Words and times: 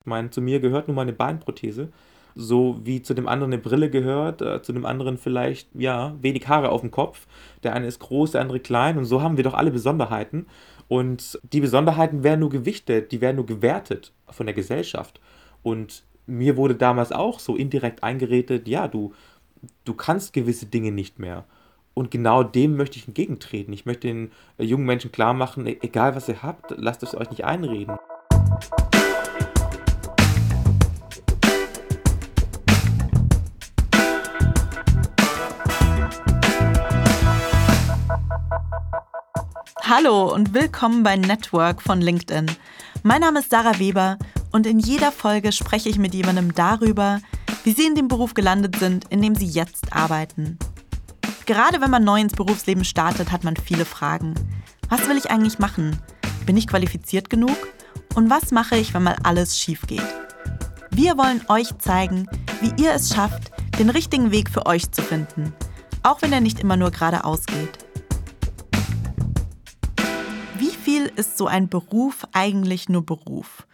Ich 0.00 0.06
meine, 0.06 0.30
zu 0.30 0.40
mir 0.40 0.60
gehört 0.60 0.88
nun 0.88 0.94
mal 0.94 1.02
eine 1.02 1.12
Beinprothese. 1.12 1.90
So 2.34 2.80
wie 2.84 3.02
zu 3.02 3.12
dem 3.12 3.28
anderen 3.28 3.52
eine 3.52 3.60
Brille 3.60 3.90
gehört, 3.90 4.40
äh, 4.40 4.62
zu 4.62 4.72
dem 4.72 4.86
anderen 4.86 5.18
vielleicht, 5.18 5.68
ja, 5.74 6.14
wenig 6.22 6.48
Haare 6.48 6.70
auf 6.70 6.80
dem 6.80 6.90
Kopf. 6.90 7.26
Der 7.64 7.74
eine 7.74 7.86
ist 7.86 7.98
groß, 7.98 8.30
der 8.30 8.40
andere 8.40 8.60
klein 8.60 8.96
und 8.96 9.04
so 9.04 9.20
haben 9.20 9.36
wir 9.36 9.44
doch 9.44 9.52
alle 9.52 9.70
Besonderheiten. 9.70 10.46
Und 10.88 11.38
die 11.52 11.60
Besonderheiten 11.60 12.24
werden 12.24 12.40
nur 12.40 12.48
gewichtet, 12.48 13.12
die 13.12 13.20
werden 13.20 13.36
nur 13.36 13.46
gewertet 13.46 14.12
von 14.30 14.46
der 14.46 14.54
Gesellschaft. 14.54 15.20
Und 15.62 16.04
mir 16.26 16.56
wurde 16.56 16.76
damals 16.76 17.12
auch 17.12 17.38
so 17.38 17.56
indirekt 17.56 18.02
eingeredet, 18.02 18.68
ja, 18.68 18.88
du, 18.88 19.12
du 19.84 19.92
kannst 19.92 20.32
gewisse 20.32 20.66
Dinge 20.66 20.92
nicht 20.92 21.18
mehr. 21.18 21.44
Und 21.92 22.10
genau 22.10 22.42
dem 22.42 22.76
möchte 22.76 22.96
ich 22.96 23.06
entgegentreten. 23.06 23.74
Ich 23.74 23.84
möchte 23.84 24.08
den 24.08 24.30
äh, 24.56 24.64
jungen 24.64 24.86
Menschen 24.86 25.12
klar 25.12 25.34
machen, 25.34 25.66
e-, 25.66 25.78
egal 25.82 26.14
was 26.14 26.28
ihr 26.28 26.42
habt, 26.42 26.72
lasst 26.78 27.02
es 27.02 27.14
euch 27.14 27.28
nicht 27.30 27.44
einreden. 27.44 27.96
Hallo 39.92 40.32
und 40.32 40.54
willkommen 40.54 41.02
bei 41.02 41.16
Network 41.16 41.82
von 41.82 42.00
LinkedIn. 42.00 42.46
Mein 43.02 43.22
Name 43.22 43.40
ist 43.40 43.50
Sarah 43.50 43.80
Weber 43.80 44.18
und 44.52 44.64
in 44.64 44.78
jeder 44.78 45.10
Folge 45.10 45.50
spreche 45.50 45.88
ich 45.88 45.98
mit 45.98 46.14
jemandem 46.14 46.54
darüber, 46.54 47.20
wie 47.64 47.72
sie 47.72 47.88
in 47.88 47.96
dem 47.96 48.06
Beruf 48.06 48.34
gelandet 48.34 48.76
sind, 48.76 49.06
in 49.10 49.20
dem 49.20 49.34
sie 49.34 49.48
jetzt 49.48 49.92
arbeiten. 49.92 50.60
Gerade 51.44 51.80
wenn 51.80 51.90
man 51.90 52.04
neu 52.04 52.20
ins 52.20 52.34
Berufsleben 52.34 52.84
startet, 52.84 53.32
hat 53.32 53.42
man 53.42 53.56
viele 53.56 53.84
Fragen. 53.84 54.34
Was 54.88 55.08
will 55.08 55.16
ich 55.16 55.28
eigentlich 55.28 55.58
machen? 55.58 55.98
Bin 56.46 56.56
ich 56.56 56.68
qualifiziert 56.68 57.28
genug? 57.28 57.56
Und 58.14 58.30
was 58.30 58.52
mache 58.52 58.76
ich, 58.76 58.94
wenn 58.94 59.02
mal 59.02 59.16
alles 59.24 59.58
schief 59.58 59.88
geht? 59.88 60.06
Wir 60.92 61.18
wollen 61.18 61.42
euch 61.48 61.76
zeigen, 61.78 62.28
wie 62.60 62.80
ihr 62.80 62.92
es 62.92 63.12
schafft, 63.12 63.50
den 63.76 63.90
richtigen 63.90 64.30
Weg 64.30 64.50
für 64.50 64.66
euch 64.66 64.92
zu 64.92 65.02
finden, 65.02 65.52
auch 66.04 66.22
wenn 66.22 66.32
er 66.32 66.40
nicht 66.40 66.60
immer 66.60 66.76
nur 66.76 66.92
geradeaus 66.92 67.44
geht. 67.44 67.79
Ist 71.20 71.36
so 71.36 71.46
ein 71.46 71.68
Beruf 71.68 72.26
eigentlich 72.32 72.88
nur 72.88 73.04
Beruf? 73.04 73.66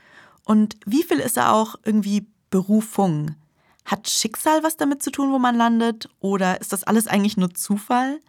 Und 0.45 0.77
wie 0.85 1.03
viel 1.03 1.19
ist 1.19 1.37
er 1.37 1.55
auch 1.55 1.77
irgendwie 1.85 2.27
Berufung? 2.51 3.37
Hat 3.85 4.09
Schicksal 4.09 4.63
was 4.63 4.77
damit 4.77 5.03
zu 5.03 5.11
tun, 5.11 5.33
wo 5.33 5.39
man 5.39 5.57
landet? 5.57 6.09
Oder 6.21 6.61
ist 6.61 6.73
das 6.73 6.85
alles 6.85 7.07
eigentlich 7.07 7.37
nur 7.37 7.55
Zufall? 7.55 8.21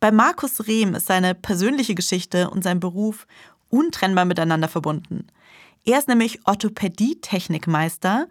Bei 0.00 0.10
Markus 0.10 0.66
Rehm 0.66 0.94
ist 0.94 1.06
seine 1.06 1.34
persönliche 1.34 1.94
Geschichte 1.94 2.50
und 2.50 2.64
sein 2.64 2.80
Beruf 2.80 3.26
untrennbar 3.68 4.24
miteinander 4.24 4.68
verbunden. 4.68 5.26
Er 5.84 5.98
ist 5.98 6.08
nämlich 6.08 6.46
Orthopädie-Technikmeister 6.46 8.26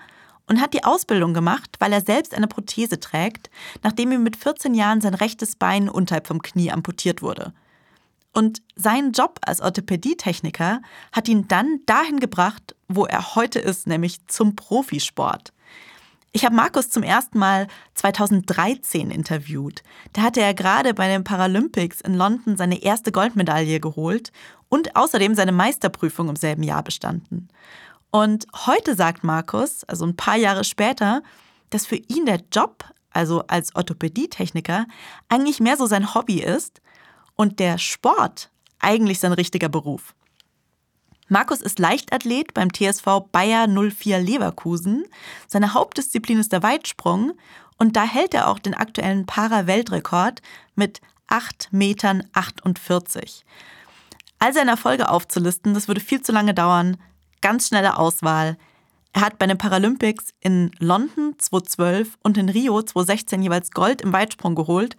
und 0.48 0.62
hat 0.62 0.73
die 0.73 0.84
Ausbildung 0.84 1.34
gemacht, 1.34 1.78
weil 1.80 1.94
er 1.94 2.02
selbst 2.02 2.34
eine 2.34 2.48
Prothese 2.48 3.00
trägt, 3.00 3.50
nachdem 3.84 4.12
ihm 4.12 4.23
mit 4.23 4.36
14 4.36 4.73
Jahren 4.73 5.02
sein 5.02 5.14
rechtes 5.14 5.56
Bein 5.56 5.89
unterhalb 5.89 6.28
vom 6.28 6.42
Knie 6.42 6.72
amputiert 6.72 7.22
wurde. 7.22 7.54
Und 8.36 8.61
sein 8.75 9.14
Job 9.14 9.39
als 9.45 9.61
Orthopädie-Techniker 9.61 10.81
hat 11.14 11.30
ihn 11.30 11.47
dann 11.47 11.80
dahin 11.86 12.19
gebracht, 12.19 12.75
wo 12.89 13.05
er 13.05 13.36
heute 13.36 13.59
ist, 13.59 13.88
nämlich 13.88 14.27
zum 14.27 14.58
Profisport. 14.58 15.53
Ich 16.33 16.44
habe 16.44 16.53
Markus 16.53 16.89
zum 16.89 17.02
ersten 17.02 17.39
Mal 17.39 17.67
2013 17.94 19.09
interviewt. 19.09 19.83
Da 20.11 20.23
hatte 20.23 20.42
er 20.42 20.53
gerade 20.53 20.94
bei 20.94 21.08
den 21.08 21.23
Paralympics 21.23 22.02
in 22.02 22.14
London 22.14 22.58
seine 22.58 22.83
erste 22.83 23.14
Goldmedaille 23.14 23.80
geholt 23.80 24.33
und 24.67 24.97
außerdem 24.97 25.33
seine 25.33 25.53
Meisterprüfung 25.53 26.27
im 26.27 26.36
selben 26.36 26.64
Jahr 26.64 26.83
bestanden. 26.83 27.47
Und 28.11 28.47
heute 28.66 28.95
sagt 28.95 29.23
Markus, 29.23 29.86
also 29.86 30.05
ein 30.05 30.17
paar 30.17 30.36
Jahre 30.36 30.66
später, 30.66 31.23
dass 31.70 31.86
für 31.86 31.95
ihn 31.95 32.25
der 32.25 32.42
Job, 32.52 32.83
also 33.11 33.45
als 33.47 33.73
Orthopädietechniker, 33.77 34.88
eigentlich 35.30 35.61
mehr 35.61 35.77
so 35.77 35.86
sein 35.86 36.14
Hobby 36.14 36.42
ist 36.42 36.81
und 37.36 37.60
der 37.60 37.78
Sport 37.78 38.50
eigentlich 38.80 39.20
sein 39.20 39.34
richtiger 39.34 39.70
Beruf. 39.70 40.14
Markus 41.28 41.62
ist 41.62 41.80
Leichtathlet 41.80 42.54
beim 42.54 42.72
TSV 42.72 43.22
Bayer 43.32 43.68
04 43.68 44.20
Leverkusen. 44.20 45.06
Seine 45.48 45.73
Hauptdisziplin 45.73 46.40
ist 46.40 46.52
der 46.52 46.62
Weitsprung 46.62 47.34
und 47.78 47.96
da 47.96 48.04
hält 48.04 48.34
er 48.34 48.48
auch 48.48 48.60
den 48.60 48.76
aktuellen 48.76 49.26
Para-Weltrekord 49.26 50.42
mit 50.76 51.02
8,48 51.28 51.68
Metern. 51.72 52.23
All 54.38 54.54
seine 54.54 54.72
Erfolge 54.72 55.10
aufzulisten, 55.10 55.73
das 55.73 55.88
würde 55.88 56.02
viel 56.02 56.22
zu 56.22 56.32
lange 56.32 56.54
dauern. 56.54 56.98
Ganz 57.42 57.67
schnelle 57.70 57.98
Auswahl. 57.98 58.58
Er 59.14 59.22
hat 59.22 59.40
bei 59.40 59.48
den 59.48 59.58
Paralympics 59.58 60.34
in 60.42 60.72
London 60.80 61.36
2012 61.38 62.17
und 62.22 62.38
in 62.38 62.50
Rio 62.50 62.82
2016 62.82 63.42
jeweils 63.42 63.72
Gold 63.72 64.02
im 64.02 64.14
Weitsprung 64.14 64.56
geholt. 64.56 64.98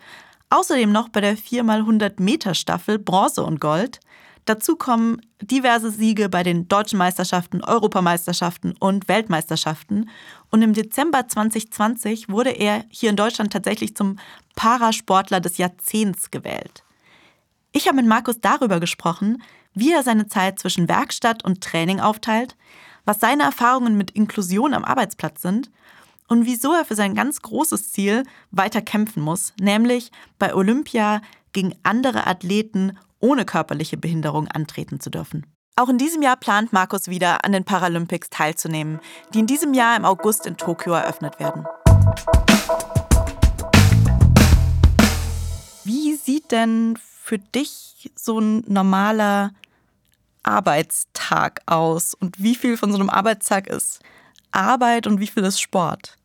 Außerdem 0.51 0.93
noch 0.93 1.09
bei 1.09 1.21
der 1.21 1.37
4x100 1.37 2.23
Meter 2.23 2.55
Staffel 2.55 2.99
Bronze 2.99 3.43
und 3.43 3.61
Gold. 3.61 4.01
Dazu 4.45 4.77
kommen 4.77 5.21
diverse 5.43 5.91
Siege 5.91 6.29
bei 6.29 6.45
den 6.45 6.69
deutschen 6.69 6.99
Meisterschaften, 6.99 7.65
Europameisterschaften 7.65 8.75
und 8.79 9.09
Weltmeisterschaften. 9.09 10.09
Und 10.53 10.63
im 10.63 10.73
Dezember 10.73 11.27
2020 11.27 12.29
wurde 12.29 12.51
er 12.51 12.85
hier 12.89 13.11
in 13.11 13.17
Deutschland 13.17 13.53
tatsächlich 13.53 13.97
zum 13.97 14.21
Parasportler 14.55 15.41
des 15.41 15.59
Jahrzehnts 15.59 16.31
gewählt. 16.31 16.85
Ich 17.73 17.89
habe 17.89 17.97
mit 17.97 18.07
Markus 18.07 18.41
darüber 18.41 18.79
gesprochen, 18.79 19.43
wie 19.75 19.93
er 19.93 20.05
seine 20.05 20.29
Zeit 20.29 20.61
zwischen 20.61 20.89
Werkstatt 20.89 21.45
und 21.45 21.61
Training 21.61 21.99
aufteilt, 21.99 22.57
was 23.05 23.19
seine 23.19 23.43
Erfahrungen 23.43 23.97
mit 23.97 24.13
Inklusion 24.13 24.75
am 24.75 24.85
Arbeitsplatz 24.85 25.43
sind 25.43 25.71
und 26.29 26.47
wieso 26.47 26.73
er 26.73 26.85
für 26.85 26.95
sein 26.95 27.15
ganz 27.15 27.43
großes 27.43 27.93
Ziel 27.93 28.25
weiter 28.51 28.83
kämpfen 28.83 29.23
muss, 29.23 29.53
nämlich 29.61 30.11
bei 30.39 30.55
Olympia 30.55 31.21
gegen 31.53 31.75
andere 31.83 32.27
Athleten 32.27 32.99
ohne 33.21 33.45
körperliche 33.45 33.97
Behinderung 33.97 34.49
antreten 34.49 35.01
zu 35.01 35.11
dürfen. 35.11 35.47
Auch 35.77 35.89
in 35.89 35.99
diesem 35.99 36.23
Jahr 36.23 36.37
plant 36.37 36.73
Markus 36.73 37.09
wieder 37.09 37.45
an 37.45 37.53
den 37.53 37.65
Paralympics 37.65 38.31
teilzunehmen, 38.31 39.01
die 39.35 39.41
in 39.41 39.47
diesem 39.47 39.75
Jahr 39.75 39.97
im 39.97 40.05
August 40.05 40.47
in 40.47 40.57
Tokio 40.57 40.95
eröffnet 40.95 41.39
werden. 41.39 41.67
Wie 45.85 46.15
sieht 46.15 46.51
denn 46.51 46.99
für 47.23 47.39
dich 47.39 48.11
so 48.15 48.39
ein 48.39 48.65
normaler 48.67 49.53
Arbeitstag 50.43 51.61
aus 51.67 52.15
und 52.15 52.43
wie 52.43 52.55
viel 52.55 52.77
von 52.77 52.91
so 52.91 52.99
einem 52.99 53.11
Arbeitstag 53.11 53.67
ist 53.67 54.01
Arbeit 54.57 55.07
und 55.07 55.21
wie 55.21 55.27
viel 55.27 55.45
ist 55.45 55.61
Sport? 55.61 56.19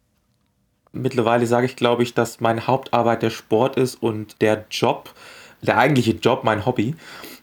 Mittlerweile 0.94 1.47
sage 1.47 1.66
ich, 1.66 1.75
glaube 1.75 2.03
ich, 2.03 2.14
dass 2.14 2.42
meine 2.42 2.68
Hauptarbeit 2.68 3.22
der 3.22 3.30
Sport 3.30 3.78
ist 3.78 3.96
und 4.02 4.42
der 4.42 4.66
Job 4.69 5.14
der 5.62 5.78
eigentliche 5.78 6.12
Job 6.12 6.44
mein 6.44 6.66
Hobby, 6.66 6.96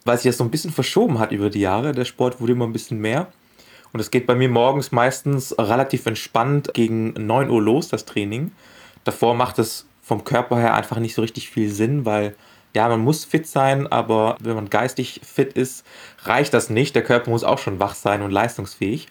weil 0.04 0.19
sich 0.19 0.31
das 0.31 0.38
so 0.38 0.44
ein 0.44 0.50
bisschen 0.50 0.72
verschoben 0.72 1.19
hat 1.19 1.32
über 1.32 1.50
die 1.50 1.60
Jahre. 1.60 1.93
Der 1.93 2.04
Sport 2.04 2.41
wurde 2.41 2.53
immer 2.53 2.66
ein 2.66 2.72
bisschen 2.72 2.99
mehr. 2.99 3.28
Und 3.93 4.00
es 4.00 4.10
geht 4.10 4.26
bei 4.26 4.34
mir 4.34 4.49
morgens 4.49 4.93
meistens 4.93 5.54
relativ 5.59 6.06
entspannt 6.06 6.75
gegen 6.75 7.12
9 7.15 7.49
Uhr 7.49 7.62
los, 7.62 7.88
das 7.88 8.05
Training. 8.05 8.53
Davor 9.05 9.34
macht 9.34 9.59
es 9.59 9.87
vom 10.03 10.25
Körper 10.25 10.59
her 10.59 10.75
einfach 10.75 10.99
nicht 10.99 11.15
so 11.15 11.22
richtig 11.22 11.49
viel 11.49 11.70
Sinn, 11.70 12.05
weil 12.05 12.34
ja, 12.75 12.88
man 12.88 13.00
muss 13.00 13.25
fit 13.25 13.47
sein, 13.47 13.87
aber 13.87 14.37
wenn 14.41 14.55
man 14.55 14.69
geistig 14.69 15.20
fit 15.25 15.55
ist, 15.55 15.87
reicht 16.25 16.53
das 16.53 16.69
nicht. 16.69 16.94
Der 16.94 17.03
Körper 17.03 17.31
muss 17.31 17.44
auch 17.44 17.59
schon 17.59 17.81
wach 17.81 17.94
sein 17.94 18.20
und 18.20 18.31
leistungsfähig. 18.31 19.09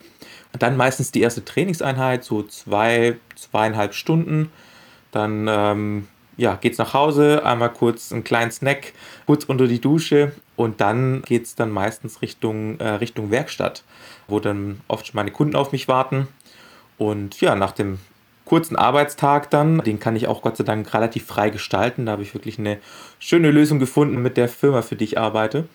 Dann 0.60 0.78
meistens 0.78 1.12
die 1.12 1.22
erste 1.22 1.44
Trainingseinheit, 1.44 2.24
so 2.24 2.44
zwei, 2.44 3.18
zweieinhalb 3.36 3.94
Stunden. 3.94 4.52
Dann 5.12 5.48
ähm, 5.50 6.08
ja, 6.38 6.56
geht's 6.56 6.78
nach 6.78 6.94
Hause, 6.94 7.46
einmal 7.46 7.74
kurz 7.74 8.12
einen 8.12 8.24
kleinen 8.24 8.52
Snack, 8.52 8.94
kurz 9.26 9.44
unter 9.44 9.68
die 9.68 9.82
Dusche 9.82 10.32
und 10.56 10.82
dann 10.82 11.24
geht 11.24 11.46
es 11.46 11.56
dann 11.56 11.72
meistens 11.72 12.22
Richtung, 12.22 12.80
äh, 12.80 12.90
Richtung 12.90 13.32
Werkstatt, 13.32 13.84
wo 14.28 14.40
dann 14.40 14.82
oft 14.88 15.08
schon 15.08 15.16
meine 15.16 15.32
Kunden 15.32 15.56
auf 15.56 15.72
mich 15.72 15.88
warten. 15.88 16.28
Und 16.98 17.42
ja, 17.42 17.56
nach 17.56 17.72
dem 17.72 18.00
kurzen 18.46 18.76
Arbeitstag 18.76 19.50
dann, 19.50 19.80
den 19.80 20.00
kann 20.00 20.16
ich 20.16 20.28
auch 20.28 20.42
Gott 20.42 20.58
sei 20.58 20.64
Dank 20.64 20.92
relativ 20.94 21.26
frei 21.26 21.50
gestalten. 21.50 22.06
Da 22.06 22.14
habe 22.14 22.24
ich 22.24 22.34
wirklich 22.34 22.58
eine 22.58 22.78
schöne 23.20 23.52
Lösung 23.52 23.80
gefunden 23.80 24.22
mit 24.22 24.38
der 24.38 24.48
Firma, 24.48 24.82
für 24.82 24.96
die 24.96 25.04
ich 25.04 25.18
arbeite. 25.20 25.68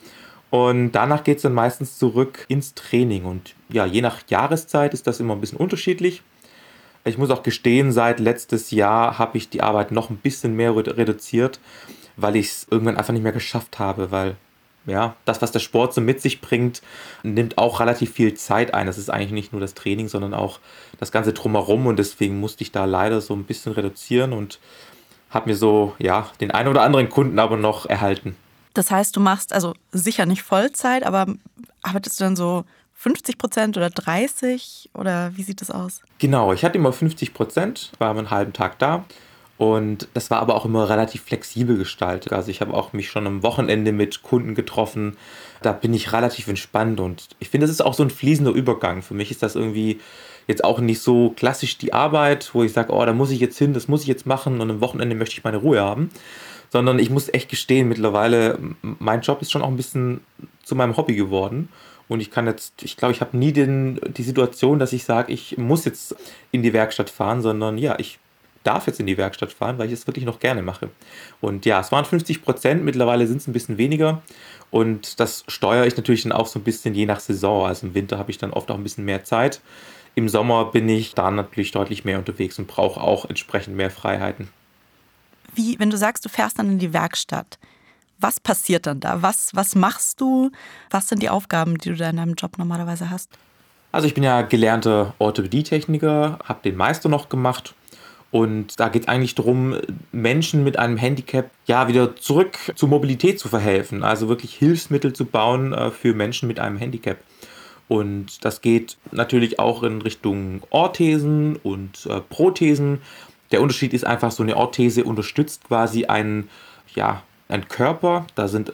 Und 0.52 0.92
danach 0.92 1.24
geht 1.24 1.38
es 1.38 1.44
dann 1.44 1.54
meistens 1.54 1.96
zurück 1.96 2.44
ins 2.46 2.74
Training. 2.74 3.24
Und 3.24 3.54
ja, 3.70 3.86
je 3.86 4.02
nach 4.02 4.18
Jahreszeit 4.28 4.92
ist 4.92 5.06
das 5.06 5.18
immer 5.18 5.32
ein 5.32 5.40
bisschen 5.40 5.56
unterschiedlich. 5.56 6.22
Ich 7.06 7.16
muss 7.16 7.30
auch 7.30 7.42
gestehen, 7.42 7.90
seit 7.90 8.20
letztes 8.20 8.70
Jahr 8.70 9.18
habe 9.18 9.38
ich 9.38 9.48
die 9.48 9.62
Arbeit 9.62 9.92
noch 9.92 10.10
ein 10.10 10.18
bisschen 10.18 10.54
mehr 10.54 10.76
reduziert, 10.76 11.58
weil 12.18 12.36
ich 12.36 12.48
es 12.48 12.66
irgendwann 12.70 12.98
einfach 12.98 13.14
nicht 13.14 13.22
mehr 13.22 13.32
geschafft 13.32 13.78
habe, 13.78 14.10
weil 14.10 14.36
ja, 14.84 15.16
das, 15.24 15.40
was 15.40 15.52
der 15.52 15.58
Sport 15.60 15.94
so 15.94 16.02
mit 16.02 16.20
sich 16.20 16.42
bringt, 16.42 16.82
nimmt 17.22 17.56
auch 17.56 17.80
relativ 17.80 18.12
viel 18.12 18.34
Zeit 18.34 18.74
ein. 18.74 18.86
Das 18.86 18.98
ist 18.98 19.08
eigentlich 19.08 19.32
nicht 19.32 19.52
nur 19.52 19.60
das 19.62 19.72
Training, 19.72 20.08
sondern 20.08 20.34
auch 20.34 20.60
das 21.00 21.12
Ganze 21.12 21.32
drumherum 21.32 21.86
und 21.86 21.98
deswegen 21.98 22.38
musste 22.40 22.62
ich 22.62 22.72
da 22.72 22.84
leider 22.84 23.22
so 23.22 23.32
ein 23.32 23.44
bisschen 23.44 23.72
reduzieren 23.72 24.34
und 24.34 24.60
habe 25.30 25.48
mir 25.48 25.56
so, 25.56 25.94
ja, 25.98 26.28
den 26.42 26.50
einen 26.50 26.68
oder 26.68 26.82
anderen 26.82 27.08
Kunden 27.08 27.38
aber 27.38 27.56
noch 27.56 27.86
erhalten. 27.86 28.36
Das 28.74 28.90
heißt, 28.90 29.14
du 29.16 29.20
machst 29.20 29.52
also 29.52 29.74
sicher 29.90 30.26
nicht 30.26 30.42
Vollzeit, 30.42 31.04
aber 31.04 31.26
arbeitest 31.82 32.20
du 32.20 32.24
dann 32.24 32.36
so 32.36 32.64
50 32.94 33.38
Prozent 33.38 33.76
oder 33.76 33.90
30 33.90 34.90
oder 34.94 35.36
wie 35.36 35.42
sieht 35.42 35.60
das 35.60 35.70
aus? 35.70 36.02
Genau, 36.18 36.52
ich 36.52 36.64
hatte 36.64 36.78
immer 36.78 36.92
50 36.92 37.34
Prozent, 37.34 37.92
war 37.98 38.10
einen 38.10 38.30
halben 38.30 38.52
Tag 38.52 38.78
da. 38.78 39.04
Und 39.58 40.08
das 40.14 40.30
war 40.30 40.40
aber 40.40 40.56
auch 40.56 40.64
immer 40.64 40.88
relativ 40.88 41.22
flexibel 41.22 41.76
gestaltet. 41.76 42.32
Also 42.32 42.50
ich 42.50 42.60
habe 42.60 42.74
auch 42.74 42.92
mich 42.92 43.10
schon 43.10 43.26
am 43.28 43.42
Wochenende 43.44 43.92
mit 43.92 44.22
Kunden 44.22 44.56
getroffen. 44.56 45.16
Da 45.62 45.72
bin 45.72 45.94
ich 45.94 46.12
relativ 46.12 46.48
entspannt 46.48 46.98
und 46.98 47.28
ich 47.38 47.48
finde, 47.48 47.66
das 47.66 47.72
ist 47.72 47.80
auch 47.80 47.94
so 47.94 48.02
ein 48.02 48.10
fließender 48.10 48.50
Übergang. 48.50 49.02
Für 49.02 49.14
mich 49.14 49.30
ist 49.30 49.42
das 49.42 49.54
irgendwie 49.54 50.00
jetzt 50.48 50.64
auch 50.64 50.80
nicht 50.80 51.00
so 51.00 51.30
klassisch 51.30 51.78
die 51.78 51.92
Arbeit, 51.92 52.50
wo 52.54 52.64
ich 52.64 52.72
sage, 52.72 52.92
oh, 52.92 53.04
da 53.04 53.12
muss 53.12 53.30
ich 53.30 53.38
jetzt 53.38 53.58
hin, 53.58 53.72
das 53.72 53.86
muss 53.86 54.02
ich 54.02 54.08
jetzt 54.08 54.26
machen 54.26 54.60
und 54.60 54.70
am 54.70 54.80
Wochenende 54.80 55.14
möchte 55.14 55.36
ich 55.36 55.44
meine 55.44 55.58
Ruhe 55.58 55.80
haben. 55.80 56.10
Sondern 56.72 56.98
ich 56.98 57.10
muss 57.10 57.28
echt 57.28 57.50
gestehen, 57.50 57.88
mittlerweile, 57.88 58.58
mein 58.80 59.20
Job 59.20 59.42
ist 59.42 59.52
schon 59.52 59.60
auch 59.60 59.68
ein 59.68 59.76
bisschen 59.76 60.22
zu 60.64 60.74
meinem 60.74 60.96
Hobby 60.96 61.14
geworden. 61.14 61.68
Und 62.08 62.20
ich 62.20 62.30
kann 62.30 62.46
jetzt, 62.46 62.82
ich 62.82 62.96
glaube, 62.96 63.12
ich 63.12 63.20
habe 63.20 63.36
nie 63.36 63.52
den, 63.52 64.00
die 64.16 64.22
Situation, 64.22 64.78
dass 64.78 64.94
ich 64.94 65.04
sage, 65.04 65.32
ich 65.32 65.58
muss 65.58 65.84
jetzt 65.84 66.16
in 66.50 66.62
die 66.62 66.72
Werkstatt 66.72 67.10
fahren, 67.10 67.42
sondern 67.42 67.76
ja, 67.76 67.98
ich 67.98 68.18
darf 68.64 68.86
jetzt 68.86 69.00
in 69.00 69.06
die 69.06 69.18
Werkstatt 69.18 69.52
fahren, 69.52 69.76
weil 69.76 69.88
ich 69.88 69.92
es 69.92 70.06
wirklich 70.06 70.24
noch 70.24 70.40
gerne 70.40 70.62
mache. 70.62 70.88
Und 71.42 71.66
ja, 71.66 71.80
es 71.80 71.92
waren 71.92 72.06
50 72.06 72.42
Prozent, 72.42 72.84
mittlerweile 72.84 73.26
sind 73.26 73.38
es 73.38 73.48
ein 73.48 73.52
bisschen 73.52 73.76
weniger. 73.76 74.22
Und 74.70 75.20
das 75.20 75.44
steuere 75.48 75.86
ich 75.86 75.96
natürlich 75.96 76.22
dann 76.22 76.32
auch 76.32 76.46
so 76.46 76.58
ein 76.58 76.64
bisschen 76.64 76.94
je 76.94 77.04
nach 77.04 77.20
Saison. 77.20 77.66
Also 77.66 77.86
im 77.86 77.94
Winter 77.94 78.18
habe 78.18 78.30
ich 78.30 78.38
dann 78.38 78.52
oft 78.52 78.70
auch 78.70 78.76
ein 78.76 78.82
bisschen 78.82 79.04
mehr 79.04 79.24
Zeit. 79.24 79.60
Im 80.14 80.28
Sommer 80.28 80.66
bin 80.66 80.88
ich 80.88 81.14
da 81.14 81.30
natürlich 81.30 81.72
deutlich 81.72 82.04
mehr 82.04 82.18
unterwegs 82.18 82.58
und 82.58 82.68
brauche 82.68 83.00
auch 83.00 83.26
entsprechend 83.28 83.76
mehr 83.76 83.90
Freiheiten. 83.90 84.48
Wie, 85.62 85.78
wenn 85.78 85.90
du 85.90 85.96
sagst, 85.96 86.24
du 86.24 86.28
fährst 86.28 86.58
dann 86.58 86.70
in 86.70 86.78
die 86.78 86.92
Werkstatt, 86.92 87.58
was 88.18 88.40
passiert 88.40 88.86
dann 88.86 89.00
da? 89.00 89.22
Was, 89.22 89.50
was 89.54 89.74
machst 89.74 90.20
du? 90.20 90.50
Was 90.90 91.08
sind 91.08 91.22
die 91.22 91.28
Aufgaben, 91.28 91.78
die 91.78 91.90
du 91.90 91.96
da 91.96 92.10
in 92.10 92.16
deinem 92.16 92.34
Job 92.34 92.58
normalerweise 92.58 93.10
hast? 93.10 93.30
Also 93.92 94.06
ich 94.06 94.14
bin 94.14 94.24
ja 94.24 94.42
gelernter 94.42 95.14
Orthopädietechniker, 95.18 96.38
habe 96.44 96.60
den 96.64 96.76
Meister 96.76 97.08
noch 97.08 97.28
gemacht 97.28 97.74
und 98.32 98.80
da 98.80 98.88
geht 98.88 99.02
es 99.02 99.08
eigentlich 99.08 99.34
darum, 99.34 99.76
Menschen 100.10 100.64
mit 100.64 100.78
einem 100.78 100.96
Handicap 100.96 101.50
ja 101.66 101.86
wieder 101.86 102.16
zurück 102.16 102.58
zur 102.74 102.88
Mobilität 102.88 103.38
zu 103.38 103.48
verhelfen, 103.48 104.02
also 104.02 104.28
wirklich 104.28 104.54
Hilfsmittel 104.54 105.12
zu 105.12 105.26
bauen 105.26 105.74
äh, 105.74 105.90
für 105.90 106.14
Menschen 106.14 106.48
mit 106.48 106.58
einem 106.58 106.78
Handicap. 106.78 107.18
Und 107.88 108.42
das 108.42 108.62
geht 108.62 108.96
natürlich 109.10 109.58
auch 109.58 109.82
in 109.82 110.00
Richtung 110.00 110.62
Orthesen 110.70 111.56
und 111.56 112.06
äh, 112.06 112.22
Prothesen. 112.22 113.02
Der 113.52 113.62
Unterschied 113.62 113.94
ist 113.94 114.04
einfach, 114.04 114.32
so 114.32 114.42
eine 114.42 114.56
Orthese 114.56 115.04
unterstützt 115.04 115.64
quasi 115.68 116.06
einen, 116.06 116.48
ja, 116.94 117.22
einen 117.48 117.68
Körper. 117.68 118.26
Da 118.34 118.48
sind 118.48 118.72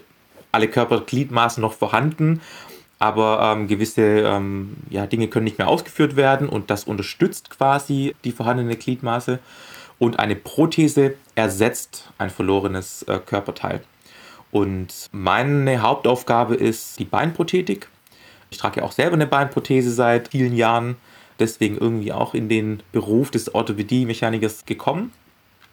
alle 0.52 0.68
Körpergliedmaßen 0.68 1.60
noch 1.60 1.74
vorhanden 1.74 2.40
aber 2.98 3.54
ähm, 3.56 3.68
gewisse 3.68 4.02
ähm, 4.02 4.76
ja, 4.90 5.06
Dinge 5.06 5.28
können 5.28 5.44
nicht 5.44 5.58
mehr 5.58 5.68
ausgeführt 5.68 6.16
werden 6.16 6.48
und 6.48 6.70
das 6.70 6.84
unterstützt 6.84 7.50
quasi 7.50 8.14
die 8.24 8.32
vorhandene 8.32 8.76
Gliedmaße 8.76 9.38
und 9.98 10.18
eine 10.18 10.36
Prothese 10.36 11.14
ersetzt 11.34 12.10
ein 12.18 12.30
verlorenes 12.30 13.02
äh, 13.04 13.18
Körperteil. 13.24 13.82
Und 14.50 15.08
meine 15.12 15.82
Hauptaufgabe 15.82 16.54
ist 16.54 16.98
die 16.98 17.04
Beinprothetik. 17.04 17.88
Ich 18.50 18.58
trage 18.58 18.80
ja 18.80 18.86
auch 18.86 18.92
selber 18.92 19.14
eine 19.14 19.26
Beinprothese 19.26 19.92
seit 19.92 20.28
vielen 20.28 20.54
Jahren, 20.56 20.96
deswegen 21.38 21.76
irgendwie 21.78 22.12
auch 22.12 22.34
in 22.34 22.48
den 22.48 22.82
Beruf 22.92 23.30
des 23.30 23.54
Orthopädie-Mechanikers 23.54 24.66
gekommen. 24.66 25.12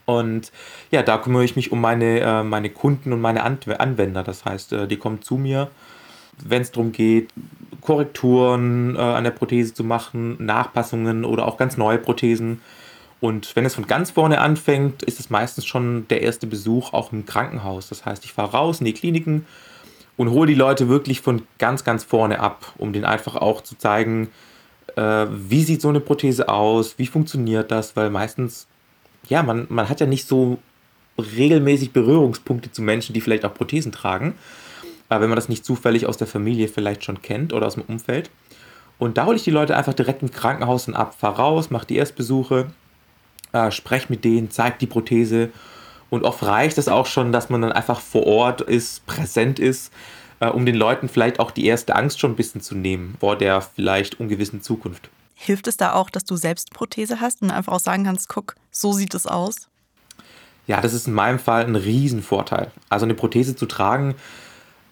Und 0.06 0.52
ja, 0.92 1.02
da 1.02 1.18
kümmere 1.18 1.44
ich 1.44 1.56
mich 1.56 1.72
um 1.72 1.82
meine, 1.82 2.20
äh, 2.20 2.44
meine 2.44 2.70
Kunden 2.70 3.12
und 3.12 3.22
meine 3.22 3.44
Anwender. 3.44 4.24
Das 4.24 4.46
heißt, 4.46 4.74
äh, 4.74 4.88
die 4.88 4.98
kommen 4.98 5.22
zu 5.22 5.38
mir 5.38 5.70
wenn 6.44 6.62
es 6.62 6.72
darum 6.72 6.92
geht, 6.92 7.30
Korrekturen 7.82 8.96
äh, 8.96 9.00
an 9.00 9.24
der 9.24 9.32
Prothese 9.32 9.74
zu 9.74 9.84
machen, 9.84 10.44
Nachpassungen 10.44 11.24
oder 11.24 11.48
auch 11.48 11.58
ganz 11.58 11.78
neue 11.78 11.98
Prothesen. 11.98 12.62
Und 13.22 13.56
wenn 13.56 13.66
es 13.66 13.76
von 13.76 13.88
ganz 13.88 14.12
vorne 14.12 14.40
anfängt, 14.40 15.04
ist 15.04 15.20
es 15.20 15.30
meistens 15.30 15.66
schon 15.66 16.08
der 16.10 16.22
erste 16.22 16.48
Besuch 16.48 16.94
auch 16.94 17.12
im 17.12 17.26
Krankenhaus. 17.26 17.90
Das 17.90 18.06
heißt, 18.06 18.26
ich 18.26 18.34
fahre 18.34 18.52
raus 18.52 18.80
in 18.80 18.86
die 18.86 18.94
Kliniken 18.94 19.46
und 20.18 20.32
hole 20.32 20.48
die 20.48 20.56
Leute 20.56 20.90
wirklich 20.90 21.22
von 21.22 21.44
ganz, 21.58 21.84
ganz 21.84 22.04
vorne 22.04 22.40
ab, 22.40 22.74
um 22.78 22.94
denen 22.94 23.06
einfach 23.06 23.36
auch 23.36 23.62
zu 23.62 23.78
zeigen, 23.78 24.30
äh, 24.96 25.28
wie 25.30 25.64
sieht 25.64 25.82
so 25.82 25.90
eine 25.90 26.00
Prothese 26.00 26.50
aus, 26.50 26.98
wie 26.98 27.08
funktioniert 27.08 27.72
das, 27.72 27.96
weil 27.96 28.10
meistens, 28.10 28.68
ja, 29.28 29.44
man, 29.44 29.68
man 29.70 29.90
hat 29.90 30.00
ja 30.00 30.06
nicht 30.06 30.28
so 30.28 30.60
regelmäßig 31.18 31.92
Berührungspunkte 31.92 32.72
zu 32.72 32.82
Menschen, 32.82 33.14
die 33.14 33.22
vielleicht 33.22 33.46
auch 33.46 33.54
Prothesen 33.54 33.92
tragen 33.92 34.36
äh, 35.10 35.20
wenn 35.20 35.30
man 35.30 35.36
das 35.36 35.50
nicht 35.50 35.66
zufällig 35.66 36.06
aus 36.08 36.18
der 36.18 36.28
Familie 36.28 36.68
vielleicht 36.68 37.04
schon 37.04 37.22
kennt 37.22 37.54
oder 37.54 37.68
aus 37.68 37.76
dem 37.76 37.84
Umfeld. 37.84 38.30
Und 38.98 39.18
da 39.18 39.26
hole 39.26 39.36
ich 39.36 39.44
die 39.44 39.52
Leute 39.52 39.76
einfach 39.76 39.94
direkt 39.94 40.22
im 40.22 40.32
Krankenhaus 40.32 40.88
und 40.88 40.96
ab, 40.96 41.16
fahr 41.18 41.38
raus, 41.38 41.70
mache 41.70 41.88
die 41.88 41.98
Erstbesuche, 41.98 42.68
äh, 43.52 43.72
spreche 43.72 44.08
mit 44.10 44.24
denen, 44.24 44.52
zeige 44.52 44.78
die 44.80 44.88
Prothese. 44.88 45.50
Und 46.10 46.24
oft 46.24 46.44
reicht 46.44 46.78
es 46.78 46.88
auch 46.88 47.08
schon, 47.08 47.32
dass 47.32 47.50
man 47.50 47.62
dann 47.62 47.72
einfach 47.72 48.00
vor 48.00 48.26
Ort 48.26 48.62
ist, 48.62 49.06
präsent 49.06 49.60
ist, 49.60 49.92
äh, 50.40 50.48
um 50.48 50.66
den 50.66 50.76
Leuten 50.76 51.10
vielleicht 51.10 51.40
auch 51.40 51.52
die 51.52 51.66
erste 51.66 51.96
Angst 51.96 52.20
schon 52.20 52.32
ein 52.32 52.36
bisschen 52.36 52.62
zu 52.62 52.76
nehmen 52.76 53.16
vor 53.20 53.38
der 53.38 53.62
vielleicht 53.62 54.20
ungewissen 54.20 54.62
Zukunft. 54.62 55.10
Hilft 55.34 55.68
es 55.68 55.78
da 55.78 55.94
auch, 55.94 56.10
dass 56.10 56.24
du 56.24 56.36
selbst 56.36 56.72
Prothese 56.72 57.20
hast 57.20 57.42
und 57.42 57.52
einfach 57.52 57.74
auch 57.74 57.80
sagen 57.80 58.06
kannst, 58.06 58.30
guck, 58.30 58.56
so 58.72 58.94
sieht 58.94 59.14
es 59.14 59.28
aus? 59.28 59.68
Ja, 60.68 60.82
das 60.82 60.94
ist 60.94 61.08
in 61.08 61.14
meinem 61.14 61.40
Fall 61.40 61.66
ein 61.66 61.76
Riesenvorteil. 61.76 62.72
Also 62.90 63.06
eine 63.06 63.14
Prothese 63.14 63.56
zu 63.56 63.66
tragen, 63.66 64.16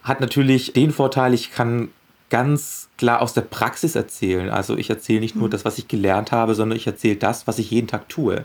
hat 0.04 0.20
natürlich 0.20 0.74
den 0.74 0.92
Vorteil, 0.92 1.34
ich 1.34 1.52
kann 1.52 1.90
ganz 2.30 2.90
klar 2.98 3.22
aus 3.22 3.34
der 3.34 3.42
Praxis 3.42 3.96
erzählen. 3.96 4.50
Also 4.50 4.76
ich 4.76 4.90
erzähle 4.90 5.22
nicht 5.22 5.36
nur 5.36 5.48
mhm. 5.48 5.52
das, 5.52 5.66
was 5.66 5.78
ich 5.78 5.88
gelernt 5.88 6.32
habe, 6.32 6.56
sondern 6.56 6.78
ich 6.78 6.88
erzähle 6.88 7.16
das, 7.16 7.48
was 7.48 7.60
ich 7.60 7.72
jeden 7.72 7.88
Tag 7.88 8.10
tue. 8.10 8.44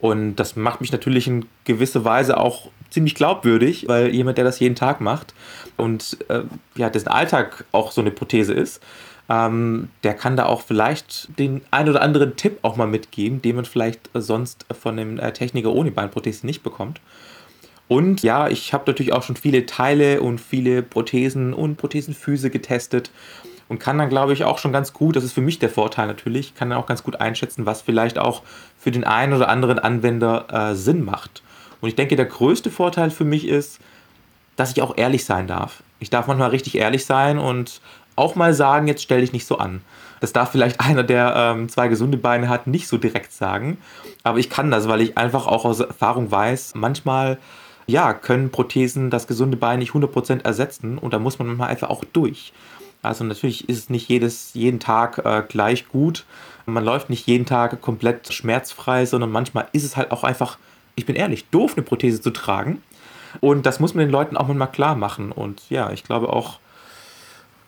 Und 0.00 0.36
das 0.36 0.56
macht 0.56 0.80
mich 0.80 0.92
natürlich 0.92 1.26
in 1.26 1.46
gewisser 1.64 2.04
Weise 2.04 2.38
auch 2.38 2.68
ziemlich 2.90 3.14
glaubwürdig, 3.14 3.88
weil 3.88 4.14
jemand, 4.14 4.38
der 4.38 4.44
das 4.44 4.60
jeden 4.60 4.74
Tag 4.74 5.00
macht 5.00 5.34
und 5.76 6.18
äh, 6.28 6.42
ja, 6.76 6.90
dessen 6.90 7.08
Alltag 7.08 7.64
auch 7.72 7.92
so 7.92 8.00
eine 8.00 8.10
Prothese 8.10 8.52
ist, 8.52 8.82
ähm, 9.28 9.88
der 10.04 10.14
kann 10.14 10.36
da 10.36 10.46
auch 10.46 10.60
vielleicht 10.60 11.38
den 11.38 11.62
ein 11.70 11.88
oder 11.88 12.02
anderen 12.02 12.36
Tipp 12.36 12.58
auch 12.62 12.76
mal 12.76 12.86
mitgeben, 12.86 13.42
den 13.42 13.56
man 13.56 13.64
vielleicht 13.64 14.08
sonst 14.14 14.66
von 14.78 14.98
einem 14.98 15.18
äh, 15.18 15.32
Techniker 15.32 15.72
ohne 15.72 15.90
Beinprothese 15.90 16.46
nicht 16.46 16.62
bekommt. 16.62 17.00
Und 17.88 18.22
ja, 18.22 18.48
ich 18.48 18.72
habe 18.72 18.84
natürlich 18.86 19.12
auch 19.12 19.22
schon 19.22 19.36
viele 19.36 19.66
Teile 19.66 20.20
und 20.20 20.40
viele 20.40 20.82
Prothesen 20.82 21.54
und 21.54 21.76
Prothesenfüße 21.76 22.50
getestet 22.50 23.10
und 23.68 23.78
kann 23.78 23.98
dann, 23.98 24.08
glaube 24.08 24.32
ich, 24.32 24.44
auch 24.44 24.58
schon 24.58 24.72
ganz 24.72 24.92
gut, 24.92 25.16
das 25.16 25.24
ist 25.24 25.32
für 25.32 25.40
mich 25.40 25.58
der 25.58 25.70
Vorteil 25.70 26.06
natürlich, 26.06 26.54
kann 26.54 26.70
dann 26.70 26.78
auch 26.78 26.86
ganz 26.86 27.02
gut 27.02 27.20
einschätzen, 27.20 27.66
was 27.66 27.82
vielleicht 27.82 28.18
auch 28.18 28.42
für 28.78 28.90
den 28.90 29.04
einen 29.04 29.32
oder 29.32 29.48
anderen 29.48 29.78
Anwender 29.78 30.46
äh, 30.52 30.74
Sinn 30.74 31.04
macht. 31.04 31.42
Und 31.80 31.88
ich 31.88 31.96
denke, 31.96 32.16
der 32.16 32.26
größte 32.26 32.70
Vorteil 32.70 33.10
für 33.10 33.24
mich 33.24 33.46
ist, 33.46 33.80
dass 34.56 34.72
ich 34.72 34.82
auch 34.82 34.96
ehrlich 34.96 35.24
sein 35.24 35.46
darf. 35.46 35.82
Ich 35.98 36.10
darf 36.10 36.26
manchmal 36.26 36.50
richtig 36.50 36.76
ehrlich 36.76 37.04
sein 37.04 37.38
und 37.38 37.80
auch 38.14 38.34
mal 38.34 38.54
sagen, 38.54 38.88
jetzt 38.88 39.02
stell 39.02 39.20
dich 39.20 39.32
nicht 39.32 39.46
so 39.46 39.58
an. 39.58 39.82
Das 40.20 40.32
darf 40.32 40.50
vielleicht 40.50 40.80
einer, 40.88 41.02
der 41.02 41.34
ähm, 41.36 41.68
zwei 41.68 41.88
gesunde 41.88 42.18
Beine 42.18 42.48
hat, 42.48 42.66
nicht 42.66 42.88
so 42.88 42.96
direkt 42.98 43.32
sagen. 43.32 43.78
Aber 44.22 44.38
ich 44.38 44.48
kann 44.48 44.70
das, 44.70 44.88
weil 44.88 45.00
ich 45.00 45.18
einfach 45.18 45.46
auch 45.46 45.64
aus 45.64 45.80
Erfahrung 45.80 46.30
weiß, 46.30 46.74
manchmal 46.74 47.38
ja, 47.86 48.12
können 48.14 48.50
Prothesen 48.50 49.10
das 49.10 49.26
gesunde 49.26 49.56
Bein 49.56 49.78
nicht 49.78 49.92
100% 49.92 50.44
ersetzen 50.44 50.98
und 50.98 51.14
da 51.14 51.18
muss 51.18 51.38
man 51.38 51.48
manchmal 51.48 51.68
einfach 51.68 51.88
auch 51.88 52.04
durch. 52.04 52.52
Also 53.06 53.24
natürlich 53.24 53.68
ist 53.68 53.78
es 53.78 53.90
nicht 53.90 54.08
jedes, 54.08 54.54
jeden 54.54 54.80
Tag 54.80 55.18
äh, 55.24 55.42
gleich 55.48 55.88
gut. 55.88 56.24
Man 56.66 56.84
läuft 56.84 57.10
nicht 57.10 57.26
jeden 57.26 57.46
Tag 57.46 57.80
komplett 57.80 58.32
schmerzfrei, 58.32 59.06
sondern 59.06 59.30
manchmal 59.30 59.68
ist 59.72 59.84
es 59.84 59.96
halt 59.96 60.10
auch 60.10 60.24
einfach, 60.24 60.58
ich 60.96 61.06
bin 61.06 61.14
ehrlich, 61.14 61.48
doof, 61.50 61.74
eine 61.76 61.82
Prothese 61.82 62.20
zu 62.20 62.30
tragen. 62.30 62.82
Und 63.40 63.66
das 63.66 63.80
muss 63.80 63.94
man 63.94 64.04
den 64.04 64.10
Leuten 64.10 64.36
auch 64.36 64.48
mal 64.48 64.66
klar 64.66 64.96
machen. 64.96 65.30
Und 65.30 65.62
ja, 65.70 65.92
ich 65.92 66.04
glaube 66.04 66.32
auch, 66.32 66.58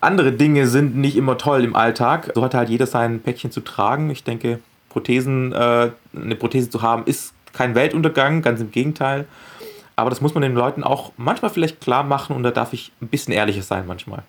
andere 0.00 0.32
Dinge 0.32 0.66
sind 0.66 0.96
nicht 0.96 1.16
immer 1.16 1.38
toll 1.38 1.64
im 1.64 1.76
Alltag. 1.76 2.32
So 2.34 2.42
hat 2.42 2.54
halt 2.54 2.68
jeder 2.68 2.86
sein 2.86 3.20
Päckchen 3.20 3.50
zu 3.50 3.60
tragen. 3.60 4.10
Ich 4.10 4.24
denke, 4.24 4.60
Prothesen, 4.88 5.52
äh, 5.52 5.90
eine 6.14 6.36
Prothese 6.36 6.70
zu 6.70 6.82
haben, 6.82 7.04
ist 7.04 7.34
kein 7.52 7.74
Weltuntergang, 7.74 8.42
ganz 8.42 8.60
im 8.60 8.70
Gegenteil. 8.70 9.26
Aber 9.96 10.10
das 10.10 10.20
muss 10.20 10.34
man 10.34 10.42
den 10.42 10.54
Leuten 10.54 10.84
auch 10.84 11.12
manchmal 11.16 11.50
vielleicht 11.50 11.80
klar 11.80 12.04
machen 12.04 12.36
und 12.36 12.44
da 12.44 12.52
darf 12.52 12.72
ich 12.72 12.92
ein 13.02 13.08
bisschen 13.08 13.34
ehrlicher 13.34 13.62
sein 13.62 13.84
manchmal. 13.86 14.22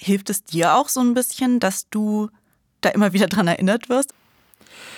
Hilft 0.00 0.30
es 0.30 0.44
dir 0.44 0.74
auch 0.74 0.88
so 0.88 1.00
ein 1.00 1.14
bisschen, 1.14 1.60
dass 1.60 1.88
du 1.90 2.28
da 2.80 2.90
immer 2.90 3.12
wieder 3.12 3.26
dran 3.26 3.48
erinnert 3.48 3.88
wirst? 3.88 4.14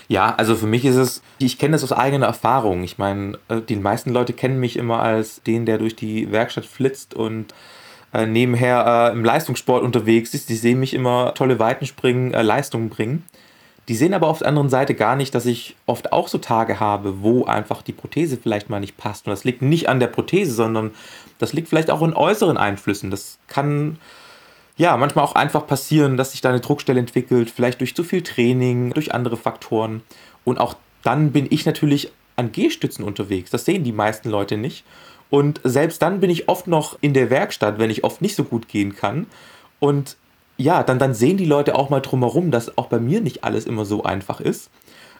Ja, 0.08 0.34
also 0.34 0.56
für 0.56 0.66
mich 0.66 0.84
ist 0.84 0.96
es, 0.96 1.22
ich 1.38 1.58
kenne 1.58 1.72
das 1.72 1.84
aus 1.84 1.92
eigener 1.92 2.26
Erfahrung. 2.26 2.82
Ich 2.82 2.98
meine, 2.98 3.38
äh, 3.48 3.60
die 3.60 3.76
meisten 3.76 4.10
Leute 4.10 4.32
kennen 4.32 4.58
mich 4.58 4.76
immer 4.76 5.00
als 5.00 5.42
den, 5.42 5.66
der 5.66 5.78
durch 5.78 5.94
die 5.94 6.32
Werkstatt 6.32 6.66
flitzt 6.66 7.14
und 7.14 7.54
äh, 8.12 8.26
nebenher 8.26 9.10
äh, 9.10 9.12
im 9.12 9.24
Leistungssport 9.24 9.84
unterwegs 9.84 10.34
ist. 10.34 10.48
Die 10.48 10.56
sehen 10.56 10.80
mich 10.80 10.94
immer 10.94 11.32
tolle 11.34 11.58
Weiten 11.58 11.86
springen, 11.86 12.34
äh, 12.34 12.42
Leistungen 12.42 12.88
bringen. 12.88 13.24
Die 13.88 13.94
sehen 13.94 14.14
aber 14.14 14.28
auf 14.28 14.40
der 14.40 14.48
anderen 14.48 14.68
Seite 14.68 14.94
gar 14.94 15.16
nicht, 15.16 15.34
dass 15.34 15.46
ich 15.46 15.76
oft 15.86 16.12
auch 16.12 16.28
so 16.28 16.38
Tage 16.38 16.80
habe, 16.80 17.22
wo 17.22 17.44
einfach 17.44 17.82
die 17.82 17.92
Prothese 17.92 18.36
vielleicht 18.36 18.68
mal 18.68 18.80
nicht 18.80 18.96
passt. 18.96 19.26
Und 19.26 19.30
das 19.30 19.44
liegt 19.44 19.62
nicht 19.62 19.88
an 19.88 20.00
der 20.00 20.06
Prothese, 20.08 20.52
sondern 20.52 20.92
das 21.38 21.52
liegt 21.52 21.68
vielleicht 21.68 21.90
auch 21.90 22.02
in 22.02 22.14
äußeren 22.14 22.56
Einflüssen. 22.56 23.10
Das 23.10 23.38
kann 23.48 23.98
ja, 24.80 24.96
manchmal 24.96 25.26
auch 25.26 25.34
einfach 25.34 25.66
passieren, 25.66 26.16
dass 26.16 26.32
sich 26.32 26.40
da 26.40 26.48
eine 26.48 26.60
Druckstelle 26.60 26.98
entwickelt, 26.98 27.50
vielleicht 27.50 27.80
durch 27.80 27.94
zu 27.94 28.02
viel 28.02 28.22
Training, 28.22 28.94
durch 28.94 29.12
andere 29.12 29.36
Faktoren. 29.36 30.00
Und 30.42 30.58
auch 30.58 30.74
dann 31.02 31.32
bin 31.32 31.46
ich 31.50 31.66
natürlich 31.66 32.10
an 32.36 32.50
Gehstützen 32.50 33.04
unterwegs. 33.04 33.50
Das 33.50 33.66
sehen 33.66 33.84
die 33.84 33.92
meisten 33.92 34.30
Leute 34.30 34.56
nicht. 34.56 34.86
Und 35.28 35.60
selbst 35.64 36.00
dann 36.00 36.20
bin 36.20 36.30
ich 36.30 36.48
oft 36.48 36.66
noch 36.66 36.96
in 37.02 37.12
der 37.12 37.28
Werkstatt, 37.28 37.78
wenn 37.78 37.90
ich 37.90 38.04
oft 38.04 38.22
nicht 38.22 38.34
so 38.34 38.42
gut 38.42 38.68
gehen 38.68 38.96
kann. 38.96 39.26
Und 39.80 40.16
ja, 40.56 40.82
dann, 40.82 40.98
dann 40.98 41.12
sehen 41.12 41.36
die 41.36 41.44
Leute 41.44 41.74
auch 41.74 41.90
mal 41.90 42.00
drumherum, 42.00 42.50
dass 42.50 42.78
auch 42.78 42.86
bei 42.86 42.98
mir 42.98 43.20
nicht 43.20 43.44
alles 43.44 43.66
immer 43.66 43.84
so 43.84 44.04
einfach 44.04 44.40
ist. 44.40 44.70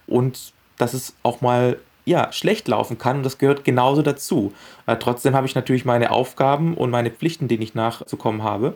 Und 0.07 0.55
dass 0.79 0.95
es 0.95 1.14
auch 1.23 1.43
mal 1.43 1.76
ja, 2.07 2.33
schlecht 2.33 2.67
laufen 2.67 2.97
kann 2.97 3.19
und 3.19 3.23
das 3.25 3.37
gehört 3.37 3.64
genauso 3.64 4.00
dazu. 4.00 4.55
Äh, 4.87 4.97
trotzdem 4.97 5.35
habe 5.35 5.47
ich 5.47 5.55
natürlich 5.55 5.85
meine 5.85 6.11
Aufgaben 6.11 6.75
und 6.75 6.90
meine 6.90 7.11
Pflichten, 7.11 7.47
denen 7.47 7.62
ich 7.62 7.75
nachzukommen 7.75 8.43
habe. 8.43 8.75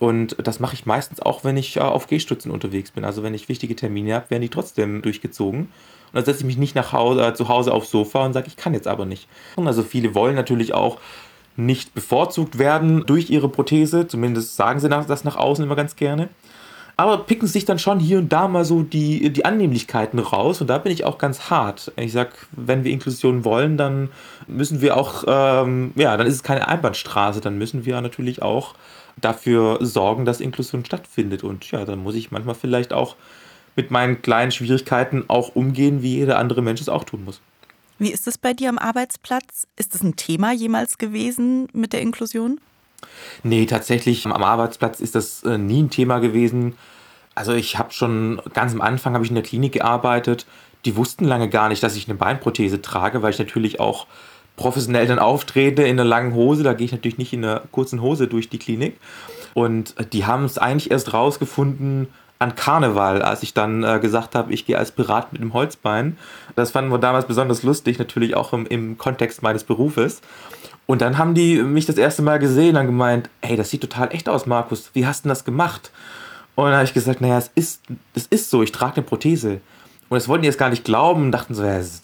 Und 0.00 0.34
das 0.42 0.60
mache 0.60 0.72
ich 0.72 0.86
meistens 0.86 1.20
auch, 1.20 1.44
wenn 1.44 1.58
ich 1.58 1.76
äh, 1.76 1.80
auf 1.80 2.06
Gehstützen 2.06 2.50
unterwegs 2.50 2.90
bin. 2.90 3.04
Also 3.04 3.22
wenn 3.22 3.34
ich 3.34 3.50
wichtige 3.50 3.76
Termine 3.76 4.14
habe, 4.14 4.30
werden 4.30 4.40
die 4.40 4.48
trotzdem 4.48 5.02
durchgezogen. 5.02 5.60
Und 5.60 6.14
dann 6.14 6.24
setze 6.24 6.40
ich 6.40 6.46
mich 6.46 6.56
nicht 6.56 6.74
nach 6.74 6.94
Hause, 6.94 7.26
äh, 7.26 7.34
zu 7.34 7.48
Hause 7.48 7.72
aufs 7.72 7.90
Sofa 7.90 8.24
und 8.24 8.32
sage, 8.32 8.46
ich 8.48 8.56
kann 8.56 8.72
jetzt 8.72 8.88
aber 8.88 9.04
nicht. 9.04 9.28
Also 9.56 9.82
viele 9.82 10.14
wollen 10.14 10.34
natürlich 10.34 10.72
auch 10.72 10.96
nicht 11.56 11.92
bevorzugt 11.92 12.58
werden 12.58 13.04
durch 13.04 13.28
ihre 13.28 13.50
Prothese. 13.50 14.08
Zumindest 14.08 14.56
sagen 14.56 14.80
sie 14.80 14.88
das 14.88 15.24
nach 15.24 15.36
außen 15.36 15.62
immer 15.62 15.76
ganz 15.76 15.96
gerne. 15.96 16.30
Aber 16.96 17.18
picken 17.18 17.46
sich 17.46 17.66
dann 17.66 17.78
schon 17.78 18.00
hier 18.00 18.18
und 18.18 18.32
da 18.32 18.48
mal 18.48 18.64
so 18.64 18.82
die, 18.82 19.30
die 19.30 19.44
Annehmlichkeiten 19.44 20.18
raus. 20.18 20.62
Und 20.62 20.68
da 20.68 20.78
bin 20.78 20.92
ich 20.92 21.04
auch 21.04 21.18
ganz 21.18 21.50
hart. 21.50 21.92
Ich 21.96 22.12
sage, 22.12 22.30
wenn 22.52 22.84
wir 22.84 22.92
Inklusion 22.92 23.44
wollen, 23.44 23.76
dann 23.76 24.08
müssen 24.46 24.80
wir 24.80 24.96
auch, 24.96 25.24
ähm, 25.26 25.92
ja, 25.94 26.16
dann 26.16 26.26
ist 26.26 26.36
es 26.36 26.42
keine 26.42 26.68
Einbahnstraße. 26.68 27.42
Dann 27.42 27.58
müssen 27.58 27.84
wir 27.84 28.00
natürlich 28.00 28.40
auch 28.40 28.74
dafür 29.20 29.78
sorgen, 29.80 30.24
dass 30.24 30.40
Inklusion 30.40 30.84
stattfindet. 30.84 31.44
Und 31.44 31.70
ja, 31.70 31.84
dann 31.84 32.02
muss 32.02 32.14
ich 32.14 32.30
manchmal 32.30 32.54
vielleicht 32.54 32.92
auch 32.92 33.16
mit 33.76 33.90
meinen 33.90 34.22
kleinen 34.22 34.52
Schwierigkeiten 34.52 35.24
auch 35.28 35.54
umgehen, 35.54 36.02
wie 36.02 36.16
jeder 36.16 36.38
andere 36.38 36.62
Mensch 36.62 36.80
es 36.80 36.88
auch 36.88 37.04
tun 37.04 37.24
muss. 37.24 37.40
Wie 37.98 38.10
ist 38.10 38.26
es 38.26 38.38
bei 38.38 38.54
dir 38.54 38.68
am 38.68 38.78
Arbeitsplatz? 38.78 39.66
Ist 39.76 39.94
es 39.94 40.02
ein 40.02 40.16
Thema 40.16 40.52
jemals 40.52 40.98
gewesen 40.98 41.68
mit 41.72 41.92
der 41.92 42.00
Inklusion? 42.00 42.60
Nee, 43.42 43.66
tatsächlich 43.66 44.24
am 44.26 44.32
Arbeitsplatz 44.32 45.00
ist 45.00 45.14
das 45.14 45.42
äh, 45.42 45.58
nie 45.58 45.82
ein 45.82 45.90
Thema 45.90 46.18
gewesen. 46.18 46.76
Also 47.34 47.52
ich 47.52 47.78
habe 47.78 47.92
schon 47.92 48.40
ganz 48.54 48.72
am 48.72 48.80
Anfang 48.80 49.14
habe 49.14 49.24
ich 49.24 49.30
in 49.30 49.34
der 49.34 49.44
Klinik 49.44 49.72
gearbeitet. 49.72 50.46
Die 50.84 50.96
wussten 50.96 51.24
lange 51.24 51.48
gar 51.48 51.68
nicht, 51.68 51.82
dass 51.82 51.96
ich 51.96 52.08
eine 52.08 52.16
Beinprothese 52.16 52.82
trage, 52.82 53.22
weil 53.22 53.30
ich 53.30 53.38
natürlich 53.38 53.80
auch 53.80 54.06
professionell 54.56 55.06
dann 55.06 55.18
auftrete 55.18 55.82
in 55.82 55.98
einer 55.98 56.08
langen 56.08 56.34
Hose. 56.34 56.62
Da 56.62 56.74
gehe 56.74 56.84
ich 56.84 56.92
natürlich 56.92 57.18
nicht 57.18 57.32
in 57.32 57.44
einer 57.44 57.62
kurzen 57.72 58.02
Hose 58.02 58.26
durch 58.26 58.48
die 58.48 58.58
Klinik. 58.58 58.98
Und 59.54 59.94
die 60.12 60.26
haben 60.26 60.44
es 60.44 60.58
eigentlich 60.58 60.90
erst 60.90 61.12
rausgefunden 61.12 62.08
an 62.38 62.54
Karneval, 62.54 63.20
als 63.20 63.42
ich 63.42 63.52
dann 63.52 63.84
äh, 63.84 63.98
gesagt 64.00 64.34
habe, 64.34 64.52
ich 64.52 64.64
gehe 64.64 64.78
als 64.78 64.92
Pirat 64.92 65.32
mit 65.32 65.42
dem 65.42 65.52
Holzbein. 65.52 66.16
Das 66.56 66.70
fanden 66.70 66.90
wir 66.90 66.98
damals 66.98 67.26
besonders 67.26 67.62
lustig, 67.62 67.98
natürlich 67.98 68.34
auch 68.34 68.54
im, 68.54 68.66
im 68.66 68.96
Kontext 68.96 69.42
meines 69.42 69.62
Berufes. 69.62 70.22
Und 70.86 71.02
dann 71.02 71.18
haben 71.18 71.34
die 71.34 71.62
mich 71.62 71.84
das 71.84 71.98
erste 71.98 72.22
Mal 72.22 72.38
gesehen 72.38 72.76
und 72.76 72.86
gemeint, 72.86 73.28
hey, 73.42 73.56
das 73.56 73.70
sieht 73.70 73.82
total 73.82 74.12
echt 74.12 74.28
aus, 74.28 74.46
Markus. 74.46 74.90
Wie 74.94 75.06
hast 75.06 75.24
du 75.24 75.28
das 75.28 75.44
gemacht? 75.44 75.92
Und 76.54 76.64
dann 76.64 76.74
habe 76.74 76.84
ich 76.84 76.94
gesagt, 76.94 77.20
naja, 77.20 77.38
es 77.38 77.50
ist, 77.54 77.82
es 78.14 78.26
ist 78.26 78.50
so, 78.50 78.62
ich 78.62 78.72
trage 78.72 78.96
eine 78.96 79.04
Prothese. 79.04 79.60
Und 80.08 80.16
das 80.16 80.26
wollten 80.26 80.42
die 80.42 80.48
jetzt 80.48 80.58
gar 80.58 80.70
nicht 80.70 80.84
glauben 80.84 81.30
dachten 81.30 81.54
so, 81.54 81.62
ja, 81.62 81.78
das 81.78 82.02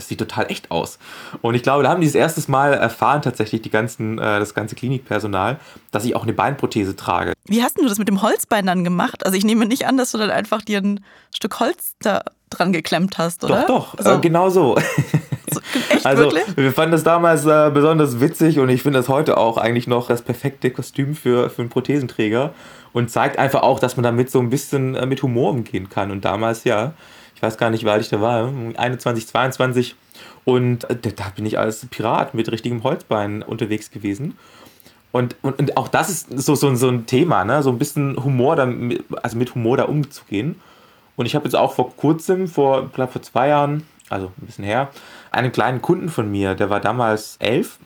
sieht 0.00 0.18
total 0.18 0.50
echt 0.50 0.70
aus. 0.70 0.98
Und 1.40 1.54
ich 1.54 1.62
glaube, 1.62 1.82
da 1.82 1.90
haben 1.90 2.00
die 2.00 2.06
das 2.06 2.14
erste 2.14 2.42
Mal 2.50 2.74
erfahren, 2.74 3.22
tatsächlich 3.22 3.62
die 3.62 3.70
ganzen, 3.70 4.18
äh, 4.18 4.38
das 4.38 4.54
ganze 4.54 4.74
Klinikpersonal, 4.74 5.58
dass 5.90 6.04
ich 6.04 6.16
auch 6.16 6.22
eine 6.22 6.32
Beinprothese 6.32 6.96
trage. 6.96 7.32
Wie 7.44 7.62
hast 7.62 7.78
du 7.78 7.86
das 7.86 7.98
mit 7.98 8.08
dem 8.08 8.22
Holzbein 8.22 8.66
dann 8.66 8.84
gemacht? 8.84 9.24
Also 9.24 9.36
ich 9.36 9.44
nehme 9.44 9.66
nicht 9.66 9.86
an, 9.86 9.96
dass 9.96 10.12
du 10.12 10.18
dann 10.18 10.30
einfach 10.30 10.62
dir 10.62 10.78
ein 10.78 11.04
Stück 11.34 11.60
Holz 11.60 11.94
da 12.00 12.22
dran 12.50 12.72
geklemmt 12.72 13.18
hast, 13.18 13.44
oder? 13.44 13.64
Doch, 13.66 13.94
doch, 13.94 13.98
also, 13.98 14.10
äh, 14.12 14.20
genau 14.20 14.50
so. 14.50 14.76
so 15.50 15.60
echt, 15.90 16.06
also 16.06 16.24
wirklich? 16.24 16.56
wir 16.56 16.72
fanden 16.72 16.92
das 16.92 17.02
damals 17.02 17.44
äh, 17.46 17.70
besonders 17.72 18.20
witzig 18.20 18.58
und 18.58 18.68
ich 18.68 18.82
finde 18.82 18.98
das 18.98 19.08
heute 19.08 19.36
auch 19.36 19.56
eigentlich 19.56 19.86
noch 19.86 20.08
das 20.08 20.22
perfekte 20.22 20.70
Kostüm 20.70 21.14
für, 21.14 21.50
für 21.50 21.62
einen 21.62 21.70
Prothesenträger 21.70 22.52
und 22.92 23.10
zeigt 23.10 23.38
einfach 23.38 23.62
auch, 23.62 23.80
dass 23.80 23.96
man 23.96 24.04
damit 24.04 24.30
so 24.30 24.38
ein 24.38 24.50
bisschen 24.50 24.94
äh, 24.94 25.06
mit 25.06 25.22
Humor 25.22 25.50
umgehen 25.50 25.88
kann. 25.88 26.10
Und 26.10 26.24
damals, 26.24 26.64
ja, 26.64 26.92
ich 27.42 27.46
weiß 27.46 27.58
gar 27.58 27.70
nicht, 27.70 27.84
wie 27.84 27.90
alt 27.90 28.02
ich 28.02 28.08
da 28.08 28.20
war, 28.20 28.52
21, 28.76 29.26
22. 29.26 29.96
Und 30.44 30.88
äh, 30.88 30.94
da 30.94 31.24
bin 31.34 31.44
ich 31.44 31.58
als 31.58 31.84
Pirat 31.86 32.34
mit 32.34 32.52
richtigem 32.52 32.84
Holzbein 32.84 33.42
unterwegs 33.42 33.90
gewesen. 33.90 34.38
Und, 35.10 35.34
und, 35.42 35.58
und 35.58 35.76
auch 35.76 35.88
das 35.88 36.08
ist 36.08 36.38
so, 36.38 36.54
so, 36.54 36.72
so 36.76 36.88
ein 36.88 37.06
Thema, 37.06 37.44
ne? 37.44 37.64
so 37.64 37.70
ein 37.70 37.78
bisschen 37.78 38.22
Humor, 38.22 38.54
da, 38.54 38.72
also 39.24 39.36
mit 39.36 39.56
Humor 39.56 39.76
da 39.76 39.84
umzugehen. 39.86 40.60
Und 41.16 41.26
ich 41.26 41.34
habe 41.34 41.44
jetzt 41.46 41.56
auch 41.56 41.72
vor 41.72 41.96
kurzem, 41.96 42.46
vor, 42.46 42.88
glaube 42.90 43.10
vor 43.10 43.22
zwei 43.22 43.48
Jahren, 43.48 43.88
also 44.08 44.26
ein 44.40 44.46
bisschen 44.46 44.64
her, 44.64 44.90
einen 45.32 45.50
kleinen 45.50 45.82
Kunden 45.82 46.10
von 46.10 46.30
mir, 46.30 46.54
der 46.54 46.70
war 46.70 46.78
damals 46.78 47.38
elf. 47.40 47.78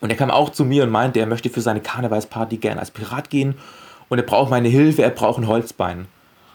Und 0.00 0.08
der 0.08 0.16
kam 0.16 0.30
auch 0.30 0.48
zu 0.48 0.64
mir 0.64 0.84
und 0.84 0.90
meinte, 0.90 1.20
er 1.20 1.26
möchte 1.26 1.50
für 1.50 1.60
seine 1.60 1.82
Karnevalsparty 1.82 2.56
gerne 2.56 2.80
als 2.80 2.90
Pirat 2.90 3.28
gehen 3.28 3.56
und 4.08 4.18
er 4.18 4.24
braucht 4.24 4.48
meine 4.48 4.68
Hilfe, 4.68 5.02
er 5.02 5.10
braucht 5.10 5.38
ein 5.38 5.48
Holzbein. 5.48 6.06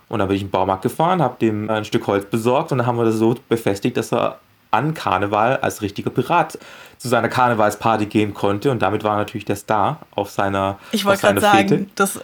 Und 0.08 0.20
dann 0.20 0.28
bin 0.28 0.36
ich 0.36 0.42
in 0.42 0.48
den 0.48 0.52
Baumarkt 0.52 0.84
gefahren, 0.84 1.22
habe 1.22 1.38
dem 1.40 1.70
ein 1.70 1.86
Stück 1.86 2.06
Holz 2.08 2.26
besorgt 2.26 2.72
und 2.72 2.80
dann 2.80 2.88
haben 2.88 2.98
wir 2.98 3.06
das 3.06 3.16
so 3.16 3.36
befestigt, 3.50 3.98
dass 3.98 4.14
er 4.14 4.40
an 4.72 4.94
Karneval 4.94 5.58
als 5.58 5.82
richtiger 5.82 6.10
Pirat 6.10 6.60
zu 6.98 7.08
seiner 7.08 7.30
Karnevalsparty 7.30 8.06
gehen 8.06 8.34
konnte. 8.34 8.72
Und 8.72 8.82
damit 8.82 9.04
war 9.04 9.18
natürlich 9.18 9.46
der 9.46 9.56
Star 9.56 10.00
auf 10.14 10.30
seiner 10.30 10.78
Ich 10.92 11.06
wollte 11.06 11.22
gerade 11.22 11.42
sagen, 11.42 11.92
das, 11.96 12.20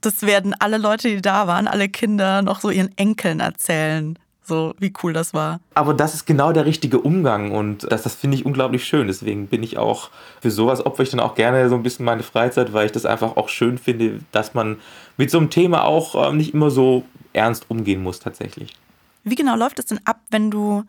das 0.00 0.22
werden 0.22 0.54
alle 0.58 0.78
Leute, 0.78 1.08
die 1.08 1.22
da 1.22 1.46
waren, 1.46 1.68
alle 1.68 1.88
Kinder 1.88 2.42
noch 2.42 2.60
so 2.60 2.70
ihren 2.70 2.96
Enkeln 2.96 3.40
erzählen. 3.40 4.18
So, 4.52 4.74
wie 4.78 4.92
cool 5.02 5.14
das 5.14 5.32
war. 5.32 5.60
Aber 5.72 5.94
das 5.94 6.12
ist 6.12 6.26
genau 6.26 6.52
der 6.52 6.66
richtige 6.66 7.00
Umgang 7.00 7.52
und 7.52 7.90
das, 7.90 8.02
das 8.02 8.14
finde 8.14 8.36
ich 8.36 8.44
unglaublich 8.44 8.84
schön. 8.84 9.06
Deswegen 9.06 9.46
bin 9.46 9.62
ich 9.62 9.78
auch 9.78 10.10
für 10.42 10.50
sowas 10.50 10.84
opfer 10.84 11.04
ich 11.04 11.10
dann 11.10 11.20
auch 11.20 11.34
gerne 11.34 11.70
so 11.70 11.74
ein 11.74 11.82
bisschen 11.82 12.04
meine 12.04 12.22
Freizeit, 12.22 12.74
weil 12.74 12.84
ich 12.84 12.92
das 12.92 13.06
einfach 13.06 13.38
auch 13.38 13.48
schön 13.48 13.78
finde, 13.78 14.20
dass 14.30 14.52
man 14.52 14.76
mit 15.16 15.30
so 15.30 15.38
einem 15.38 15.48
Thema 15.48 15.84
auch 15.84 16.28
äh, 16.28 16.34
nicht 16.34 16.52
immer 16.52 16.70
so 16.70 17.04
ernst 17.32 17.64
umgehen 17.70 18.02
muss 18.02 18.20
tatsächlich. 18.20 18.74
Wie 19.24 19.36
genau 19.36 19.56
läuft 19.56 19.78
es 19.78 19.86
denn 19.86 20.00
ab, 20.04 20.20
wenn 20.28 20.50
du 20.50 20.84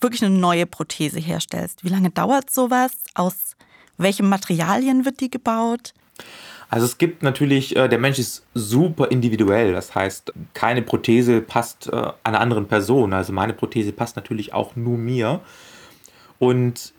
wirklich 0.00 0.24
eine 0.24 0.38
neue 0.38 0.66
Prothese 0.66 1.18
herstellst? 1.18 1.82
Wie 1.82 1.88
lange 1.88 2.10
dauert 2.10 2.50
sowas? 2.50 2.92
Aus 3.16 3.56
welchen 3.96 4.28
Materialien 4.28 5.04
wird 5.04 5.18
die 5.18 5.28
gebaut? 5.28 5.92
Also 6.70 6.84
es 6.84 6.98
gibt 6.98 7.22
natürlich, 7.22 7.76
äh, 7.76 7.88
der 7.88 7.98
Mensch 7.98 8.18
ist 8.18 8.44
super 8.54 9.10
individuell. 9.10 9.72
Das 9.72 9.94
heißt, 9.94 10.32
keine 10.54 10.82
Prothese 10.82 11.40
passt 11.40 11.90
äh, 11.92 12.12
einer 12.24 12.40
anderen 12.40 12.66
Person. 12.66 13.12
Also 13.12 13.32
meine 13.32 13.54
Prothese 13.54 13.92
passt 13.92 14.16
natürlich 14.16 14.52
auch 14.52 14.76
nur 14.76 14.98
mir. 14.98 15.40
Und 16.38 16.92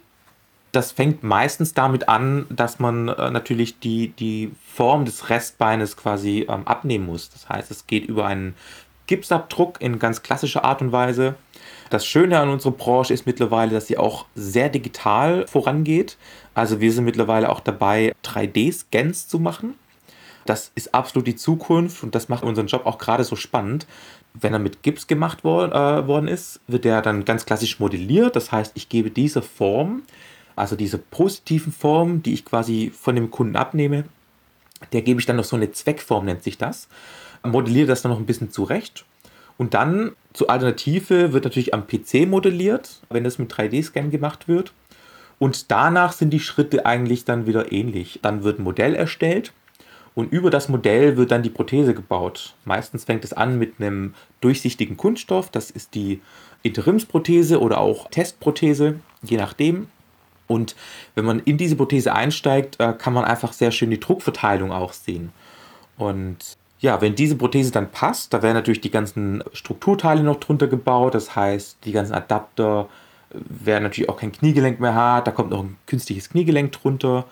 das 0.71 0.91
fängt 0.91 1.23
meistens 1.23 1.73
damit 1.73 2.09
an, 2.09 2.45
dass 2.49 2.79
man 2.79 3.09
äh, 3.09 3.31
natürlich 3.31 3.79
die, 3.79 4.09
die 4.09 4.51
Form 4.73 5.05
des 5.05 5.29
Restbeines 5.29 5.97
quasi 5.97 6.47
ähm, 6.49 6.67
abnehmen 6.67 7.05
muss. 7.05 7.29
Das 7.29 7.49
heißt, 7.49 7.71
es 7.71 7.88
geht 7.88 8.05
über 8.05 8.25
einen 8.25 8.55
Gipsabdruck 9.07 9.81
in 9.81 9.97
ganz 9.97 10.21
klassischer 10.21 10.63
Art 10.63 10.81
und 10.81 10.91
Weise. 10.91 11.35
Das 11.89 12.05
Schöne 12.05 12.39
an 12.39 12.49
unserer 12.49 12.73
Branche 12.73 13.13
ist 13.13 13.25
mittlerweile, 13.25 13.71
dass 13.71 13.88
sie 13.88 13.97
auch 13.97 14.25
sehr 14.35 14.69
digital 14.69 15.47
vorangeht. 15.47 16.17
Also 16.59 16.81
wir 16.81 16.91
sind 16.91 17.05
mittlerweile 17.05 17.47
auch 17.47 17.61
dabei, 17.61 18.13
3D-Scans 18.25 19.29
zu 19.29 19.39
machen. 19.39 19.75
Das 20.45 20.73
ist 20.75 20.93
absolut 20.93 21.25
die 21.25 21.37
Zukunft 21.37 22.03
und 22.03 22.15
das 22.15 22.27
macht 22.27 22.43
unseren 22.43 22.67
Job 22.67 22.85
auch 22.85 22.97
gerade 22.97 23.23
so 23.23 23.37
spannend. 23.37 23.87
Wenn 24.33 24.51
er 24.51 24.59
mit 24.59 24.83
Gips 24.83 25.07
gemacht 25.07 25.45
worden, 25.45 25.71
äh, 25.71 26.05
worden 26.05 26.27
ist, 26.27 26.59
wird 26.67 26.85
er 26.85 27.01
dann 27.01 27.23
ganz 27.23 27.45
klassisch 27.45 27.79
modelliert. 27.79 28.35
Das 28.35 28.51
heißt, 28.51 28.73
ich 28.75 28.89
gebe 28.89 29.09
diese 29.09 29.41
Form, 29.41 30.03
also 30.57 30.75
diese 30.75 30.97
positiven 30.97 31.71
Form, 31.71 32.23
die 32.23 32.33
ich 32.33 32.43
quasi 32.43 32.91
von 32.93 33.15
dem 33.15 33.31
Kunden 33.31 33.55
abnehme, 33.55 34.03
der 34.91 35.01
gebe 35.01 35.21
ich 35.21 35.25
dann 35.25 35.37
noch 35.37 35.45
so 35.45 35.55
eine 35.55 35.71
Zweckform, 35.71 36.25
nennt 36.25 36.43
sich 36.43 36.57
das. 36.57 36.89
Modelliere 37.41 37.87
das 37.87 38.01
dann 38.01 38.11
noch 38.11 38.19
ein 38.19 38.25
bisschen 38.25 38.51
zurecht 38.51 39.05
und 39.57 39.75
dann 39.75 40.11
zur 40.33 40.49
Alternative 40.49 41.31
wird 41.31 41.45
natürlich 41.45 41.73
am 41.73 41.87
PC 41.87 42.27
modelliert, 42.27 43.01
wenn 43.09 43.23
das 43.23 43.39
mit 43.39 43.49
3D-Scan 43.49 44.09
gemacht 44.09 44.49
wird. 44.49 44.73
Und 45.39 45.72
danach 45.72 46.12
sind 46.13 46.31
die 46.31 46.39
Schritte 46.39 46.86
eigentlich 46.86 47.25
dann 47.25 47.48
wieder 47.48 47.72
ähnlich. 47.72 48.19
Dann 48.22 48.43
wird 48.43 48.60
ein 48.60 48.63
Modell 48.63 48.93
erstellt 48.93 49.53
und 50.15 50.31
über 50.34 50.50
das 50.50 50.67
Modell 50.67 51.15
wird 51.17 51.31
dann 51.31 51.43
die 51.43 51.50
Prothese 51.50 51.93
gebaut. 51.93 52.53
Meistens 52.65 53.05
fängt 53.05 53.24
es 53.24 53.34
an 53.34 53.58
mit 53.58 53.75
einem 53.79 54.13
durchsichtigen 54.41 54.98
Kunststoff, 54.98 55.50
das 55.50 55.72
ist 55.72 55.96
die 55.96 56.22
Interimsprothese 56.62 57.62
oder 57.62 57.77
auch 57.77 58.10
Testprothese, 58.10 59.00
je 59.24 59.38
nachdem. 59.38 59.88
Und 60.48 60.75
wenn 61.15 61.25
man 61.25 61.39
in 61.39 61.58
diese 61.58 61.75
Prothese 61.75 62.13
einsteigt, 62.13 62.79
äh, 62.79 62.93
kann 62.93 63.13
man 63.13 63.24
einfach 63.24 63.53
sehr 63.53 63.72
schön 63.72 63.91
die 63.91 64.00
Druckverteilung 64.00 64.72
auch 64.72 64.93
sehen. 64.93 65.31
Und 65.98 66.58
ja, 66.79 67.01
wenn 67.01 67.15
diese 67.15 67.36
Prothese 67.36 67.72
dann 67.72 67.91
passt, 67.91 68.34
da 68.34 68.41
werden 68.41 68.55
natürlich 68.55 68.81
die 68.81 68.91
ganzen 68.91 69.43
Strukturteile 69.53 70.24
noch 70.24 70.39
drunter 70.39 70.67
gebaut. 70.67 71.13
Das 71.13 71.36
heißt, 71.36 71.77
die 71.84 71.91
ganzen 71.91 72.13
Adapter, 72.13 72.89
wer 73.31 73.79
natürlich 73.79 74.09
auch 74.09 74.17
kein 74.17 74.31
Kniegelenk 74.31 74.79
mehr 74.79 74.95
hat, 74.95 75.27
da 75.27 75.31
kommt 75.31 75.51
noch 75.51 75.63
ein 75.63 75.77
künstliches 75.86 76.29
Kniegelenk 76.29 76.71
drunter. 76.71 77.25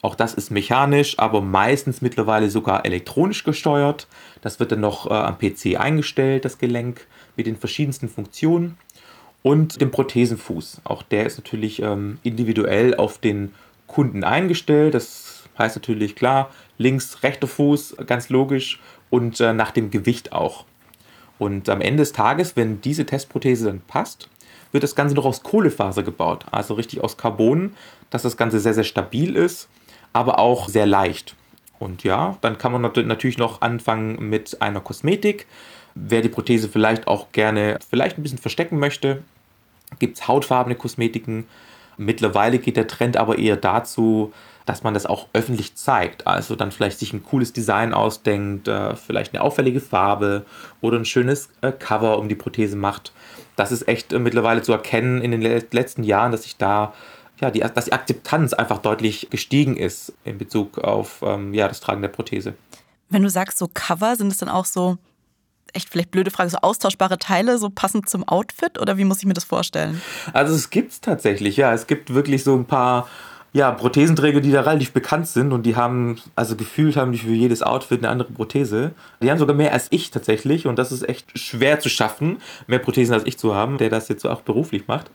Auch 0.00 0.14
das 0.14 0.34
ist 0.34 0.50
mechanisch, 0.50 1.18
aber 1.18 1.40
meistens 1.40 2.02
mittlerweile 2.02 2.50
sogar 2.50 2.84
elektronisch 2.84 3.42
gesteuert. 3.42 4.06
Das 4.42 4.60
wird 4.60 4.72
dann 4.72 4.80
noch 4.80 5.10
äh, 5.10 5.14
am 5.14 5.38
PC 5.38 5.78
eingestellt, 5.78 6.44
das 6.44 6.58
Gelenk, 6.58 7.06
mit 7.36 7.46
den 7.46 7.56
verschiedensten 7.56 8.08
Funktionen. 8.08 8.76
Und 9.42 9.80
dem 9.80 9.90
Prothesenfuß. 9.90 10.82
Auch 10.84 11.02
der 11.02 11.24
ist 11.24 11.38
natürlich 11.38 11.80
ähm, 11.80 12.18
individuell 12.22 12.94
auf 12.96 13.18
den 13.18 13.54
Kunden 13.86 14.24
eingestellt. 14.24 14.94
Das 14.94 15.44
heißt 15.58 15.76
natürlich 15.76 16.16
klar, 16.16 16.50
links, 16.76 17.22
rechter 17.22 17.46
Fuß, 17.46 17.96
ganz 18.06 18.28
logisch. 18.28 18.80
Und 19.10 19.40
äh, 19.40 19.52
nach 19.52 19.70
dem 19.70 19.90
Gewicht 19.90 20.32
auch. 20.32 20.64
Und 21.38 21.68
am 21.68 21.80
Ende 21.80 22.02
des 22.02 22.12
Tages, 22.12 22.56
wenn 22.56 22.80
diese 22.80 23.06
Testprothese 23.06 23.66
dann 23.66 23.80
passt, 23.80 24.28
wird 24.72 24.82
das 24.82 24.94
Ganze 24.94 25.14
noch 25.14 25.24
aus 25.24 25.42
Kohlefaser 25.42 26.02
gebaut. 26.02 26.44
Also 26.50 26.74
richtig 26.74 27.02
aus 27.02 27.16
Carbon, 27.16 27.74
dass 28.10 28.22
das 28.22 28.36
Ganze 28.36 28.60
sehr, 28.60 28.74
sehr 28.74 28.84
stabil 28.84 29.36
ist 29.36 29.68
aber 30.12 30.38
auch 30.38 30.68
sehr 30.68 30.86
leicht. 30.86 31.34
Und 31.78 32.02
ja, 32.02 32.36
dann 32.40 32.58
kann 32.58 32.72
man 32.72 32.82
natürlich 32.82 33.38
noch 33.38 33.60
anfangen 33.60 34.28
mit 34.28 34.60
einer 34.60 34.80
Kosmetik. 34.80 35.46
Wer 35.94 36.22
die 36.22 36.28
Prothese 36.28 36.68
vielleicht 36.68 37.06
auch 37.06 37.30
gerne 37.32 37.78
vielleicht 37.88 38.18
ein 38.18 38.22
bisschen 38.22 38.38
verstecken 38.38 38.78
möchte, 38.78 39.22
gibt 39.98 40.18
es 40.18 40.28
hautfarbene 40.28 40.74
Kosmetiken. 40.74 41.46
Mittlerweile 41.96 42.58
geht 42.58 42.76
der 42.76 42.88
Trend 42.88 43.16
aber 43.16 43.38
eher 43.38 43.56
dazu, 43.56 44.32
dass 44.66 44.82
man 44.82 44.92
das 44.92 45.06
auch 45.06 45.28
öffentlich 45.32 45.76
zeigt. 45.76 46.26
Also 46.26 46.56
dann 46.56 46.72
vielleicht 46.72 46.98
sich 46.98 47.12
ein 47.12 47.24
cooles 47.24 47.52
Design 47.52 47.94
ausdenkt, 47.94 48.68
äh, 48.68 48.94
vielleicht 48.96 49.32
eine 49.32 49.42
auffällige 49.42 49.80
Farbe 49.80 50.44
oder 50.80 50.98
ein 50.98 51.04
schönes 51.04 51.48
äh, 51.62 51.72
Cover 51.72 52.18
um 52.18 52.28
die 52.28 52.34
Prothese 52.34 52.76
macht. 52.76 53.12
Das 53.58 53.72
ist 53.72 53.88
echt 53.88 54.12
äh, 54.12 54.18
mittlerweile 54.18 54.62
zu 54.62 54.72
erkennen 54.72 55.20
in 55.20 55.32
den 55.32 55.42
letzten 55.42 56.04
Jahren, 56.04 56.32
dass 56.32 56.44
sich 56.44 56.56
da 56.56 56.94
ja, 57.40 57.50
die, 57.50 57.60
dass 57.60 57.86
die 57.86 57.92
Akzeptanz 57.92 58.52
einfach 58.52 58.78
deutlich 58.78 59.28
gestiegen 59.30 59.76
ist 59.76 60.12
in 60.24 60.38
Bezug 60.38 60.78
auf 60.78 61.22
ähm, 61.22 61.54
ja, 61.54 61.68
das 61.68 61.80
Tragen 61.80 62.02
der 62.02 62.08
Prothese. 62.08 62.54
Wenn 63.10 63.22
du 63.22 63.30
sagst, 63.30 63.58
so 63.58 63.68
Cover, 63.72 64.16
sind 64.16 64.32
es 64.32 64.38
dann 64.38 64.48
auch 64.48 64.64
so, 64.64 64.98
echt 65.72 65.88
vielleicht 65.88 66.10
blöde 66.10 66.30
Frage, 66.30 66.50
so 66.50 66.58
austauschbare 66.58 67.18
Teile, 67.18 67.58
so 67.58 67.70
passend 67.70 68.08
zum 68.08 68.26
Outfit 68.26 68.78
oder 68.78 68.98
wie 68.98 69.04
muss 69.04 69.18
ich 69.18 69.26
mir 69.26 69.34
das 69.34 69.44
vorstellen? 69.44 70.00
Also 70.32 70.54
es 70.54 70.70
gibt 70.70 70.92
es 70.92 71.00
tatsächlich, 71.00 71.56
ja. 71.56 71.72
Es 71.72 71.86
gibt 71.86 72.12
wirklich 72.12 72.44
so 72.44 72.54
ein 72.54 72.64
paar 72.64 73.08
ja, 73.52 73.70
Prothesenträger, 73.70 74.40
die 74.40 74.52
da 74.52 74.60
relativ 74.60 74.92
bekannt 74.92 75.26
sind 75.26 75.52
und 75.52 75.64
die 75.64 75.74
haben, 75.74 76.20
also 76.36 76.54
gefühlt 76.54 76.96
haben 76.96 77.12
die 77.12 77.18
für 77.18 77.30
jedes 77.30 77.62
Outfit 77.62 78.00
eine 78.00 78.10
andere 78.10 78.30
Prothese. 78.30 78.92
Die 79.22 79.30
haben 79.30 79.38
sogar 79.38 79.56
mehr 79.56 79.72
als 79.72 79.88
ich 79.90 80.10
tatsächlich 80.10 80.66
und 80.66 80.78
das 80.78 80.92
ist 80.92 81.08
echt 81.08 81.38
schwer 81.38 81.80
zu 81.80 81.88
schaffen, 81.88 82.38
mehr 82.66 82.78
Prothesen 82.78 83.14
als 83.14 83.24
ich 83.24 83.38
zu 83.38 83.54
haben, 83.54 83.78
der 83.78 83.88
das 83.88 84.08
jetzt 84.08 84.26
auch 84.26 84.42
beruflich 84.42 84.86
macht. 84.86 85.10